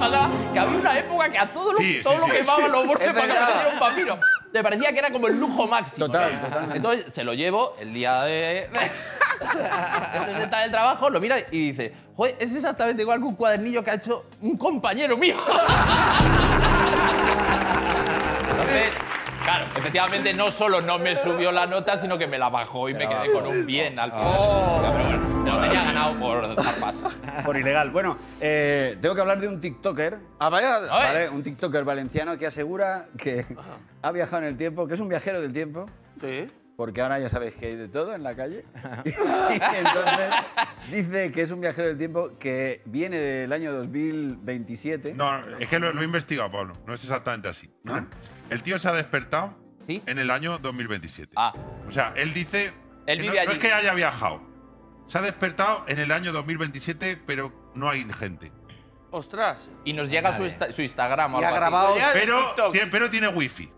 pasaba 0.00 0.30
que 0.52 0.58
había 0.58 0.78
una 0.78 0.98
época 0.98 1.30
que 1.30 1.38
a 1.38 1.52
todo 1.52 1.72
lo, 1.72 1.78
Sí, 1.78 2.00
todo 2.02 2.14
sí, 2.14 2.18
lo 2.20 2.26
sí. 2.26 2.32
quemaban 2.32 2.72
los 2.72 2.86
bordes 2.86 3.08
que 3.08 3.14
pareciera 3.14 3.68
un 3.72 3.78
papiro. 3.78 4.18
Me 4.52 4.62
parecía 4.62 4.92
que 4.92 4.98
era 4.98 5.10
como 5.10 5.26
el 5.28 5.38
lujo 5.38 5.66
máximo. 5.66 6.06
Total. 6.06 6.70
Entonces 6.74 7.12
se 7.12 7.24
lo 7.24 7.34
llevo 7.34 7.76
el 7.80 7.92
día 7.92 8.22
de... 8.22 8.68
de 8.70 10.42
estar 10.42 10.62
el 10.64 10.70
trabajo, 10.70 11.10
lo 11.10 11.20
mira 11.20 11.36
y 11.50 11.68
dice, 11.68 11.92
joder, 12.14 12.36
es 12.38 12.54
exactamente 12.56 13.02
igual 13.02 13.18
que 13.18 13.24
un 13.26 13.34
cuadernillo 13.36 13.84
que 13.84 13.90
ha 13.90 13.94
hecho 13.94 14.24
un 14.40 14.56
compañero 14.56 15.16
mío. 15.18 15.36
Entonces, 18.50 18.92
claro, 19.44 19.66
efectivamente 19.76 20.32
no 20.32 20.50
solo 20.50 20.80
no 20.80 20.98
me 20.98 21.16
subió 21.16 21.52
la 21.52 21.66
nota, 21.66 21.98
sino 21.98 22.16
que 22.16 22.26
me 22.26 22.38
la 22.38 22.48
bajó 22.48 22.88
y 22.88 22.94
me 22.94 23.06
quedé 23.08 23.30
con 23.32 23.46
un 23.46 23.66
bien 23.66 23.98
al 23.98 24.10
final. 24.12 24.32
Me 25.10 25.15
lo 25.54 25.60
tenía 25.60 25.84
ganado 25.84 26.18
por 26.18 26.54
zarpas. 26.62 26.96
Por 27.44 27.56
ilegal. 27.56 27.90
Bueno, 27.90 28.16
eh, 28.40 28.96
tengo 29.00 29.14
que 29.14 29.20
hablar 29.20 29.40
de 29.40 29.48
un 29.48 29.60
TikToker. 29.60 30.18
Ah, 30.38 30.48
vaya. 30.48 30.80
¿vale? 30.80 31.28
Un 31.30 31.42
TikToker 31.42 31.84
valenciano 31.84 32.36
que 32.36 32.46
asegura 32.46 33.08
que 33.16 33.44
ha 34.02 34.12
viajado 34.12 34.42
en 34.42 34.48
el 34.48 34.56
tiempo, 34.56 34.86
que 34.86 34.94
es 34.94 35.00
un 35.00 35.08
viajero 35.08 35.40
del 35.40 35.52
tiempo, 35.52 35.86
Sí. 36.20 36.46
porque 36.76 37.00
ahora 37.00 37.18
ya 37.18 37.28
sabéis 37.28 37.54
que 37.54 37.66
hay 37.66 37.76
de 37.76 37.88
todo 37.88 38.14
en 38.14 38.22
la 38.22 38.34
calle. 38.36 38.64
y 39.04 39.76
entonces 39.76 40.30
dice 40.90 41.32
que 41.32 41.42
es 41.42 41.50
un 41.50 41.60
viajero 41.60 41.88
del 41.88 41.96
tiempo 41.98 42.38
que 42.38 42.82
viene 42.86 43.18
del 43.18 43.52
año 43.52 43.72
2027. 43.72 45.14
No, 45.14 45.30
es 45.58 45.68
que 45.68 45.78
lo, 45.78 45.92
lo 45.92 46.02
he 46.02 46.04
investigado, 46.04 46.50
Pablo. 46.50 46.74
No 46.86 46.94
es 46.94 47.02
exactamente 47.02 47.48
así. 47.48 47.70
El 48.50 48.62
tío 48.62 48.78
se 48.78 48.88
ha 48.88 48.92
despertado 48.92 49.54
¿Sí? 49.86 50.02
en 50.06 50.18
el 50.18 50.30
año 50.30 50.58
2027. 50.58 51.32
Ah. 51.36 51.52
O 51.88 51.92
sea, 51.92 52.12
él 52.16 52.32
dice. 52.34 52.72
Él 53.06 53.18
que 53.18 53.22
vive 53.22 53.34
no, 53.34 53.40
allí. 53.40 53.46
no 53.48 53.52
es 53.54 53.58
que 53.60 53.72
haya 53.72 53.94
viajado. 53.94 54.40
Se 55.06 55.18
ha 55.18 55.22
despertado 55.22 55.84
en 55.88 55.98
el 55.98 56.10
año 56.12 56.32
2027, 56.32 57.22
pero 57.26 57.52
no 57.74 57.88
hay 57.88 58.04
gente. 58.18 58.52
Ostras. 59.10 59.70
Y 59.84 59.92
nos 59.92 60.10
llega 60.10 60.32
su, 60.36 60.42
insta- 60.44 60.72
su 60.72 60.82
Instagram 60.82 61.34
o 61.36 61.40
Y 61.40 61.44
ha 61.44 61.48
algo 61.48 61.56
así. 61.56 61.60
grabado. 61.62 61.96
Ya, 61.96 62.12
el 62.12 62.20
Pero, 62.20 62.38
TikTok. 62.48 62.72
tiene, 62.72 62.90
pero 62.90 63.10
tiene 63.10 63.28
wifi. 63.28 63.72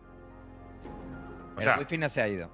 O 1.57 1.61
sea, 1.61 1.75
el 1.75 1.81
wifi 1.81 1.99
no 1.99 2.09
se 2.09 2.23
ha 2.23 2.29
ido. 2.29 2.51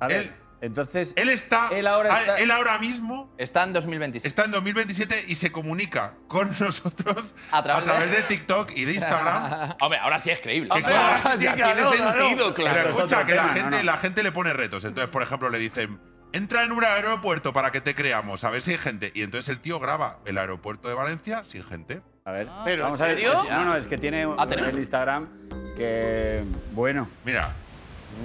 A 0.00 0.08
ver, 0.08 0.16
él- 0.22 0.32
entonces 0.62 1.12
él 1.16 1.28
está. 1.28 1.68
Él 1.72 1.86
ahora 1.86 2.14
a- 2.14 2.20
está- 2.20 2.38
él 2.40 2.50
ahora 2.50 2.78
mismo 2.78 3.32
Está 3.38 3.62
en 3.62 3.72
2026. 3.72 4.26
está 4.26 4.44
en 4.44 4.50
2027 4.50 5.24
y 5.28 5.34
se 5.36 5.52
comunica 5.52 6.14
con 6.28 6.50
nosotros 6.60 7.34
A 7.52 7.62
través 7.62 8.10
de- 8.10 8.16
de 8.16 8.22
TikTok 8.24 8.72
y 8.76 8.84
de 8.86 8.94
Instagram. 8.94 9.76
Hombre, 9.80 9.98
ahora 10.00 10.18
sí 10.18 10.30
es 10.30 10.40
creíble. 10.40 10.68
Que 10.74 10.82
claro, 10.82 11.38
tiene 11.38 11.84
sentido, 11.84 12.54
Pero 12.54 12.54
claro. 12.54 12.88
escucha, 12.90 13.24
que 13.24 13.34
la 13.34 13.42
tema, 13.42 13.54
gente, 13.54 13.70
no, 13.70 13.76
no. 13.78 13.82
la 13.84 13.96
gente 13.98 14.22
le 14.22 14.32
pone 14.32 14.52
retos. 14.52 14.84
Entonces, 14.84 15.10
por 15.10 15.22
ejemplo, 15.22 15.48
le 15.48 15.58
dicen, 15.58 16.00
entra 16.32 16.64
en 16.64 16.72
un 16.72 16.84
aeropuerto 16.84 17.52
para 17.52 17.72
que 17.72 17.80
te 17.80 17.94
creamos, 17.94 18.44
a 18.44 18.50
ver 18.50 18.62
si 18.62 18.72
hay 18.72 18.78
gente. 18.78 19.12
Y 19.14 19.22
entonces 19.22 19.48
el 19.48 19.60
tío 19.60 19.78
graba 19.78 20.18
el 20.24 20.38
aeropuerto 20.38 20.88
de 20.88 20.94
Valencia 20.94 21.44
sin 21.44 21.64
gente. 21.64 22.00
A 22.24 22.32
ver, 22.32 22.48
¿Pero 22.64 22.84
vamos 22.84 23.00
en 23.00 23.04
a 23.06 23.08
ver. 23.08 23.16
serio? 23.16 23.44
No, 23.50 23.64
no, 23.64 23.76
es 23.76 23.86
que 23.86 23.98
tiene 23.98 24.26
Ah, 24.38 24.46
el 24.50 24.78
Instagram 24.78 25.28
que. 25.76 26.44
Bueno. 26.72 27.08
Mira, 27.24 27.52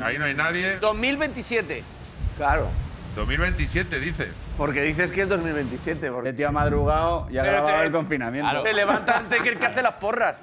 ahí 0.03 0.17
no 0.17 0.25
hay 0.25 0.33
nadie. 0.35 0.77
2027. 0.77 1.83
Claro. 2.37 2.67
2027 3.15 3.99
dice. 3.99 4.27
Porque 4.57 4.81
dices 4.81 5.11
que 5.11 5.21
es 5.21 5.29
2027. 5.29 6.11
Porque... 6.11 6.29
El 6.29 6.35
tío 6.35 6.49
ha 6.49 6.51
madrugado 6.51 7.25
y 7.29 7.37
ha 7.37 7.41
Pero 7.43 7.53
grabado 7.57 7.79
te- 7.79 7.85
el 7.85 7.91
confinamiento. 7.91 8.49
Claro. 8.49 8.65
Se 8.65 8.73
levanta 8.73 9.17
antes 9.19 9.41
que 9.41 9.49
el 9.49 9.57
que 9.59 9.65
hace 9.65 9.81
las 9.81 9.93
porras. 9.93 10.35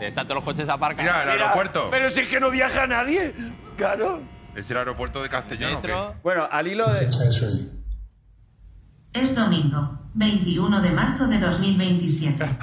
Están 0.00 0.24
todos 0.26 0.36
los 0.36 0.44
coches 0.44 0.68
aparcados. 0.68 1.04
Mira, 1.12 1.22
el 1.24 1.30
Mira, 1.30 1.42
aeropuerto. 1.44 1.88
Pero 1.90 2.10
si 2.10 2.20
es 2.20 2.28
que 2.28 2.40
no 2.40 2.50
viaja 2.50 2.86
nadie. 2.86 3.34
Claro. 3.76 4.20
¿Es 4.54 4.70
el 4.70 4.76
aeropuerto 4.76 5.22
de 5.22 5.28
Castellón 5.28 5.72
o 5.72 5.80
Metro. 5.80 6.12
qué? 6.12 6.18
Bueno, 6.22 6.48
al 6.50 6.66
hilo 6.68 6.86
de. 6.92 7.08
Es 9.14 9.34
domingo, 9.34 9.98
21 10.14 10.80
de 10.80 10.90
marzo 10.90 11.26
de 11.26 11.38
2027. 11.38 12.44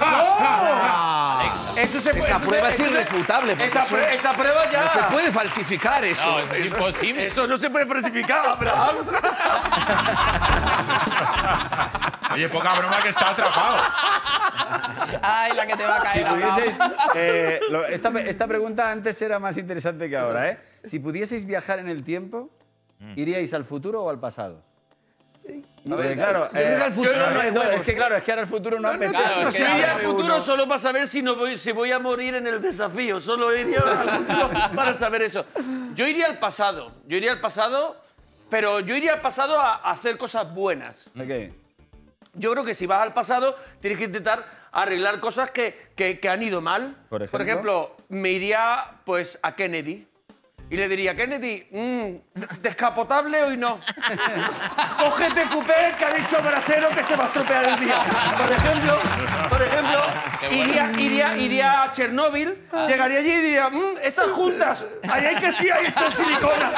Eso 1.77 1.99
se 2.01 2.09
puede, 2.09 2.25
Esa 2.25 2.37
eso 2.37 2.45
prueba 2.47 2.67
se- 2.67 2.73
es 2.73 2.77
se- 2.81 2.89
irrefutable, 2.89 3.51
porque 3.55 3.65
eso- 3.67 3.79
prue- 3.79 4.13
prueba 4.35 4.71
ya. 4.71 4.83
No 4.83 4.91
se 4.91 4.99
puede 5.11 5.31
falsificar 5.31 6.03
eso. 6.03 6.25
No, 6.29 6.39
es 6.39 6.51
Eso- 6.51 6.65
imposible. 6.75 7.25
Eso 7.25 7.47
no 7.47 7.57
se 7.57 7.69
puede 7.69 7.85
falsificar, 7.85 8.45
Abraham. 8.45 8.95
Oye, 12.39 12.49
poca 12.49 12.73
broma 12.75 13.01
que 13.03 13.09
está 13.09 13.31
atrapado. 13.31 13.77
Ay, 15.21 15.53
la 15.55 15.67
que 15.67 15.75
te 15.75 15.83
va 15.83 15.97
a 15.97 16.01
Si 16.01 16.07
caer. 16.07 16.27
Abraham. 16.27 16.49
pudieseis. 16.55 16.79
eh, 17.15 17.59
lo- 17.69 17.85
esta, 17.85 18.09
esta 18.21 18.47
pregunta 18.47 18.89
antes 18.91 19.21
era 19.21 19.39
más 19.39 19.57
interesante 19.57 20.09
que 20.09 20.15
ahora, 20.17 20.49
¿eh? 20.49 20.59
Si 20.83 20.99
pudieseis 20.99 21.45
viajar 21.45 21.79
en 21.79 21.89
el 21.89 22.03
tiempo, 22.03 22.49
¿iríais 23.17 23.53
al 23.53 23.65
futuro 23.65 24.03
o 24.03 24.09
al 24.09 24.19
pasado? 24.19 24.63
Porque, 25.87 26.13
claro, 26.13 26.49
que 26.51 26.59
al 26.65 26.93
futuro 26.93 27.15
no, 27.17 27.31
no 27.31 27.39
hay 27.41 27.51
no, 27.51 27.59
huevos. 27.61 27.75
es 27.77 27.83
que 27.83 27.95
claro, 27.95 28.15
es 28.15 28.23
que 28.23 28.31
ahora 28.31 28.41
el 28.43 28.47
futuro 28.47 28.79
no, 28.79 28.87
apetece. 28.89 29.11
claro, 29.11 29.49
Yo 29.49 29.65
iría 29.65 29.95
al 29.95 30.01
futuro 30.01 30.35
uno. 30.35 30.41
solo 30.45 30.67
para 30.67 30.79
saber 30.79 31.07
si, 31.07 31.21
no 31.21 31.35
voy, 31.35 31.57
si 31.57 31.71
voy 31.71 31.91
a 31.91 31.99
morir 31.99 32.35
en 32.35 32.45
el 32.47 32.61
desafío. 32.61 33.19
Solo 33.19 33.53
iría 33.55 33.79
al 33.79 33.97
futuro 34.09 34.49
para 34.75 34.97
saber 34.97 35.23
eso. 35.23 35.45
Yo 35.95 36.07
iría 36.07 36.27
al 36.27 36.37
pasado. 36.39 36.91
Yo 37.07 37.17
iría 37.17 37.31
al 37.31 37.39
pasado, 37.41 37.99
pero 38.49 38.79
yo 38.81 38.95
iría 38.95 39.13
al 39.13 39.21
pasado 39.21 39.59
a, 39.59 39.75
a 39.75 39.91
hacer 39.91 40.17
cosas 40.17 40.53
buenas. 40.53 41.05
Ok. 41.19 41.53
Yo 42.33 42.51
creo 42.51 42.63
que 42.63 42.73
si 42.75 42.85
vas 42.85 43.01
al 43.01 43.13
pasado, 43.13 43.55
tienes 43.81 43.97
que 43.99 44.05
intentar 44.05 44.45
arreglar 44.71 45.19
cosas 45.19 45.49
que, 45.51 45.89
que- 45.95 46.19
que 46.19 46.29
han 46.29 46.43
ido 46.43 46.61
mal. 46.61 46.95
Por 47.09 47.23
ejemplo. 47.23 47.95
me 48.09 48.29
iría 48.31 48.99
pues 49.05 49.39
a 49.41 49.55
Kennedy. 49.55 50.07
Y 50.71 50.77
le 50.77 50.87
diría, 50.87 51.15
Kennedy, 51.15 51.65
mm, 51.71 52.41
¿descapotable 52.61 53.41
hoy 53.41 53.57
no? 53.57 53.79
Cógete 54.99 55.41
coupé 55.51 55.73
que 55.97 56.05
ha 56.05 56.13
dicho 56.13 56.37
Brasero 56.43 56.89
que 56.89 57.03
se 57.03 57.15
va 57.15 57.23
a 57.23 57.27
estropear 57.27 57.69
el 57.69 57.79
día. 57.79 58.03
Por 58.37 58.51
ejemplo, 58.51 58.97
por 59.49 59.61
ejemplo 59.63 60.01
iría, 60.51 60.91
iría, 60.97 61.37
iría 61.37 61.83
a 61.83 61.91
Chernóbil, 61.91 62.67
llegaría 62.87 63.17
allí 63.19 63.31
y 63.31 63.37
diría, 63.41 63.69
"Mm, 63.69 63.97
esas 64.03 64.29
juntas, 64.29 64.85
ahí 65.09 65.25
hay 65.25 65.35
que 65.37 65.51
sí, 65.51 65.69
hay 65.71 65.87
hecho 65.87 66.09
silicona. 66.11 66.71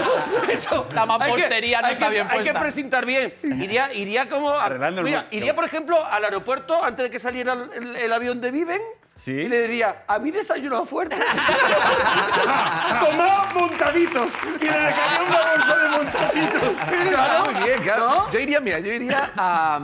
Eso, 0.50 0.88
La 0.92 1.06
mampostería 1.06 1.80
no 1.82 1.86
hay 1.86 1.92
está 1.94 2.06
que- 2.06 2.12
bien 2.12 2.26
Hay 2.28 2.38
que 2.38 2.44
puesta. 2.44 2.60
precintar 2.60 3.06
bien. 3.06 3.32
Iría, 3.44 3.92
iría 3.92 4.28
como... 4.28 4.50
a- 4.50 4.64
Arreglando 4.64 5.02
el 5.02 5.04
mira, 5.06 5.26
iría, 5.30 5.54
por 5.54 5.64
ejemplo, 5.64 6.04
al 6.04 6.24
aeropuerto 6.24 6.82
antes 6.84 7.04
de 7.04 7.10
que 7.10 7.20
saliera 7.20 7.52
el, 7.52 7.70
el- 7.74 7.96
el 7.96 8.12
avión 8.12 8.40
de 8.40 8.50
Viven 8.50 8.80
Sí. 9.16 9.32
Y 9.32 9.48
le 9.48 9.62
diría, 9.62 10.04
a 10.06 10.18
mí 10.18 10.30
desayuno 10.30 10.84
fuerte. 10.84 11.16
Tomaba 13.00 13.48
montaditos. 13.54 14.32
Y 14.60 14.64
le 14.64 14.70
dejaría 14.70 15.22
una 15.26 15.38
bolsa 15.52 15.78
de 15.78 15.88
montaditos. 15.96 17.08
Claro. 17.08 17.44
Muy 17.50 17.64
bien, 17.64 17.82
claro. 17.82 18.08
¿No? 18.08 18.30
Yo 18.30 18.38
iría, 18.38 18.60
mira, 18.60 18.78
yo 18.78 18.92
iría 18.92 19.30
a. 19.36 19.80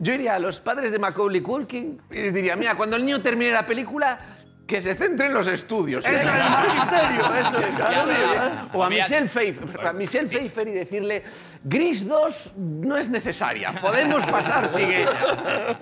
Yo 0.00 0.12
iría 0.14 0.34
a 0.34 0.38
los 0.40 0.58
padres 0.58 0.90
de 0.90 0.98
Macaulay 0.98 1.40
Culkin 1.40 2.02
y 2.10 2.14
les 2.14 2.34
diría, 2.34 2.56
mira, 2.56 2.74
cuando 2.74 2.96
el 2.96 3.06
niño 3.06 3.22
termine 3.22 3.52
la 3.52 3.64
película, 3.64 4.18
que 4.66 4.80
se 4.80 4.96
centre 4.96 5.26
en 5.26 5.34
los 5.34 5.46
estudios. 5.46 6.04
Eso 6.04 6.16
es 6.16 6.24
magisterio, 6.26 7.34
eso 7.34 7.58
es. 7.58 7.76
claro. 7.76 8.68
O 8.72 8.82
a 8.82 8.90
Michelle 8.90 9.28
Pfeiffer, 9.28 9.86
a 9.86 9.92
Michelle 9.92 10.26
Pfeiffer 10.26 10.66
y 10.66 10.72
decirle, 10.72 11.22
Gris 11.62 12.08
2 12.08 12.52
no 12.56 12.96
es 12.96 13.10
necesaria, 13.10 13.70
podemos 13.80 14.26
pasar 14.26 14.66
sin 14.66 14.90
ella. 14.90 15.78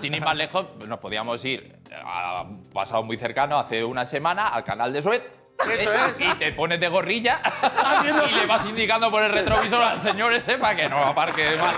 Sin 0.00 0.14
ir 0.14 0.22
más 0.24 0.36
lejos, 0.36 0.66
nos 0.86 0.98
podíamos 0.98 1.44
ir 1.44 1.76
a 2.04 2.44
pasado 2.72 3.02
muy 3.02 3.16
cercano, 3.16 3.58
hace 3.58 3.84
una 3.84 4.04
semana, 4.04 4.48
al 4.48 4.64
canal 4.64 4.92
de 4.92 5.02
Suez. 5.02 5.22
Eso 5.70 5.92
¿eh? 5.92 5.96
es. 6.18 6.20
Y 6.20 6.34
te 6.34 6.52
pones 6.52 6.80
de 6.80 6.88
gorrilla 6.88 7.40
y 8.30 8.34
le 8.34 8.46
vas 8.46 8.66
indicando 8.66 9.10
por 9.10 9.22
el 9.22 9.30
retrovisor 9.30 9.82
al 9.82 10.00
señor 10.00 10.32
ese 10.32 10.58
para 10.58 10.74
que 10.74 10.88
no 10.88 10.96
aparque 10.98 11.56
mal. 11.56 11.74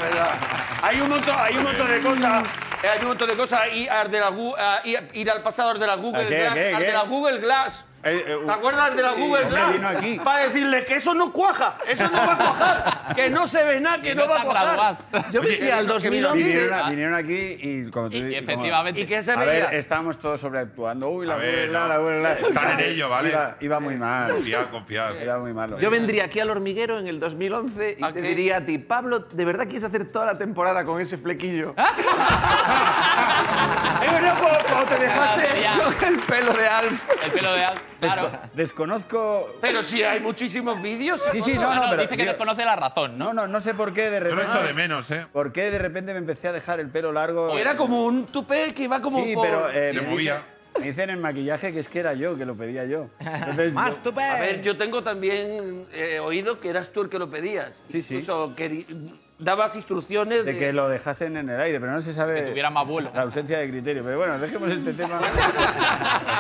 Hay 0.83 1.01
un 1.01 1.09
montón, 1.11 1.35
hay 1.39 1.57
un 1.57 1.65
montón 1.65 1.89
de 1.89 2.01
cosas. 2.01 2.45
Hay 2.83 2.99
un 3.01 3.09
montón 3.09 3.29
de 3.29 3.37
cosas. 3.37 3.61
Ir, 3.73 3.91
al 3.91 4.11
de 4.11 4.21
la 4.21 4.31
Gu- 4.31 4.55
a 4.59 4.83
ir- 4.85 5.09
ir 5.15 5.31
al 5.31 5.43
pasado 5.43 5.75
de 5.75 5.87
la 5.87 5.97
Google 5.97 6.25
¿A 6.25 6.29
qué, 6.55 7.41
Glass. 7.41 7.85
Eh, 8.05 8.25
eh, 8.27 8.37
¿Te 8.45 8.53
acuerdas 8.53 8.95
de 8.95 9.03
la 9.03 9.13
Google 9.13 9.45
ese 9.45 9.51
Glass? 9.57 9.73
vino 9.73 9.89
aquí. 9.89 10.21
Para 10.23 10.45
decirle 10.45 10.85
que 10.85 10.95
eso 10.97 11.15
no 11.15 11.33
cuaja, 11.33 11.77
eso 11.89 12.05
no 12.11 12.19
va 12.19 12.33
a 12.33 12.37
cuajar, 12.37 13.15
que 13.17 13.31
no 13.31 13.49
se 13.49 13.65
ve 13.65 13.81
nada, 13.81 14.03
que, 14.03 14.15
no, 14.15 14.25
no 14.25 14.29
va 14.29 14.37
a 14.37 14.41
te 14.43 14.47
cuajar. 14.47 15.33
Yo 15.33 15.43
me 15.43 15.49
iría 15.51 15.79
al 15.79 15.87
que 16.01 16.11
vino- 16.11 16.29
2011. 16.29 16.35
Vinieron, 16.45 16.73
a- 16.79 16.91
vinieron 16.91 17.15
aquí 17.15 17.57
y 17.63 17.91
como 17.91 18.11
tú 18.11 18.17
Y, 18.19 18.35
efectivamente. 18.35 19.01
¿Y 19.01 19.07
qué 19.07 19.23
se 19.23 19.33
A 19.33 19.37
ver, 19.37 19.75
estábamos 19.75 20.19
todos 20.19 20.39
sobreactuando. 20.41 21.09
Uy, 21.09 21.27
la 21.27 21.37
Google, 21.37 21.69
no. 21.69 21.89
la 21.89 21.97
Google. 21.99 22.33
Están 22.41 22.79
en 22.79 22.81
ello, 22.91 23.09
¿vale? 23.09 23.31
Iba, 23.31 23.57
iba 23.61 23.81
muy 23.81 23.97
mal. 23.97 24.33
Confiad, 24.33 24.71
confiad. 24.71 25.17
Era 25.17 25.39
muy 25.39 25.55
malo. 25.55 25.79
Yo 25.79 25.91
vendría 25.91 26.25
aquí 26.25 26.41
al 26.41 26.51
hormiguero 26.51 26.99
en 26.99 27.07
el 27.07 27.19
2011 27.21 27.97
y 27.99 28.05
¿A 28.05 28.13
te 28.13 28.21
qué? 28.21 28.29
diría 28.29 28.59
a 28.59 28.61
ti, 28.65 28.79
Pablo, 28.79 29.21
¿de 29.21 29.45
verdad 29.45 29.65
quieres 29.65 29.85
hacer 29.85 30.05
toda 30.13 30.27
la 30.27 30.37
temporada 30.39 30.85
con 30.85 31.01
ese 31.01 31.17
flequillo? 31.17 31.75
Es 34.05 34.13
verdad, 34.13 34.37
cuando, 34.39 34.59
cuando 34.69 34.85
te 34.87 34.99
dejaste. 35.03 35.45
El 36.07 36.19
pelo 36.21 36.53
de 36.53 36.67
Alf. 36.69 37.03
el 37.25 37.31
pelo 37.33 37.53
de 37.55 37.65
Al. 37.65 37.75
Claro. 38.13 38.31
Desconozco. 38.55 39.47
Pero 39.61 39.83
si 39.83 40.03
hay 40.03 40.21
muchísimos 40.21 40.81
vídeos. 40.83 41.21
Sí, 41.33 41.41
sí, 41.41 41.55
no, 41.55 41.75
no, 41.75 41.83
pero. 41.91 42.03
dice 42.03 42.17
que 42.17 42.23
digo- 42.23 42.33
desconoce 42.33 42.65
la 42.65 42.77
razón, 42.77 43.17
¿no? 43.19 43.27
no, 43.27 43.43
no, 43.43 43.47
no 43.49 43.61
sé 43.61 43.75
por 43.75 43.93
qué 43.93 44.11
de 44.11 44.19
Yo 44.19 44.25
lo 44.25 44.31
repente. 44.37 44.57
echo 44.59 44.67
de 44.67 44.75
menos, 44.75 45.11
¿eh? 45.11 45.27
¿Por 45.33 45.53
qué 45.53 45.71
de 45.71 45.79
repente 45.79 46.13
me 46.13 46.19
empecé 46.19 46.49
a 46.49 46.53
dejar 46.53 46.81
el 46.81 46.89
pelo 46.89 47.13
largo? 47.13 47.57
Era 47.59 47.77
como 47.77 48.05
un 48.05 48.27
tupé 48.27 48.73
que 48.75 48.83
iba 48.85 49.01
como 49.01 49.23
Sí, 49.25 49.35
por- 49.35 49.45
pero 49.47 49.71
eh, 49.71 49.93
Se 49.93 50.01
me, 50.01 50.09
movía. 50.09 50.35
dicen, 50.35 50.81
me 50.81 50.87
dicen 50.87 51.11
en 51.11 51.21
maquillaje 51.21 51.73
que 51.73 51.79
es 51.81 51.89
que 51.89 52.01
era 52.01 52.15
yo, 52.15 52.37
que 52.37 52.45
lo 52.45 52.57
pedía 52.57 52.85
yo. 52.85 53.09
Entonces, 53.21 53.73
Más 53.73 53.97
yo- 53.97 54.03
tupe. 54.11 54.23
A 54.23 54.41
ver, 54.41 54.63
yo 54.63 54.77
tengo 54.77 55.03
también 55.03 55.87
eh, 55.93 56.19
oído 56.21 56.61
que 56.61 56.69
eras 56.69 56.91
tú 56.93 57.03
el 57.03 57.09
que 57.09 57.19
lo 57.19 57.31
pedías. 57.31 57.73
Sí, 57.87 58.03
sí. 58.03 58.17
Incluso 58.17 58.55
que 58.57 58.87
dabas 59.39 59.75
instrucciones 59.77 60.45
de, 60.45 60.53
de 60.53 60.59
que 60.59 60.73
lo 60.73 60.89
dejasen 60.89 61.37
en 61.37 61.51
el 61.51 61.61
aire, 61.61 61.81
pero 61.81 61.91
no 61.93 62.01
se 62.01 62.13
sabe 62.13 62.37
Que 62.43 62.51
tuviera 62.51 62.71
más 62.71 62.87
vuelo. 62.87 63.11
la 63.15 63.23
ausencia 63.23 63.59
de 63.59 63.69
criterio. 63.69 64.05
Pero 64.05 64.17
bueno, 64.19 64.39
dejemos 64.39 64.71
este 64.71 64.93
tema. 64.95 65.21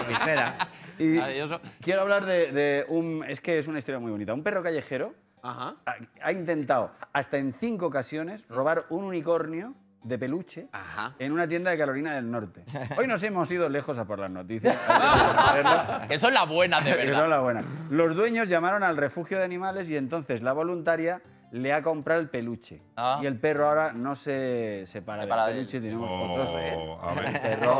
Visera. 0.08 0.56
Y 0.98 1.08
Maravilloso. 1.18 1.60
quiero 1.80 2.02
hablar 2.02 2.24
de, 2.26 2.52
de 2.52 2.84
un... 2.88 3.24
Es 3.28 3.40
que 3.40 3.58
es 3.58 3.66
una 3.68 3.78
historia 3.78 3.98
muy 3.98 4.10
bonita. 4.10 4.34
Un 4.34 4.42
perro 4.42 4.62
callejero 4.62 5.14
Ajá. 5.42 5.76
ha, 5.86 5.94
ha 6.22 6.32
intentado 6.32 6.92
hasta 7.12 7.38
en 7.38 7.52
cinco 7.52 7.86
ocasiones 7.86 8.46
robar 8.48 8.84
un 8.90 9.04
unicornio 9.04 9.74
de 10.02 10.18
peluche 10.18 10.68
Ajá. 10.72 11.14
en 11.18 11.32
una 11.32 11.48
tienda 11.48 11.70
de 11.70 11.78
Carolina 11.78 12.14
del 12.14 12.30
Norte. 12.30 12.64
Hoy 12.98 13.06
nos 13.06 13.22
hemos 13.22 13.50
ido 13.50 13.68
lejos 13.70 13.98
a 13.98 14.04
por 14.06 14.18
las 14.18 14.30
noticias. 14.30 14.76
que 16.08 16.18
son 16.18 16.34
las 16.34 16.46
buenas 16.48 16.84
de 16.84 16.90
Que 16.96 16.96
son 16.98 17.06
verdad. 17.08 17.28
las 17.30 17.40
buenas. 17.42 17.64
Los 17.90 18.14
dueños 18.14 18.48
llamaron 18.48 18.82
al 18.82 18.96
refugio 18.96 19.38
de 19.38 19.44
animales 19.44 19.88
y 19.90 19.96
entonces 19.96 20.42
la 20.42 20.52
voluntaria 20.52 21.22
le 21.54 21.72
ha 21.72 21.82
comprado 21.82 22.20
el 22.20 22.28
peluche. 22.28 22.82
Ah. 22.96 23.20
Y 23.22 23.26
el 23.26 23.38
perro 23.38 23.68
ahora 23.68 23.92
no 23.92 24.16
se 24.16 24.84
separa, 24.86 25.22
Separa 25.22 25.46
del 25.46 25.54
de 25.54 25.60
él. 25.60 25.66
peluche. 25.66 25.80
Tenemos 25.88 26.10
Oh, 26.12 26.26
fotos. 26.26 26.52
a 26.54 26.58
El 27.26 27.32
ver. 27.32 27.42
perro 27.42 27.78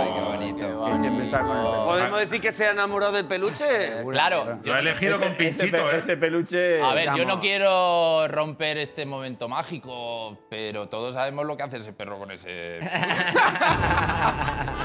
Ay, 0.00 0.08
qué 0.14 0.20
bonito. 0.20 0.84
que 0.86 0.96
siempre 0.96 1.24
está 1.24 1.40
con 1.40 1.56
el 1.56 1.62
perro. 1.64 1.84
¿Podemos 1.86 2.18
decir 2.20 2.40
que 2.40 2.52
se 2.52 2.66
ha 2.66 2.70
enamorado 2.70 3.12
del 3.12 3.26
peluche? 3.26 3.64
Claro. 4.08 4.60
Lo 4.62 4.74
ha 4.74 4.78
elegido 4.78 5.18
con 5.18 5.28
Ese- 5.32 5.48
ese 5.48 5.58
pinchito, 5.66 5.76
pe- 5.88 5.94
¿eh? 5.96 5.98
Ese 5.98 6.16
peluche. 6.16 6.80
A 6.82 6.94
ver, 6.94 7.06
yo 7.06 7.16
llamo. 7.16 7.34
no 7.34 7.40
quiero 7.40 8.28
romper 8.28 8.78
este 8.78 9.04
momento 9.06 9.48
mágico, 9.48 10.38
pero 10.48 10.88
todos 10.88 11.14
sabemos 11.16 11.46
lo 11.46 11.56
que 11.56 11.64
hace 11.64 11.78
ese 11.78 11.92
perro 11.92 12.16
con 12.18 12.30
ese. 12.30 12.78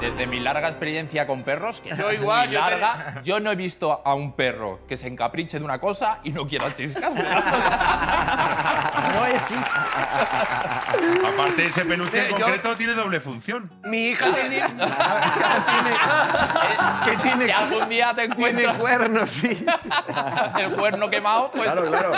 Desde 0.02 0.26
mi 0.26 0.39
larga 0.39 0.68
experiencia 0.68 1.28
con 1.28 1.43
perros, 1.43 1.80
que 1.82 1.95
Yo 1.95 2.10
es 2.10 2.20
igual, 2.20 2.47
muy 2.47 2.56
yo 2.58 2.66
te- 2.66 2.72
larga, 2.72 3.22
yo 3.24 3.39
no 3.39 3.52
he 3.52 3.56
visto 3.56 4.02
a 4.04 4.16
un 4.16 4.34
perro 4.34 4.80
que 4.88 4.97
se 4.97 5.08
encapriche 5.08 5.60
de 5.60 5.66
una 5.66 5.78
cosa 5.80 6.18
y 6.24 6.32
no 6.32 6.47
quiera 6.47 6.74
chiscarse. 6.74 7.24
No 9.14 9.26
existe. 9.26 9.70
Aparte, 11.34 11.66
ese 11.68 11.84
peluche 11.86 12.24
en 12.24 12.30
Yo- 12.32 12.38
concreto 12.45 12.76
tiene 12.78 12.93
doble 12.93 13.20
función. 13.20 13.70
Mi 13.84 14.10
hija 14.10 14.34
tenía. 14.34 14.68
que 17.06 17.18
tiene, 17.18 17.45
Si 17.45 17.52
algún 17.52 17.89
día 17.89 18.14
te 18.14 18.28
tiene 18.30 18.34
encuentras 18.49 18.78
cuernos, 18.78 19.30
sí. 19.32 19.66
el 20.60 20.72
cuerno 20.72 21.10
quemado, 21.10 21.52
pues. 21.52 21.64
Claro, 21.64 21.86
claro. 21.88 22.12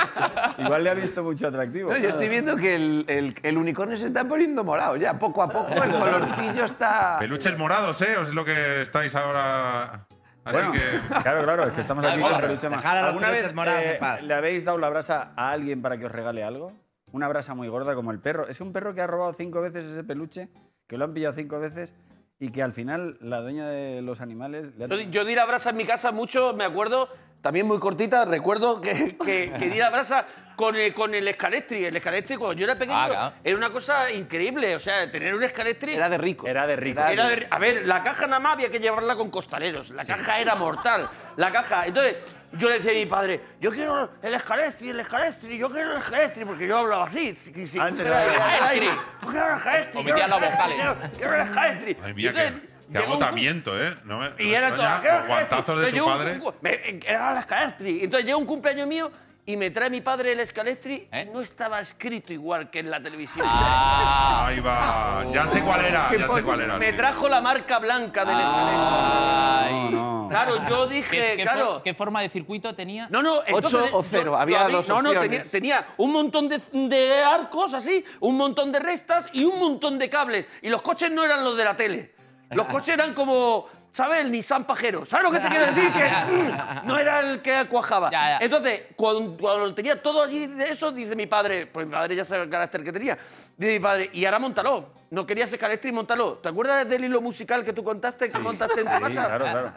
Igual 0.58 0.84
le 0.84 0.90
ha 0.92 0.94
visto 0.94 1.24
mucho 1.24 1.48
atractivo. 1.48 1.92
No, 1.92 1.98
yo 1.98 2.10
estoy 2.10 2.30
viendo 2.30 2.56
que 2.58 2.76
el, 2.76 3.06
el- 3.08 3.36
el 3.42 3.58
unicornio 3.58 3.98
se 3.98 4.06
está 4.06 4.24
poniendo 4.26 4.64
morado 4.64 4.96
ya. 4.98 5.18
Poco 5.18 5.42
a 5.42 5.48
poco 5.50 5.74
el 5.74 5.92
colorcillo 5.92 6.66
está... 6.66 7.18
Peluches 7.20 7.58
morados, 7.58 7.73
¿eh? 8.02 8.18
¿O 8.18 8.24
es 8.24 8.34
lo 8.34 8.46
que 8.46 8.82
estáis 8.82 9.16
ahora...? 9.16 10.08
Así 10.46 10.58
Bueno, 10.58 10.72
que... 10.74 10.80
claro, 11.24 11.44
claro, 11.44 11.64
es 11.64 11.74
que 11.74 11.82
estamos 11.82 12.04
aquí 12.04 12.22
con 12.22 12.42
peluche 12.42 12.70
más. 12.70 12.84
¿Alguna 12.86 13.30
vez 13.32 13.54
eh, 13.54 14.00
le 14.24 14.34
habéis 14.34 14.66
dado 14.66 14.78
la 14.78 14.90
brasa 14.90 15.34
a 15.36 15.52
alguien 15.52 15.82
para 15.82 15.98
que 15.98 16.06
os 16.06 16.12
regale 16.12 16.44
algo? 16.44 16.74
Una 17.12 17.28
brasa 17.28 17.56
muy 17.56 17.68
gorda 17.70 17.96
como 17.96 18.12
el 18.12 18.20
perro. 18.20 18.48
Es 18.48 18.60
un 18.60 18.74
perro 18.74 18.94
que 18.94 19.02
ha 19.02 19.08
robado 19.08 19.34
cinco 19.34 19.62
veces 19.62 19.86
ese 19.86 20.04
peluche, 20.04 20.50
que 20.88 20.98
lo 20.98 21.06
han 21.06 21.14
pillado 21.14 21.34
cinco 21.34 21.60
veces 21.60 21.94
y 22.40 22.52
que 22.52 22.62
al 22.62 22.74
final 22.74 23.18
la 23.22 23.42
dueña 23.42 23.68
de 23.68 24.02
los 24.02 24.20
animales 24.20 24.76
le 24.76 24.86
ha 24.86 24.88
Yo, 24.88 25.00
yo 25.00 25.24
di 25.26 25.34
la 25.34 25.46
brasa 25.46 25.70
en 25.70 25.78
mi 25.78 25.86
casa 25.86 26.12
mucho, 26.12 26.54
me 26.54 26.66
acuerdo, 26.66 27.08
también 27.42 27.68
muy 27.68 27.80
cortita, 27.80 28.26
recuerdo 28.26 28.82
que, 28.82 29.18
que, 29.18 29.54
que 29.58 29.70
di 29.70 29.78
la 29.78 29.90
brasa 29.90 30.26
con 30.56 30.76
el, 30.76 30.94
con 30.94 31.14
el 31.16 31.28
escalestri. 31.28 31.86
El 31.86 31.96
escalestri, 31.96 32.36
cuando 32.38 32.54
yo 32.54 32.66
era 32.66 32.76
pequeño, 32.78 32.98
Ah, 33.00 33.08
claro. 33.10 33.34
era 33.44 33.58
una 33.58 33.70
cosa 33.72 34.12
increíble. 34.12 34.76
O 34.76 34.80
sea, 34.80 35.12
tener 35.12 35.34
un 35.36 35.44
escalestri. 35.44 35.94
Era 35.94 36.10
de 36.10 36.18
rico. 36.18 36.48
Era 36.48 36.66
de 36.68 36.76
rico. 36.76 37.02
Era 37.02 37.28
de- 37.28 37.48
a 37.50 37.60
ver, 37.60 37.86
la 37.88 38.04
caja 38.04 38.28
nada 38.28 38.40
más 38.40 38.54
había 38.54 38.70
que 38.70 38.80
llevarla 38.80 39.16
con 39.16 39.30
costaleros. 39.30 39.90
La 39.92 40.06
caja 40.06 40.40
era 40.40 40.56
mortal. 40.56 41.10
La 41.38 41.52
caja. 41.52 41.86
Entonces, 41.88 42.18
yo 42.54 42.70
le 42.70 42.76
decía 42.76 42.92
a 42.92 42.96
mi 42.96 43.06
padre, 43.08 43.42
yo 43.60 43.72
quiero 43.72 44.12
el 44.22 44.34
escalestri, 44.34 44.90
el 44.90 45.00
escalestri, 45.00 45.58
yo 45.58 45.70
quiero 45.72 45.92
el 45.94 45.98
escalestri, 45.98 46.46
porque 46.46 46.68
yo 46.68 46.78
hablaba 46.78 47.06
así. 47.06 47.36
Si, 47.36 47.66
si, 47.68 47.80
Antes 47.80 48.06
era- 48.06 48.24
era- 48.24 48.34
era 48.34 48.58
el 48.58 48.64
aire. 48.82 48.90
Yo 49.24 49.30
quiero 49.30 49.48
el 49.50 49.56
escalestri. 49.56 50.00
Omitía 50.00 50.14
quiero 50.14 50.36
el 50.36 50.42
las 50.42 50.52
escalestri, 50.54 50.84
vocales. 50.84 50.98
Quiero, 50.98 51.18
quiero 51.18 51.36
el 51.36 51.42
escalestri. 51.42 51.96
Madre 51.96 52.14
mía, 52.14 52.30
entonces, 52.30 52.54
qué, 52.54 52.60
qué 52.94 53.00
llegó 53.00 53.06
un- 53.06 53.24
agotamiento, 53.24 53.84
¿eh? 53.84 53.96
No 54.04 54.18
me, 54.20 54.32
y 54.38 54.54
era 54.54 54.68
todo. 54.68 54.76
extraña 54.84 55.02
"¿Qué 55.02 55.08
era 55.08 55.18
los 55.18 55.28
guantazos 55.28 55.66
de 55.66 55.72
Entonces 55.74 55.90
tu 55.90 55.96
llegó 55.96 56.08
un- 56.08 56.14
padre. 56.18 56.40
un- 56.40 56.56
me- 56.62 57.00
Era 57.12 57.32
el 57.32 57.38
escalestri. 57.40 58.04
Entonces 58.04 58.26
llega 58.26 58.38
un 58.38 58.46
cumpleaños 58.46 58.88
mío 58.88 59.12
y 59.46 59.58
me 59.58 59.72
trae 59.72 59.90
mi 59.90 60.00
padre 60.02 60.32
el 60.32 60.40
escalestri 60.40 61.08
¿Eh? 61.12 61.30
no 61.34 61.42
estaba 61.42 61.82
escrito 61.82 62.32
igual 62.32 62.70
que 62.70 62.80
en 62.80 62.90
la 62.90 63.02
televisión. 63.04 63.46
Ah, 63.50 64.46
Ahí 64.48 64.60
va. 64.62 65.26
Ya 65.34 65.48
sé 65.48 65.62
cuál 65.62 65.84
era, 65.86 66.10
ya 66.18 66.30
sé 66.30 66.42
cuál 66.44 66.62
era. 66.62 66.78
Me 66.78 66.92
sí. 66.92 66.96
trajo 66.98 67.28
la 67.28 67.42
marca 67.42 67.80
blanca 67.80 68.24
del 68.26 68.36
ay. 68.38 69.74
No, 69.74 69.92
no. 69.92 70.24
escalestri. 70.24 70.30
Claro, 70.30 70.56
yo 70.70 70.88
¿Qué, 70.88 70.96
dije, 70.96 71.34
qué 71.38 71.44
claro. 71.44 71.66
for- 71.74 71.84
qué 71.84 71.94
forma 71.94 72.22
de 72.22 72.30
circuito 72.30 72.74
tenía? 72.74 73.08
No, 73.10 73.22
no, 73.22 73.44
entonces, 73.46 73.82
Ocho 73.84 73.98
o 73.98 74.02
yo- 74.02 74.08
cero, 74.10 74.32
yo 74.32 74.38
había 74.38 74.66
vi- 74.68 74.74
dos 74.74 74.88
No, 74.88 75.02
no, 75.02 75.10
tenía, 75.12 75.26
opciones. 75.26 75.52
tenía 75.52 75.88
un 75.98 76.12
montón 76.12 76.48
de, 76.50 76.60
de 76.72 77.24
arcos 77.24 77.74
así, 77.74 78.04
un 78.22 78.38
montón 78.38 78.72
de 78.72 78.80
restas 78.80 79.28
y 79.34 79.44
un 79.46 79.60
montón 79.60 80.00
de 80.00 80.10
cables. 80.10 80.48
Y 80.62 80.70
los 80.70 80.82
coches 80.82 81.12
no 81.12 81.24
eran 81.24 81.44
los 81.44 81.56
de 81.58 81.66
la 81.66 81.76
tele. 81.76 82.16
Los 82.52 82.66
coches 82.68 82.94
eran 82.96 83.14
como, 83.14 83.68
¿sabes? 83.94 84.20
El 84.22 84.32
Nissan 84.32 84.66
pajero. 84.66 85.06
¿Sabes 85.06 85.24
lo 85.24 85.32
que 85.32 85.40
te 85.40 85.48
quiero 85.48 85.66
decir? 85.68 85.90
Que 85.94 86.04
mm, 86.04 86.88
no 86.88 86.98
era 86.98 87.22
el 87.22 87.42
que 87.42 87.66
cuajaba. 87.70 88.12
Ya, 88.12 88.38
ya. 88.40 88.46
Entonces, 88.46 88.82
cuando, 88.98 89.38
cuando 89.38 89.74
tenía 89.74 90.02
todo 90.02 90.24
allí 90.24 90.48
de 90.48 90.66
eso, 90.66 90.92
dice 90.92 91.16
mi 91.16 91.28
padre, 91.28 91.68
pues 91.68 91.86
mi 91.86 91.94
padre 91.94 92.16
ya 92.16 92.26
sabe 92.26 92.44
el 92.44 92.50
carácter 92.50 92.84
que 92.84 92.92
tenía, 92.92 93.18
dice 93.56 93.74
mi 93.74 93.80
padre, 93.80 94.10
y 94.12 94.26
ahora 94.26 94.40
montalo. 94.40 94.90
No 95.12 95.26
querías 95.26 95.54
escalestri, 95.54 95.92
montalo. 95.92 96.40
¿Te 96.40 96.50
acuerdas 96.50 96.90
del 96.90 97.06
hilo 97.06 97.22
musical 97.22 97.64
que 97.64 97.72
tú 97.72 97.84
contaste, 97.84 98.28
que 98.30 98.40
montaste 98.40 98.82
en 98.82 98.88
tu 98.88 98.94
Sí, 98.94 99.02
casa? 99.16 99.26
claro, 99.28 99.46
claro. 99.46 99.74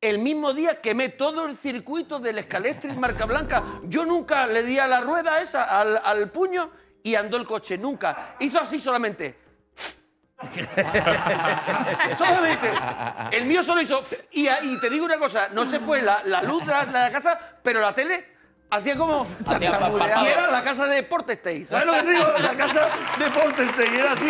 El 0.00 0.18
mismo 0.20 0.52
día 0.52 0.80
quemé 0.80 1.08
todo 1.08 1.46
el 1.46 1.56
circuito 1.56 2.20
del 2.20 2.38
Escalestri 2.38 2.92
marca 2.92 3.24
blanca. 3.24 3.64
Yo 3.84 4.04
nunca 4.06 4.46
le 4.46 4.62
di 4.62 4.78
a 4.78 4.86
la 4.86 5.00
rueda 5.00 5.40
esa, 5.40 5.64
al, 5.80 6.00
al 6.04 6.30
puño, 6.30 6.70
y 7.02 7.14
andó 7.14 7.36
el 7.38 7.44
coche. 7.44 7.76
Nunca. 7.78 8.36
Hizo 8.38 8.60
así 8.60 8.78
solamente. 8.78 9.45
solamente. 12.18 12.70
El 13.32 13.46
mío 13.46 13.62
solo 13.62 13.80
hizo. 13.80 14.02
Y, 14.32 14.48
y 14.48 14.80
te 14.80 14.90
digo 14.90 15.04
una 15.04 15.18
cosa: 15.18 15.48
no 15.52 15.64
se 15.64 15.80
fue 15.80 16.02
la, 16.02 16.20
la 16.24 16.42
luz 16.42 16.64
de 16.64 16.72
la, 16.72 16.86
de 16.86 16.92
la 16.92 17.10
casa, 17.10 17.38
pero 17.62 17.80
la 17.80 17.94
tele 17.94 18.36
Hacía 18.68 18.96
como. 18.96 19.24
Pa- 19.44 19.58
Y 19.60 20.26
era 20.26 20.50
la 20.50 20.60
casa 20.62 20.86
de 20.88 21.04
Portestay. 21.04 21.64
¿Sabes 21.66 21.86
lo 21.86 21.92
que 21.92 22.02
te 22.02 22.10
digo? 22.10 22.26
La 22.40 22.52
casa 22.54 22.88
de 23.16 23.30
Portestay. 23.30 23.96
Era 23.96 24.12
así. 24.12 24.28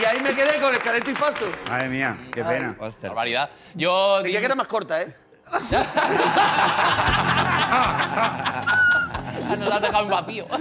Y 0.00 0.04
ahí 0.04 0.20
me 0.20 0.34
quedé 0.34 0.60
con 0.60 0.74
esqueleto 0.74 1.10
y 1.10 1.14
falso. 1.14 1.46
Madre 1.68 1.88
mía, 1.88 2.18
qué 2.32 2.42
pena. 2.42 2.74
Barbaridad. 3.00 3.48
Yo. 3.74 4.18
Creía 4.22 4.40
que 4.40 4.46
era 4.46 4.56
más 4.56 4.66
corta, 4.66 5.02
¿eh? 5.02 5.16
Nos 9.58 9.70
has 9.72 9.82
dejado 9.82 10.04
en 10.04 10.10
vacío. 10.10 10.46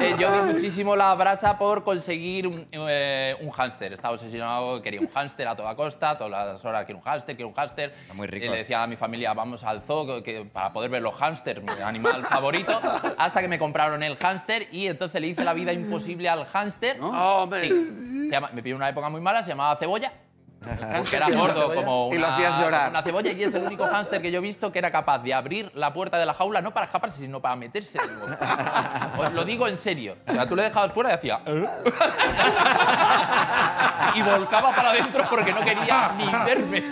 Eh, 0.00 0.14
yo 0.18 0.30
di 0.32 0.52
muchísimo 0.52 0.96
la 0.96 1.14
brasa 1.14 1.58
por 1.58 1.84
conseguir 1.84 2.46
un, 2.46 2.66
eh, 2.72 3.36
un 3.40 3.50
hámster. 3.50 3.92
Estaba 3.92 4.14
obsesionado, 4.14 4.80
quería 4.80 5.00
un 5.00 5.08
hámster 5.08 5.46
a 5.46 5.54
toda 5.54 5.74
costa, 5.74 6.16
todas 6.16 6.30
las 6.30 6.64
horas 6.64 6.86
quiero 6.86 6.98
un 6.98 7.04
hámster, 7.04 7.36
quiero 7.36 7.48
un 7.48 7.54
hámster. 7.54 7.94
muy 8.14 8.26
ricos. 8.26 8.48
Y 8.48 8.50
le 8.50 8.56
decía 8.58 8.82
a 8.82 8.86
mi 8.86 8.96
familia, 8.96 9.34
vamos 9.34 9.62
al 9.62 9.82
zoo 9.82 10.22
que- 10.22 10.46
para 10.50 10.72
poder 10.72 10.90
ver 10.90 11.02
los 11.02 11.14
hámsters, 11.14 11.62
mi 11.62 11.82
animal 11.82 12.24
favorito. 12.24 12.80
Hasta 13.18 13.40
que 13.42 13.48
me 13.48 13.58
compraron 13.58 14.02
el 14.02 14.16
hámster 14.16 14.68
y 14.72 14.86
entonces 14.86 15.20
le 15.20 15.26
hice 15.28 15.44
la 15.44 15.52
vida 15.52 15.72
imposible 15.72 16.28
al 16.30 16.44
hámster. 16.46 16.98
Oh. 17.02 17.46
Sí. 17.60 18.28
Llama- 18.30 18.50
me 18.54 18.62
pidió 18.62 18.76
una 18.76 18.88
época 18.88 19.10
muy 19.10 19.20
mala, 19.20 19.42
se 19.42 19.50
llamaba 19.50 19.76
Cebolla. 19.76 20.12
Porque 20.60 21.16
era 21.16 21.30
gordo 21.30 21.74
como 21.74 22.06
una, 22.08 22.16
Y 22.16 22.18
lo 22.18 22.26
hacías 22.26 22.60
llorar. 22.60 22.90
una 22.90 23.02
cebolla 23.02 23.32
y 23.32 23.42
es 23.42 23.54
el 23.54 23.62
único 23.62 23.86
hámster 23.86 24.20
que 24.20 24.30
yo 24.30 24.38
he 24.38 24.42
visto 24.42 24.70
que 24.70 24.78
era 24.78 24.90
capaz 24.90 25.18
de 25.20 25.32
abrir 25.34 25.70
la 25.74 25.92
puerta 25.92 26.18
de 26.18 26.26
la 26.26 26.34
jaula 26.34 26.60
no 26.60 26.72
para 26.72 26.86
escaparse, 26.86 27.22
sino 27.22 27.40
para 27.40 27.56
meterse. 27.56 27.98
Os 29.18 29.32
lo 29.32 29.44
digo 29.44 29.66
en 29.68 29.78
serio. 29.78 30.16
O 30.28 30.32
sea, 30.32 30.46
tú 30.46 30.54
le 30.56 30.64
dejabas 30.64 30.92
fuera 30.92 31.10
y 31.10 31.14
hacía... 31.14 31.40
"¿Eh?". 31.46 31.66
y 34.14 34.22
volcaba 34.22 34.74
para 34.74 34.90
adentro 34.90 35.24
porque 35.30 35.52
no 35.52 35.60
quería 35.60 36.12
ni 36.16 36.26
verme. 36.44 36.82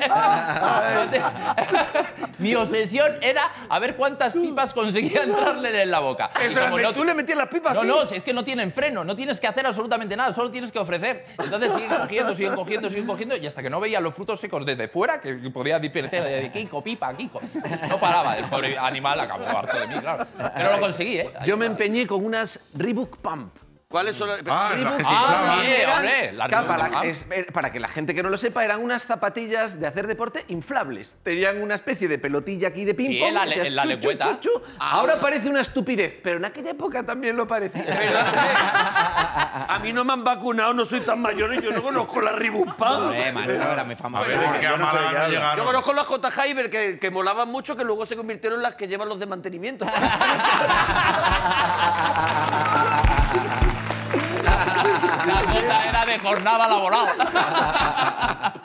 Mi 2.38 2.54
obsesión 2.54 3.12
era 3.20 3.42
a 3.68 3.78
ver 3.78 3.96
cuántas 3.96 4.34
pipas 4.34 4.72
conseguía 4.72 5.24
entrarle 5.24 5.82
en 5.82 5.90
la 5.90 5.98
boca. 6.00 6.30
Como 6.60 6.78
no- 6.78 6.92
tú 6.92 7.04
le 7.04 7.14
metías 7.14 7.38
las 7.38 7.48
pipas 7.48 7.74
no, 7.74 7.80
así. 7.80 7.88
no, 7.88 8.02
es 8.16 8.22
que 8.22 8.32
no 8.32 8.44
tienen 8.44 8.72
freno, 8.72 9.04
no 9.04 9.16
tienes 9.16 9.40
que 9.40 9.46
hacer 9.46 9.66
absolutamente 9.66 10.16
nada, 10.16 10.32
solo 10.32 10.50
tienes 10.50 10.72
que 10.72 10.78
ofrecer. 10.78 11.26
Entonces 11.38 11.72
siguen 11.74 11.90
cogiendo, 11.90 12.34
siguen 12.34 12.54
cogiendo, 12.54 12.90
siguen 12.90 13.06
cogiendo, 13.06 13.36
y 13.36 13.46
hasta 13.46 13.57
que 13.62 13.70
no 13.70 13.80
veía 13.80 14.00
los 14.00 14.14
frutos 14.14 14.40
secos 14.40 14.64
desde 14.64 14.88
fuera, 14.88 15.20
que 15.20 15.34
podía 15.50 15.78
diferenciar 15.78 16.24
de 16.24 16.50
Kiko, 16.52 16.82
pipa, 16.82 17.16
Kiko. 17.16 17.40
No 17.88 17.98
paraba, 17.98 18.36
el 18.38 18.44
pobre 18.46 18.76
animal 18.78 19.20
acabó 19.20 19.46
harto 19.46 19.78
de 19.78 19.86
mí, 19.86 19.94
claro. 20.00 20.26
Pero 20.54 20.72
lo 20.72 20.80
conseguí, 20.80 21.18
¿eh? 21.18 21.30
Yo 21.44 21.56
me 21.56 21.66
empeñé 21.66 22.06
con 22.06 22.24
unas 22.24 22.60
Reebok 22.74 23.18
Pump. 23.18 23.54
¿Cuáles 23.90 24.16
son 24.16 24.28
las.? 24.28 24.40
Ah, 24.46 24.74
las 24.78 24.96
que 24.96 25.02
se 25.04 25.08
Ah, 25.10 25.62
sí, 25.64 25.70
hombre. 25.90 26.32
La 26.32 26.46
Claro, 26.46 26.66
para, 26.66 26.84
Reebok 26.88 27.04
la- 27.04 27.10
es- 27.10 27.26
eh, 27.30 27.46
para 27.50 27.72
que 27.72 27.80
la 27.80 27.88
gente 27.88 28.14
que 28.14 28.22
no 28.22 28.28
lo 28.28 28.36
sepa, 28.36 28.62
eran 28.62 28.82
unas 28.82 29.06
zapatillas 29.06 29.80
de 29.80 29.86
hacer 29.86 30.06
deporte 30.06 30.44
inflables. 30.48 31.16
Tenían 31.22 31.62
una 31.62 31.74
especie 31.76 32.06
de 32.06 32.18
pelotilla 32.18 32.68
aquí 32.68 32.84
de 32.84 32.92
ping 32.92 33.08
Sí, 33.08 33.18
pong. 33.18 33.28
en 33.28 33.34
la 33.34 33.46
le- 33.46 33.52
hacías 33.52 33.66
en 33.68 33.76
la 33.76 33.82
chu, 33.84 33.88
chu, 33.88 33.92
lengüeta. 33.94 34.40
chu, 34.40 34.42
chu. 34.50 34.50
Ahora 34.78 35.18
parece 35.18 35.48
una 35.48 35.62
estupidez, 35.62 36.20
pero 36.22 36.36
en 36.36 36.44
aquella 36.44 36.72
época 36.72 37.02
también 37.02 37.34
lo 37.34 37.48
parecía. 37.48 37.82
A 39.70 39.78
mí 39.82 39.90
no 39.94 40.04
me 40.04 40.12
han 40.12 40.22
vacunado, 40.22 40.74
no 40.74 40.84
soy 40.84 41.00
tan 41.00 41.22
mayor 41.22 41.54
y 41.54 41.62
yo 41.62 41.70
no 41.72 41.82
conozco 41.82 42.20
la 42.20 42.32
Ribupam. 42.32 43.10
Eh, 43.14 43.32
macho, 43.32 43.52
era 43.52 43.84
muy 43.84 43.94
A 43.94 43.96
famoso. 43.96 44.28
ver, 44.28 44.42
¿en 44.42 44.52
qué 44.60 44.66
a 44.66 44.70
yo 44.72 44.76
no 44.76 44.84
Málaga. 44.84 45.26
Yo 45.28 45.32
llegaron? 45.32 45.64
conozco 45.64 45.94
las 45.94 46.06
J. 46.06 46.30
Hyber 46.46 46.68
que, 46.68 46.98
que 46.98 47.10
molaban 47.10 47.48
mucho, 47.48 47.74
que 47.74 47.84
luego 47.84 48.04
se 48.04 48.16
convirtieron 48.16 48.58
en 48.58 48.64
las 48.64 48.74
que 48.74 48.86
llevan 48.86 49.08
los 49.08 49.18
de 49.18 49.24
mantenimiento. 49.24 49.86
La 54.42 55.42
gota 55.42 55.88
era 55.88 56.04
de 56.04 56.18
jornada 56.18 56.68
laboral. 56.68 57.08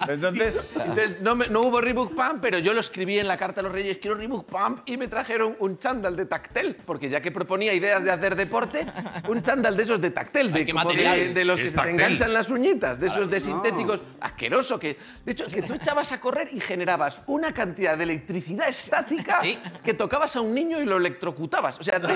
Entonces, 0.07 0.59
Entonces, 0.75 1.21
no, 1.21 1.35
me- 1.35 1.47
no 1.47 1.61
hubo 1.61 1.81
Reebok 1.81 2.13
Pump, 2.13 2.39
pero 2.41 2.59
yo 2.59 2.73
lo 2.73 2.79
escribí 2.81 3.19
en 3.19 3.27
la 3.27 3.37
carta 3.37 3.61
a 3.61 3.63
los 3.63 3.71
Reyes, 3.71 3.97
quiero 4.01 4.17
Reebok 4.17 4.45
Pump, 4.45 4.79
y 4.85 4.97
me 4.97 5.07
trajeron 5.07 5.55
un 5.59 5.79
chándal 5.79 6.15
de 6.15 6.25
tactel, 6.25 6.75
porque 6.85 7.09
ya 7.09 7.21
que 7.21 7.31
proponía 7.31 7.73
ideas 7.73 8.03
de 8.03 8.11
hacer 8.11 8.35
deporte, 8.35 8.85
un 9.29 9.41
chándal 9.41 9.75
de 9.77 9.83
esos 9.83 10.01
de 10.01 10.11
tactel, 10.11 10.51
de, 10.51 10.65
qué 10.65 10.71
como 10.73 10.89
de, 10.91 10.95
material. 11.03 11.33
de 11.33 11.45
los 11.45 11.59
Es 11.59 11.65
que 11.65 11.71
se 11.71 11.81
te 11.81 11.89
enganchan 11.91 12.33
las 12.33 12.49
uñitas, 12.49 12.99
de 12.99 13.07
esos 13.07 13.29
de 13.29 13.39
sintéticos, 13.39 14.01
asqueroso, 14.21 14.77
que 14.79 14.97
de 15.25 15.31
hecho, 15.31 15.45
que 15.47 15.61
tú 15.63 15.73
echabas 15.73 16.11
a 16.11 16.19
correr 16.19 16.49
y 16.53 16.59
generabas 16.59 17.21
una 17.27 17.53
cantidad 17.53 17.97
de 17.97 18.03
electricidad 18.03 18.67
estática 18.67 19.39
Sí. 19.41 19.57
que 19.83 19.93
tocabas 19.93 20.35
a 20.35 20.41
un 20.41 20.53
niño 20.53 20.79
y 20.81 20.85
lo 20.85 20.97
electrocutabas. 20.97 21.79
O 21.79 21.83
sea, 21.83 21.99
te 21.99 22.13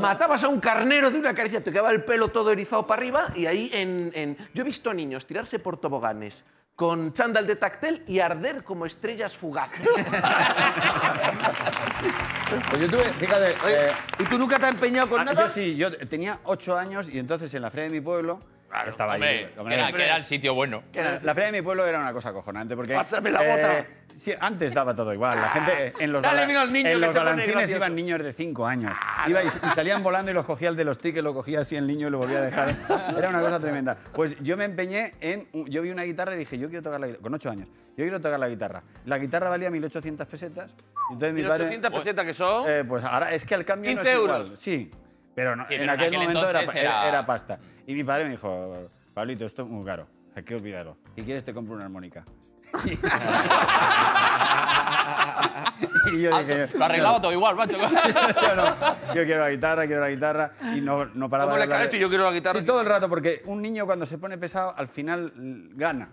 matabas 0.00 0.44
a 0.44 0.48
un 0.48 0.60
carnero 0.60 1.10
de 1.10 1.18
una 1.18 1.34
caricia, 1.34 1.62
te 1.62 1.70
quedaba 1.72 1.90
el 1.90 2.04
pelo 2.04 2.28
todo 2.28 2.52
erizado 2.52 2.86
para 2.86 3.01
arriba 3.02 3.32
y 3.34 3.46
ahí 3.46 3.70
en, 3.72 4.12
en- 4.14 4.36
Yo 4.54 4.62
he 4.62 4.64
visto 4.64 4.90
a 4.90 4.94
niños 4.94 5.26
tirarse 5.26 5.58
por 5.58 5.76
toboganes 5.76 6.44
con 6.76 7.12
chándal 7.12 7.46
de 7.46 7.56
tactel 7.56 8.02
y 8.06 8.20
arder 8.20 8.64
como 8.64 8.86
estrellas 8.86 9.36
fugaces. 9.36 9.86
pues 12.70 12.80
yo 12.80 12.88
tuve, 12.88 13.04
fíjate, 13.04 13.50
eh, 13.50 13.92
¿Y 14.18 14.24
tú 14.24 14.38
nunca 14.38 14.58
te 14.58 14.66
has 14.66 14.72
empeñado 14.72 15.10
con 15.10 15.20
ah, 15.20 15.24
nada? 15.24 15.42
yo 15.42 15.48
sí, 15.48 15.76
yo 15.76 15.90
tenía 16.08 16.38
ocho 16.44 16.76
años 16.76 17.10
y 17.10 17.18
entonces 17.18 17.52
en 17.54 17.62
la 17.62 17.70
feria 17.70 17.84
de 17.84 17.90
mi 17.90 18.00
pueblo 18.00 18.40
estaba 18.86 19.14
Hombre, 19.14 19.50
que 19.52 19.60
hombre, 19.60 19.74
era, 19.74 19.92
que 19.92 20.04
era 20.04 20.16
el 20.16 20.24
sitio 20.24 20.54
bueno. 20.54 20.82
La, 21.22 21.34
feria 21.34 21.52
de 21.52 21.58
mi 21.58 21.62
pueblo 21.62 21.86
era 21.86 21.98
una 22.00 22.12
cosa 22.12 22.30
acojonante 22.30 22.74
porque. 22.74 22.94
Pásame 22.94 23.30
la 23.30 23.40
bota. 23.42 23.86
sí, 24.14 24.32
antes 24.40 24.72
daba 24.72 24.94
todo 24.96 25.12
igual. 25.12 25.38
La 25.38 25.48
gente 25.50 25.86
eh, 25.88 25.92
en 25.98 26.12
los, 26.12 26.22
Dale 26.22 26.46
bala- 26.46 26.66
niño 26.66 26.88
en 26.88 27.00
los 27.00 27.14
balancines 27.14 27.70
iban 27.70 27.94
niños 27.94 28.22
de 28.22 28.32
5 28.32 28.66
años. 28.66 28.92
Iba 29.26 29.42
y, 29.42 29.46
y 29.46 29.50
salían 29.74 30.02
volando 30.02 30.30
y 30.30 30.34
los 30.34 30.46
cogía 30.46 30.68
el 30.70 30.76
de 30.76 30.84
los 30.84 30.98
tickets, 30.98 31.22
lo 31.22 31.34
cogía 31.34 31.60
así 31.60 31.76
el 31.76 31.86
niño 31.86 32.08
y 32.08 32.10
lo 32.10 32.18
volvía 32.18 32.38
a 32.38 32.42
dejar. 32.42 32.74
Era 33.16 33.28
una 33.28 33.40
cosa 33.40 33.60
tremenda. 33.60 33.96
Pues 34.14 34.36
yo 34.40 34.56
me 34.56 34.64
empeñé 34.64 35.14
en. 35.20 35.48
Yo 35.66 35.82
vi 35.82 35.90
una 35.90 36.04
guitarra 36.04 36.34
y 36.34 36.38
dije, 36.38 36.58
yo 36.58 36.68
quiero 36.68 36.82
tocar 36.82 37.00
la 37.00 37.06
guitarra. 37.08 37.22
Con 37.22 37.34
8 37.34 37.50
años. 37.50 37.68
Yo 37.90 38.04
quiero 38.04 38.20
tocar 38.20 38.40
la 38.40 38.48
guitarra. 38.48 38.82
La 39.04 39.18
guitarra 39.18 39.50
valía 39.50 39.70
1.800 39.70 40.24
pesetas. 40.26 40.70
Entonces 41.10 41.34
mi 41.34 41.42
padre. 41.42 41.64
1800 41.68 41.90
pesetas 41.98 42.24
que 42.24 42.32
son. 42.34 42.64
Eh, 42.68 42.84
pues 42.88 43.04
ahora 43.04 43.34
es 43.34 43.44
que 43.44 43.54
al 43.54 43.64
cambio 43.66 43.90
no 43.90 43.96
15 43.98 44.10
es 44.12 44.18
igual. 44.18 44.40
euros. 44.42 44.58
Sí, 44.58 44.90
pero 45.34 45.56
no- 45.56 45.64
Sí, 45.66 45.74
en 45.74 45.80
pero 45.80 45.84
en 45.84 45.90
aquel 45.90 46.06
aquel 46.08 46.18
momento 46.20 46.48
era, 46.50 46.60
era- 46.62 47.08
era- 47.08 47.26
pasta. 47.26 47.58
Y 47.86 47.94
mi 47.94 48.04
padre 48.04 48.24
me 48.24 48.30
dijo, 48.30 48.88
Pablito, 49.14 49.44
esto 49.44 49.62
es 49.62 49.68
muy 49.68 49.84
caro, 49.84 50.06
hay 50.34 50.42
que 50.42 50.54
olvidarlo. 50.54 50.96
Si 51.16 51.22
quieres 51.22 51.44
te 51.44 51.52
compro 51.54 51.74
una 51.74 51.84
armónica. 51.84 52.24
y 56.12 56.22
yo 56.22 56.38
dije, 56.38 56.68
Lo 56.76 56.84
arreglaba 56.84 57.20
todo 57.20 57.32
igual, 57.32 57.54
macho. 57.56 57.76
yo, 58.42 58.54
no, 58.56 59.14
yo 59.14 59.24
quiero 59.24 59.40
la 59.42 59.50
guitarra, 59.50 59.86
quiero 59.86 60.00
la 60.00 60.10
guitarra 60.10 60.52
y 60.74 60.80
no, 60.80 61.06
no 61.06 61.28
paraba 61.28 61.54
de 61.56 61.62
hablar 61.64 61.90
y 61.94 61.98
yo 61.98 62.08
quiero 62.08 62.24
la 62.24 62.32
guitarra. 62.32 62.60
Sí, 62.60 62.64
todo 62.66 62.80
el 62.80 62.86
rato, 62.86 63.08
porque 63.08 63.42
un 63.46 63.60
niño 63.62 63.86
cuando 63.86 64.06
se 64.06 64.18
pone 64.18 64.38
pesado 64.38 64.74
al 64.76 64.88
final 64.88 65.32
gana. 65.74 66.10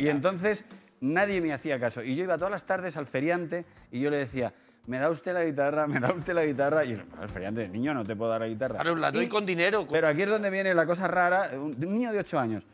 y 0.00 0.08
entonces 0.08 0.64
nadie 1.00 1.40
me 1.40 1.52
hacía 1.52 1.78
caso. 1.80 2.02
Y 2.02 2.14
yo 2.16 2.24
iba 2.24 2.36
todas 2.36 2.50
las 2.50 2.64
tardes 2.66 2.96
al 2.96 3.06
feriante 3.06 3.64
y 3.90 4.00
yo 4.00 4.10
le 4.10 4.18
decía, 4.18 4.52
¿me 4.86 4.98
da 4.98 5.08
usted 5.10 5.32
la 5.32 5.44
guitarra? 5.44 5.86
¿Me 5.86 6.00
da 6.00 6.12
usted 6.12 6.32
la 6.34 6.44
guitarra? 6.44 6.84
Y 6.84 6.92
el, 6.92 7.04
feriante, 7.28 7.68
niño, 7.68 7.94
no 7.94 8.04
te 8.04 8.16
puedo 8.16 8.30
dar 8.30 8.40
la 8.40 8.48
guitarra. 8.48 8.76
Claro, 8.80 8.96
la 8.96 9.10
doy 9.12 9.24
Y- 9.24 9.28
con 9.28 9.46
dinero. 9.46 9.86
Pero 9.90 10.08
aquí 10.08 10.22
es 10.22 10.30
donde 10.30 10.50
viene 10.50 10.74
la 10.74 10.86
cosa 10.86 11.06
rara. 11.08 11.50
Un, 11.54 11.78
niño 11.78 12.12
de 12.12 12.18
8 12.20 12.38
años. 12.38 12.64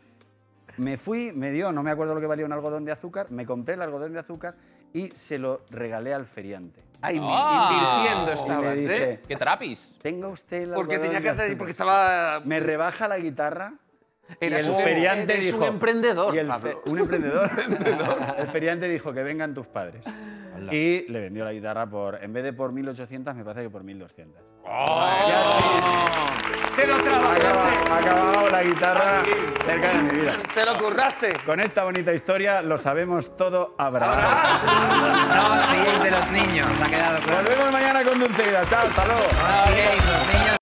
Me 0.79 0.97
fui, 0.99 1.33
me 1.35 1.51
dio, 1.51 1.73
no 1.73 1.83
me 1.83 1.91
acuerdo 1.91 2.15
lo 2.15 2.21
que 2.21 2.27
valía 2.27 2.45
un 2.45 2.53
algodón 2.53 2.85
de 2.85 2.93
azúcar, 2.93 3.31
me 3.31 3.47
compré 3.47 3.75
el 3.75 3.83
algodón 3.83 4.13
de 4.13 4.19
azúcar 4.19 4.55
y 4.93 5.09
se 5.15 5.39
lo 5.39 5.63
regalé 5.71 6.13
al 6.13 6.27
feriante. 6.27 6.83
Ay, 7.01 7.19
Ah. 7.21 8.05
invirtiendo 8.05 8.75
Y 8.75 8.81
dije, 8.81 9.11
¿eh? 9.13 9.21
¡Qué 9.27 9.37
trapis! 9.37 9.97
tenga 10.03 10.29
usted 10.29 10.63
el 10.63 10.71
Porque 10.73 10.99
tenía 10.99 11.19
que 11.19 11.25
de 11.25 11.29
hacer. 11.31 11.41
azúcar". 11.45 11.59
Porque 11.59 11.71
estaba. 11.73 12.41
Me 12.45 12.61
rebaja 12.61 13.09
la 13.09 13.19
guitarra 13.19 13.73
y 14.41 14.47
el 14.53 14.69
un- 14.71 14.83
feriante 14.83 15.33
eres 15.35 15.47
dijo... 15.47 15.59
un 15.59 15.65
emprendedor, 15.65 16.35
y 16.35 16.39
el 16.39 16.47
Pablo. 16.47 16.83
un 16.87 16.99
emprendedor. 16.99 17.51
el 18.39 18.47
feriante 18.49 18.89
dijo 18.89 19.13
que 19.15 19.23
vengan 19.23 19.55
tus 19.55 19.67
padres. 19.67 20.05
Y 20.73 21.05
le 21.09 21.21
vendió 21.21 21.45
la 21.45 21.53
guitarra 21.53 21.89
por, 21.89 22.23
en 22.23 22.33
vez 22.33 22.43
de 22.45 22.53
por 22.53 22.73
1.800, 22.73 23.35
me 23.35 23.45
parece 23.45 23.63
que 23.65 23.71
por 23.71 23.85
1.200. 23.85 24.27
Ya 24.67 25.43
Te 26.77 26.87
lo 26.87 26.97
sí, 26.97 27.03
trabajaste. 27.05 27.47
ha 27.91 27.97
acabado 27.99 28.51
la 28.51 28.63
guitarra 28.63 29.23
cerca 29.67 29.89
de 29.89 30.03
mi 30.03 30.21
vida. 30.21 30.33
Te 30.55 30.65
lo 30.65 30.77
curraste. 30.77 31.33
Con 31.45 31.61
esta 31.61 31.85
bonita 31.85 32.13
historia 32.13 32.63
lo 32.63 32.77
sabemos 32.77 33.37
todo 33.37 33.75
abrazado. 33.79 34.27
No 35.37 35.53
fiéis 35.73 36.03
de 36.03 36.11
los 36.11 36.31
niños, 36.31 36.69
ha 36.83 36.89
quedado 36.89 37.19
claro. 37.21 37.43
Volvemos 37.45 37.73
mañana 37.73 38.03
con 38.05 38.19
Dulceida. 38.19 38.65
Chao, 38.69 38.87
hasta 38.89 39.05
luego. 39.07 39.23
Los 39.23 40.27
niños. 40.35 40.57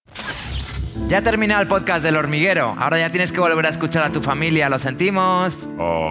Ya 1.09 1.18
ha 1.18 1.22
terminado 1.22 1.61
el 1.62 1.68
podcast 1.68 2.03
del 2.03 2.16
hormiguero. 2.16 2.74
Ahora 2.78 2.99
ya 2.99 3.11
tienes 3.11 3.32
que 3.32 3.40
volver 3.40 3.66
a 3.66 3.68
escuchar 3.68 4.05
a 4.05 4.11
tu 4.11 4.20
familia. 4.20 4.68
Lo 4.68 4.78
sentimos. 4.78 5.68
Oh. 5.78 6.09